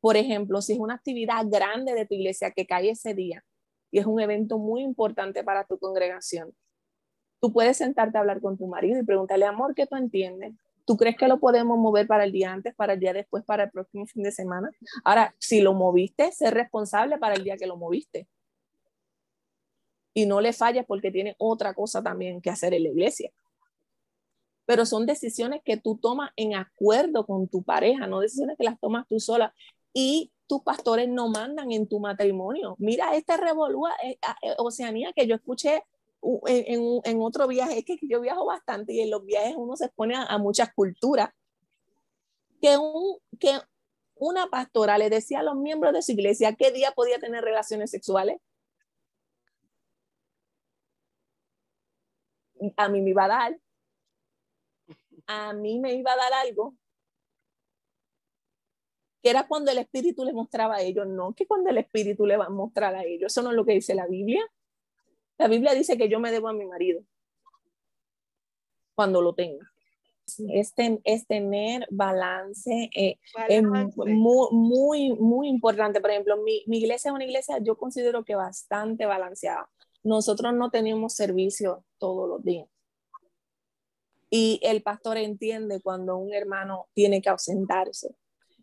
Por 0.00 0.18
ejemplo, 0.18 0.60
si 0.60 0.74
es 0.74 0.78
una 0.78 0.94
actividad 0.94 1.46
grande 1.46 1.94
de 1.94 2.04
tu 2.04 2.14
iglesia 2.14 2.50
que 2.50 2.66
cae 2.66 2.90
ese 2.90 3.14
día 3.14 3.42
y 3.94 4.00
es 4.00 4.06
un 4.06 4.20
evento 4.20 4.58
muy 4.58 4.82
importante 4.82 5.44
para 5.44 5.62
tu 5.62 5.78
congregación, 5.78 6.52
tú 7.40 7.52
puedes 7.52 7.76
sentarte 7.76 8.18
a 8.18 8.22
hablar 8.22 8.40
con 8.40 8.58
tu 8.58 8.66
marido 8.66 8.98
y 8.98 9.04
preguntarle, 9.04 9.44
amor, 9.44 9.72
¿qué 9.72 9.86
tú 9.86 9.94
entiendes? 9.94 10.52
¿Tú 10.84 10.96
crees 10.96 11.16
que 11.16 11.28
lo 11.28 11.38
podemos 11.38 11.78
mover 11.78 12.08
para 12.08 12.24
el 12.24 12.32
día 12.32 12.52
antes, 12.52 12.74
para 12.74 12.94
el 12.94 12.98
día 12.98 13.12
después, 13.12 13.44
para 13.44 13.62
el 13.62 13.70
próximo 13.70 14.04
fin 14.06 14.24
de 14.24 14.32
semana? 14.32 14.68
Ahora, 15.04 15.36
si 15.38 15.60
lo 15.60 15.74
moviste, 15.74 16.32
sé 16.32 16.50
responsable 16.50 17.18
para 17.18 17.36
el 17.36 17.44
día 17.44 17.56
que 17.56 17.68
lo 17.68 17.76
moviste. 17.76 18.26
Y 20.12 20.26
no 20.26 20.40
le 20.40 20.52
falles 20.52 20.84
porque 20.88 21.12
tiene 21.12 21.36
otra 21.38 21.72
cosa 21.72 22.02
también 22.02 22.40
que 22.40 22.50
hacer 22.50 22.74
en 22.74 22.82
la 22.82 22.88
iglesia. 22.88 23.30
Pero 24.66 24.86
son 24.86 25.06
decisiones 25.06 25.60
que 25.64 25.76
tú 25.76 25.98
tomas 25.98 26.32
en 26.34 26.56
acuerdo 26.56 27.26
con 27.26 27.46
tu 27.46 27.62
pareja, 27.62 28.08
no 28.08 28.18
decisiones 28.18 28.56
que 28.58 28.64
las 28.64 28.80
tomas 28.80 29.06
tú 29.06 29.20
sola. 29.20 29.54
Y 29.92 30.32
tus 30.46 30.62
pastores 30.62 31.08
no 31.08 31.28
mandan 31.28 31.72
en 31.72 31.88
tu 31.88 32.00
matrimonio. 32.00 32.76
Mira, 32.78 33.14
este 33.14 33.36
revolúa 33.36 33.92
eh, 34.02 34.18
eh, 34.42 34.54
Oceanía 34.58 35.12
que 35.12 35.26
yo 35.26 35.34
escuché 35.34 35.84
en, 36.46 37.00
en, 37.04 37.22
otro 37.22 37.46
viaje, 37.46 37.78
es 37.78 37.84
que 37.84 37.98
yo 38.02 38.20
viajo 38.20 38.46
bastante 38.46 38.92
y 38.92 39.00
en 39.00 39.10
los 39.10 39.24
viajes 39.24 39.54
uno 39.56 39.76
se 39.76 39.86
expone 39.86 40.14
a, 40.16 40.38
muchas 40.38 40.72
culturas. 40.74 41.30
Que, 42.60 42.78
un, 42.78 43.18
que 43.38 43.58
una 44.14 44.46
pastora 44.46 44.96
le 44.96 45.10
decía 45.10 45.40
a 45.40 45.42
los 45.42 45.56
miembros 45.56 45.92
de 45.92 46.02
su 46.02 46.12
iglesia 46.12 46.54
qué 46.54 46.70
día 46.70 46.92
podía 46.92 47.18
tener 47.18 47.44
relaciones 47.44 47.90
sexuales. 47.90 48.38
A 52.76 52.88
mí 52.88 53.02
me 53.02 53.10
iba 53.10 53.24
a 53.24 53.28
dar, 53.28 53.58
a 55.26 55.52
mí 55.52 55.78
me 55.78 55.92
iba 55.94 56.12
a 56.12 56.16
dar 56.16 56.32
algo 56.32 56.74
que 59.24 59.30
era 59.30 59.48
cuando 59.48 59.70
el 59.70 59.78
Espíritu 59.78 60.22
le 60.22 60.34
mostraba 60.34 60.76
a 60.76 60.82
ellos, 60.82 61.06
no 61.06 61.32
que 61.32 61.46
cuando 61.46 61.70
el 61.70 61.78
Espíritu 61.78 62.26
le 62.26 62.36
va 62.36 62.44
a 62.44 62.50
mostrar 62.50 62.94
a 62.94 63.04
ellos. 63.04 63.32
Eso 63.32 63.40
no 63.40 63.50
es 63.52 63.56
lo 63.56 63.64
que 63.64 63.72
dice 63.72 63.94
la 63.94 64.06
Biblia. 64.06 64.46
La 65.38 65.48
Biblia 65.48 65.72
dice 65.72 65.96
que 65.96 66.10
yo 66.10 66.20
me 66.20 66.30
debo 66.30 66.48
a 66.48 66.52
mi 66.52 66.66
marido 66.66 67.02
cuando 68.94 69.22
lo 69.22 69.34
tenga. 69.34 69.66
Es, 70.52 70.74
es 71.04 71.26
tener 71.26 71.86
balance, 71.90 72.90
eh, 72.94 73.16
es 73.48 73.62
muy, 73.62 73.90
muy, 74.52 75.12
muy 75.14 75.48
importante. 75.48 76.02
Por 76.02 76.10
ejemplo, 76.10 76.36
mi, 76.42 76.62
mi 76.66 76.80
iglesia 76.80 77.08
es 77.08 77.14
una 77.14 77.24
iglesia, 77.24 77.56
yo 77.62 77.78
considero 77.78 78.26
que 78.26 78.34
bastante 78.34 79.06
balanceada. 79.06 79.70
Nosotros 80.02 80.52
no 80.52 80.70
tenemos 80.70 81.14
servicio 81.14 81.82
todos 81.96 82.28
los 82.28 82.44
días. 82.44 82.68
Y 84.28 84.60
el 84.62 84.82
pastor 84.82 85.16
entiende 85.16 85.80
cuando 85.80 86.18
un 86.18 86.34
hermano 86.34 86.88
tiene 86.92 87.22
que 87.22 87.30
ausentarse. 87.30 88.14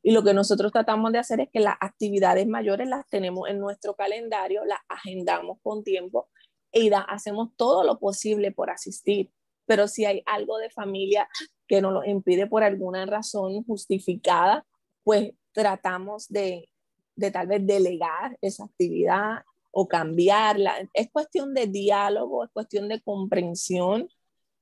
Y 0.04 0.12
lo 0.12 0.24
que 0.24 0.34
nosotros 0.34 0.72
tratamos 0.72 1.12
de 1.12 1.20
hacer 1.20 1.42
es 1.42 1.50
que 1.52 1.60
las 1.60 1.76
actividades 1.80 2.48
mayores 2.48 2.88
las 2.88 3.08
tenemos 3.08 3.48
en 3.50 3.60
nuestro 3.60 3.96
calendario, 3.96 4.66
las 4.66 4.80
agendamos 4.90 5.60
con 5.62 5.84
tiempo 5.84 6.30
y 6.72 6.90
hacemos 6.94 7.50
todo 7.56 7.84
lo 7.84 8.00
posible 8.00 8.52
por 8.52 8.70
asistir. 8.70 9.32
Pero 9.66 9.88
si 9.88 10.06
hay 10.06 10.24
algo 10.26 10.58
de 10.58 10.70
familia 10.70 11.28
que 11.68 11.82
nos 11.82 11.94
lo 11.94 12.04
impide 12.04 12.48
por 12.48 12.64
alguna 12.64 13.06
razón 13.06 13.64
justificada, 13.64 14.66
pues 15.04 15.34
tratamos 15.52 16.28
de, 16.30 16.70
de 17.16 17.32
tal 17.32 17.48
vez 17.48 17.66
delegar 17.66 18.38
esa 18.42 18.66
actividad 18.66 19.44
o 19.72 19.88
cambiarla. 19.88 20.90
Es 20.94 21.10
cuestión 21.12 21.54
de 21.54 21.68
diálogo, 21.68 22.44
es 22.44 22.50
cuestión 22.52 22.90
de 22.90 23.02
comprensión, 23.02 24.10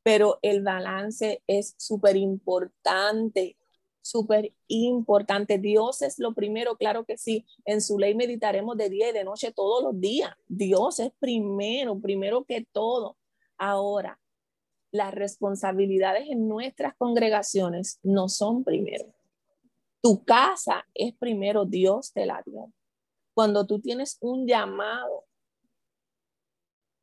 pero 0.04 0.40
el 0.42 0.64
balance 0.64 1.44
es 1.48 1.76
súper 1.78 2.18
importante 2.18 3.58
súper 4.02 4.54
importante. 4.68 5.58
Dios 5.58 6.02
es 6.02 6.20
lo 6.20 6.34
primero, 6.34 6.78
claro 6.78 7.06
que 7.06 7.18
sí. 7.18 7.46
En 7.66 7.82
su 7.82 8.00
ley 8.00 8.16
meditaremos 8.16 8.78
de 8.78 8.90
día 8.90 9.10
y 9.10 9.14
de 9.14 9.24
noche 9.24 9.52
todos 9.52 9.84
los 9.84 10.00
días. 10.00 10.32
Dios 10.48 11.00
es 11.00 11.12
primero, 11.20 12.00
primero 12.00 12.44
que 12.44 12.66
todo. 12.72 13.18
Ahora, 13.58 14.20
las 14.92 15.14
responsabilidades 15.14 16.30
en 16.30 16.48
nuestras 16.48 16.96
congregaciones 16.96 18.00
no 18.04 18.30
son 18.30 18.64
primero. 18.64 19.06
Tu 20.02 20.24
casa 20.24 20.86
es 20.94 21.14
primero, 21.16 21.66
Dios 21.66 22.12
te 22.14 22.26
la 22.26 22.42
dio. 22.46 22.72
Cuando 23.34 23.68
tú 23.68 23.80
tienes 23.80 24.18
un 24.22 24.48
llamado, 24.48 25.26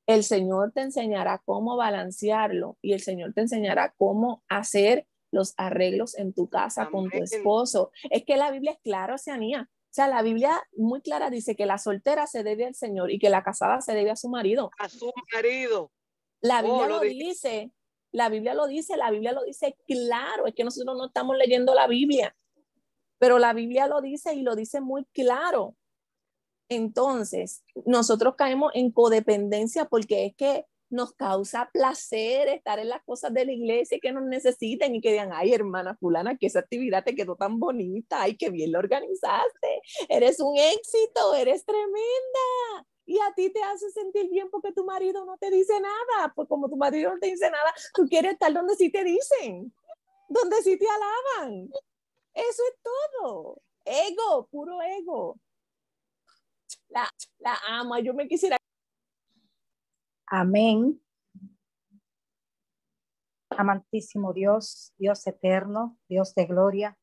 el 0.06 0.22
Señor 0.22 0.72
te 0.72 0.82
enseñará 0.82 1.42
cómo 1.44 1.76
balancearlo 1.76 2.78
y 2.80 2.92
el 2.92 3.00
Señor 3.00 3.34
te 3.34 3.42
enseñará 3.42 3.94
cómo 3.98 4.42
hacer 4.48 5.06
los 5.36 5.54
arreglos 5.56 6.16
en 6.18 6.32
tu 6.32 6.48
casa 6.48 6.88
con 6.90 7.08
tu 7.10 7.18
esposo. 7.18 7.92
Es 8.10 8.24
que 8.24 8.36
la 8.36 8.50
Biblia 8.50 8.72
es 8.72 8.78
clara, 8.82 9.14
Oceanía. 9.14 9.68
O 9.70 9.94
sea, 9.96 10.08
la 10.08 10.22
Biblia 10.22 10.60
muy 10.76 11.00
clara 11.00 11.30
dice 11.30 11.54
que 11.54 11.64
la 11.64 11.78
soltera 11.78 12.26
se 12.26 12.42
debe 12.42 12.66
al 12.66 12.74
Señor 12.74 13.10
y 13.10 13.18
que 13.18 13.30
la 13.30 13.44
casada 13.44 13.80
se 13.80 13.94
debe 13.94 14.10
a 14.10 14.16
su 14.16 14.28
marido. 14.28 14.70
A 14.78 14.88
su 14.88 15.12
marido. 15.32 15.92
La 16.40 16.60
oh, 16.60 16.64
Biblia 16.64 16.88
lo, 16.88 17.00
dice. 17.00 17.72
La 18.12 18.28
Biblia 18.28 18.54
lo 18.54 18.66
dice, 18.66 18.96
la 18.96 19.10
Biblia 19.10 19.32
lo 19.32 19.44
dice 19.44 19.76
claro. 19.86 20.46
Es 20.46 20.54
que 20.54 20.64
nosotros 20.64 20.96
no 20.96 21.06
estamos 21.06 21.36
leyendo 21.36 21.74
la 21.74 21.86
Biblia, 21.86 22.36
pero 23.18 23.38
la 23.38 23.52
Biblia 23.52 23.86
lo 23.86 24.00
dice 24.00 24.34
y 24.34 24.42
lo 24.42 24.56
dice 24.56 24.80
muy 24.80 25.04
claro. 25.12 25.76
Entonces, 26.68 27.62
nosotros 27.84 28.34
caemos 28.36 28.72
en 28.74 28.90
codependencia 28.90 29.84
porque 29.84 30.26
es 30.26 30.34
que 30.36 30.66
nos 30.88 31.12
causa 31.14 31.70
placer 31.72 32.48
estar 32.48 32.78
en 32.78 32.88
las 32.88 33.02
cosas 33.02 33.32
de 33.34 33.44
la 33.44 33.52
iglesia 33.52 33.98
que 34.00 34.12
nos 34.12 34.24
necesiten 34.24 34.94
y 34.94 35.00
que 35.00 35.10
digan, 35.10 35.30
ay, 35.32 35.52
hermana 35.52 35.96
fulana, 35.96 36.36
que 36.36 36.46
esa 36.46 36.60
actividad 36.60 37.04
te 37.04 37.14
quedó 37.14 37.36
tan 37.36 37.58
bonita, 37.58 38.22
ay, 38.22 38.36
qué 38.36 38.50
bien 38.50 38.72
lo 38.72 38.78
organizaste, 38.78 39.82
eres 40.08 40.40
un 40.40 40.56
éxito, 40.56 41.34
eres 41.34 41.64
tremenda. 41.64 42.86
Y 43.08 43.20
a 43.20 43.32
ti 43.34 43.50
te 43.50 43.62
hace 43.62 43.90
sentir 43.90 44.28
bien 44.28 44.50
porque 44.50 44.72
tu 44.72 44.84
marido 44.84 45.24
no 45.24 45.38
te 45.38 45.50
dice 45.50 45.74
nada, 45.80 46.32
pues 46.34 46.48
como 46.48 46.68
tu 46.68 46.76
marido 46.76 47.12
no 47.12 47.20
te 47.20 47.28
dice 47.28 47.48
nada, 47.50 47.72
tú 47.94 48.06
quieres 48.08 48.32
estar 48.32 48.52
donde 48.52 48.74
sí 48.74 48.90
te 48.90 49.04
dicen, 49.04 49.72
donde 50.28 50.56
sí 50.62 50.76
te 50.76 50.86
alaban. 50.88 51.70
Eso 52.34 52.62
es 52.68 52.74
todo. 52.82 53.62
Ego, 53.84 54.48
puro 54.50 54.82
ego. 54.82 55.38
La, 56.88 57.08
la 57.38 57.56
ama, 57.68 58.00
yo 58.00 58.12
me 58.12 58.26
quisiera 58.26 58.58
Amén. 60.28 61.00
Amantísimo 63.50 64.32
Dios, 64.32 64.92
Dios 64.98 65.24
eterno, 65.26 65.98
Dios 66.08 66.34
de 66.34 66.46
gloria, 66.46 66.98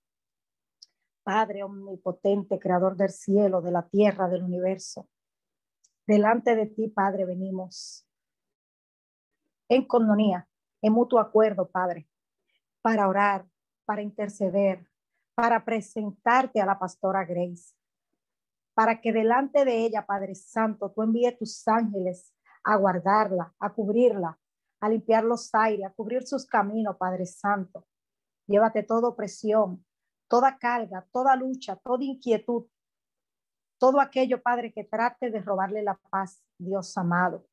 Padre 1.23 1.63
omnipotente, 1.63 2.59
creador 2.59 2.97
del 2.97 3.11
cielo, 3.11 3.61
de 3.61 3.71
la 3.71 3.87
tierra, 3.87 4.27
del 4.27 4.43
universo. 4.43 5.07
Delante 6.05 6.53
de 6.53 6.65
ti, 6.65 6.89
Padre, 6.89 7.23
venimos 7.23 8.05
en 9.69 9.85
cononía, 9.85 10.49
en 10.81 10.91
mutuo 10.91 11.19
acuerdo, 11.19 11.69
Padre, 11.69 12.09
para 12.81 13.07
orar, 13.07 13.47
para 13.85 14.01
interceder, 14.01 14.85
para 15.33 15.63
presentarte 15.63 16.59
a 16.59 16.65
la 16.65 16.77
pastora 16.77 17.23
Grace, 17.23 17.73
para 18.73 18.99
que 18.99 19.13
delante 19.13 19.63
de 19.63 19.85
ella, 19.85 20.05
Padre 20.05 20.35
Santo, 20.35 20.91
tú 20.91 21.03
envíes 21.03 21.37
tus 21.37 21.65
ángeles 21.69 22.33
a 22.63 22.75
guardarla, 22.77 23.53
a 23.59 23.73
cubrirla, 23.73 24.39
a 24.79 24.89
limpiar 24.89 25.23
los 25.23 25.53
aires, 25.53 25.85
a 25.85 25.93
cubrir 25.93 26.25
sus 26.25 26.45
caminos, 26.45 26.97
Padre 26.97 27.25
Santo. 27.25 27.87
Llévate 28.47 28.83
toda 28.83 29.09
opresión, 29.09 29.85
toda 30.27 30.57
carga, 30.57 31.07
toda 31.11 31.35
lucha, 31.35 31.75
toda 31.77 32.03
inquietud, 32.03 32.65
todo 33.77 33.99
aquello, 33.99 34.41
Padre, 34.41 34.71
que 34.71 34.83
trate 34.83 35.29
de 35.29 35.41
robarle 35.41 35.83
la 35.83 35.99
paz, 36.09 36.41
Dios 36.57 36.97
amado. 36.97 37.45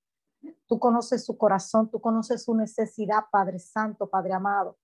Tú 0.67 0.79
conoces 0.79 1.25
su 1.25 1.37
corazón, 1.37 1.91
tú 1.91 2.01
conoces 2.01 2.45
su 2.45 2.55
necesidad, 2.55 3.25
Padre 3.31 3.59
Santo, 3.59 4.09
Padre 4.09 4.33
amado. 4.33 4.79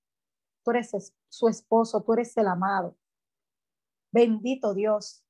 Tú 0.65 0.73
eres 0.73 1.15
su 1.29 1.49
esposo, 1.49 2.03
tú 2.03 2.13
eres 2.13 2.37
el 2.37 2.49
amado. 2.49 2.97
Bendito 4.13 4.75
Dios. 4.75 5.25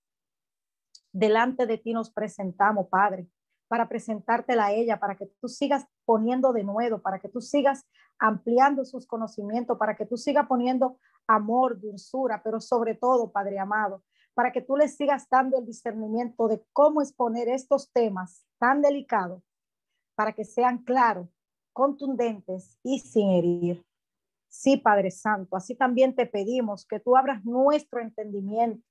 Delante 1.12 1.66
de 1.66 1.78
ti 1.78 1.92
nos 1.92 2.10
presentamos, 2.10 2.88
Padre 2.88 3.28
para 3.68 3.88
presentártela 3.88 4.66
a 4.66 4.72
ella, 4.72 4.98
para 4.98 5.16
que 5.16 5.26
tú 5.40 5.48
sigas 5.48 5.86
poniendo 6.04 6.52
de 6.52 6.64
nuevo, 6.64 6.98
para 6.98 7.18
que 7.18 7.28
tú 7.28 7.40
sigas 7.40 7.84
ampliando 8.18 8.84
sus 8.84 9.06
conocimientos, 9.06 9.78
para 9.78 9.96
que 9.96 10.06
tú 10.06 10.16
sigas 10.16 10.46
poniendo 10.46 10.98
amor, 11.26 11.80
dulzura, 11.80 12.40
pero 12.42 12.60
sobre 12.60 12.94
todo, 12.94 13.30
Padre 13.30 13.58
amado, 13.58 14.02
para 14.34 14.52
que 14.52 14.62
tú 14.62 14.76
le 14.76 14.88
sigas 14.88 15.28
dando 15.30 15.58
el 15.58 15.66
discernimiento 15.66 16.48
de 16.48 16.64
cómo 16.72 17.02
exponer 17.02 17.48
estos 17.48 17.90
temas 17.92 18.44
tan 18.58 18.82
delicados, 18.82 19.42
para 20.14 20.32
que 20.32 20.44
sean 20.44 20.78
claros, 20.78 21.28
contundentes 21.72 22.78
y 22.82 23.00
sin 23.00 23.30
herir. 23.30 23.84
Sí, 24.48 24.78
Padre 24.78 25.10
Santo, 25.10 25.56
así 25.56 25.74
también 25.74 26.14
te 26.14 26.24
pedimos 26.24 26.86
que 26.86 27.00
tú 27.00 27.16
abras 27.16 27.44
nuestro 27.44 28.00
entendimiento 28.00 28.82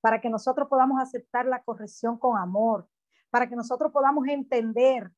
para 0.00 0.20
que 0.20 0.30
nosotros 0.30 0.68
podamos 0.68 1.00
aceptar 1.00 1.46
la 1.46 1.62
corrección 1.62 2.16
con 2.16 2.38
amor, 2.38 2.88
para 3.30 3.48
que 3.48 3.56
nosotros 3.56 3.92
podamos 3.92 4.26
entender 4.28 5.10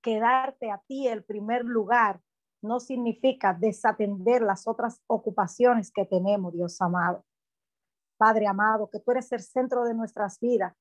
que 0.00 0.18
darte 0.18 0.70
a 0.70 0.78
ti 0.78 1.06
el 1.06 1.24
primer 1.24 1.64
lugar 1.64 2.20
no 2.62 2.80
significa 2.80 3.54
desatender 3.54 4.42
las 4.42 4.68
otras 4.68 5.02
ocupaciones 5.06 5.90
que 5.90 6.04
tenemos, 6.04 6.52
Dios 6.52 6.80
amado. 6.80 7.24
Padre 8.16 8.46
amado, 8.46 8.88
que 8.88 9.00
tú 9.00 9.10
eres 9.10 9.32
el 9.32 9.40
centro 9.40 9.84
de 9.84 9.94
nuestras 9.94 10.38
vidas, 10.38 10.74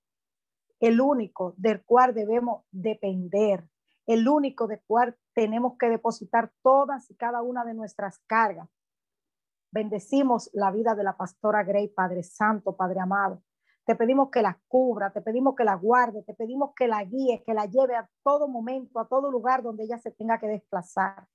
el 0.80 1.01
único 1.01 1.55
del 1.57 1.84
cual 1.84 2.13
debemos 2.13 2.63
depender, 2.72 3.67
el 4.05 4.28
único 4.28 4.67
del 4.67 4.82
cual 4.86 5.17
tenemos 5.34 5.78
que 5.78 5.89
depositar 5.89 6.51
todas 6.61 7.09
y 7.09 7.15
cada 7.15 7.41
una 7.41 7.65
de 7.65 7.74
nuestras 7.74 8.19
cargas. 8.28 8.69
Bendecimos 9.72 10.49
la 10.53 10.69
vida 10.69 10.93
de 10.95 11.03
la 11.03 11.17
pastora 11.17 11.63
Grey, 11.63 11.88
Padre 11.88 12.24
Santo, 12.24 12.76
Padre 12.76 12.99
amado. 12.99 13.41
Te 13.92 13.98
pedimos 13.98 14.30
que 14.30 14.42
la 14.42 14.58
cubra, 14.70 15.12
te 15.12 15.22
pedimos 15.22 15.54
que 15.54 15.66
la 15.66 15.76
guarde, 15.76 16.24
te 16.24 16.34
pedimos 16.34 16.72
que 16.74 16.88
la 16.88 17.04
guíe, 17.04 17.44
que 17.46 17.54
la 17.54 17.66
lleve 17.66 17.98
a 17.98 18.10
todo 18.24 18.48
momento, 18.48 19.02
a 19.02 19.06
todo 19.06 19.30
lugar 19.30 19.62
donde 19.62 19.84
ella 19.84 19.98
se 19.98 20.12
tenga 20.12 20.39
que 20.39 20.48
desplazar. 20.48 21.28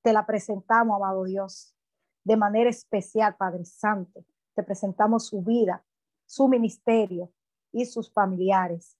Te 0.00 0.14
la 0.14 0.24
presentamos, 0.24 0.96
amado 0.96 1.24
Dios, 1.24 1.76
de 2.24 2.34
manera 2.38 2.70
especial, 2.70 3.36
Padre 3.36 3.66
Santo. 3.66 4.24
Te 4.54 4.62
presentamos 4.62 5.26
su 5.26 5.42
vida, 5.42 5.84
su 6.24 6.48
ministerio 6.48 7.30
y 7.72 7.84
sus 7.84 8.10
familiares. 8.10 8.96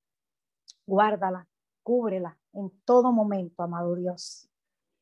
Guárdala, 0.85 1.49
cúbrela 1.83 2.37
en 2.53 2.71
todo 2.85 3.11
momento, 3.11 3.63
amado 3.63 3.95
Dios. 3.95 4.51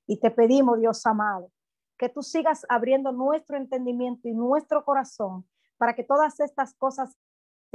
Y 0.07 0.21
te 0.21 0.31
pedimos, 0.31 0.79
Dios 0.79 1.05
amado, 1.07 1.51
que 1.99 2.09
tú 2.09 2.23
sigas 2.23 2.65
abriendo 2.69 3.11
nuestro 3.11 3.57
entendimiento 3.57 4.29
y 4.29 4.33
nuestro 4.33 4.85
corazón 4.85 5.45
para 5.77 5.97
que 5.97 6.05
todas 6.05 6.39
estas 6.39 6.73
cosas 6.75 7.17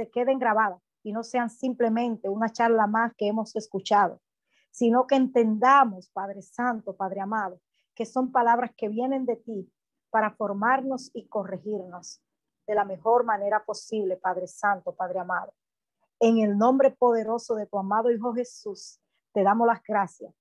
se 0.02 0.10
queden 0.10 0.40
grabadas 0.40 0.82
y 1.04 1.12
no 1.12 1.22
sean 1.22 1.48
simplemente 1.48 2.28
una 2.28 2.50
charla 2.50 2.88
más 2.88 3.14
que 3.16 3.28
hemos 3.28 3.54
escuchado, 3.54 4.20
sino 4.72 5.06
que 5.06 5.14
entendamos, 5.14 6.10
Padre 6.10 6.42
Santo, 6.42 6.96
Padre 6.96 7.20
amado, 7.20 7.60
que 7.94 8.04
son 8.04 8.32
palabras 8.32 8.72
que 8.76 8.88
vienen 8.88 9.26
de 9.26 9.36
ti 9.36 9.72
para 10.10 10.32
formarnos 10.32 11.10
y 11.14 11.28
corregirnos 11.28 12.20
de 12.66 12.74
la 12.74 12.84
mejor 12.84 13.24
manera 13.24 13.64
posible, 13.64 14.16
Padre 14.16 14.48
Santo, 14.48 14.92
Padre 14.92 15.20
amado. 15.20 15.54
En 16.18 16.38
el 16.38 16.58
nombre 16.58 16.90
poderoso 16.90 17.54
de 17.54 17.66
tu 17.66 17.78
amado 17.78 18.10
Hijo 18.10 18.32
Jesús, 18.34 19.00
te 19.32 19.44
damos 19.44 19.68
las 19.68 19.82
gracias 19.84 20.34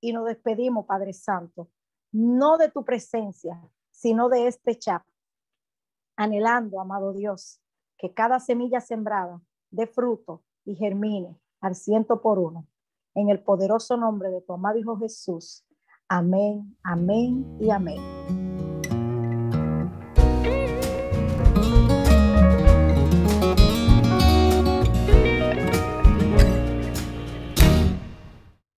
y 0.00 0.12
nos 0.12 0.26
despedimos, 0.26 0.84
Padre 0.84 1.14
Santo, 1.14 1.70
no 2.10 2.58
de 2.58 2.70
tu 2.70 2.84
presencia, 2.84 3.58
sino 3.90 4.28
de 4.28 4.48
este 4.48 4.78
chat, 4.78 5.02
anhelando, 6.16 6.78
amado 6.78 7.14
Dios, 7.14 7.62
que 8.02 8.12
cada 8.12 8.40
semilla 8.40 8.80
sembrada 8.80 9.40
dé 9.70 9.86
fruto 9.86 10.42
y 10.64 10.74
germine 10.74 11.38
al 11.60 11.76
ciento 11.76 12.20
por 12.20 12.40
uno. 12.40 12.66
En 13.14 13.30
el 13.30 13.40
poderoso 13.40 13.96
nombre 13.96 14.28
de 14.30 14.40
tu 14.40 14.52
amado 14.52 14.76
Hijo 14.76 14.98
Jesús. 14.98 15.64
Amén, 16.08 16.76
amén 16.82 17.56
y 17.60 17.70
amén. 17.70 18.41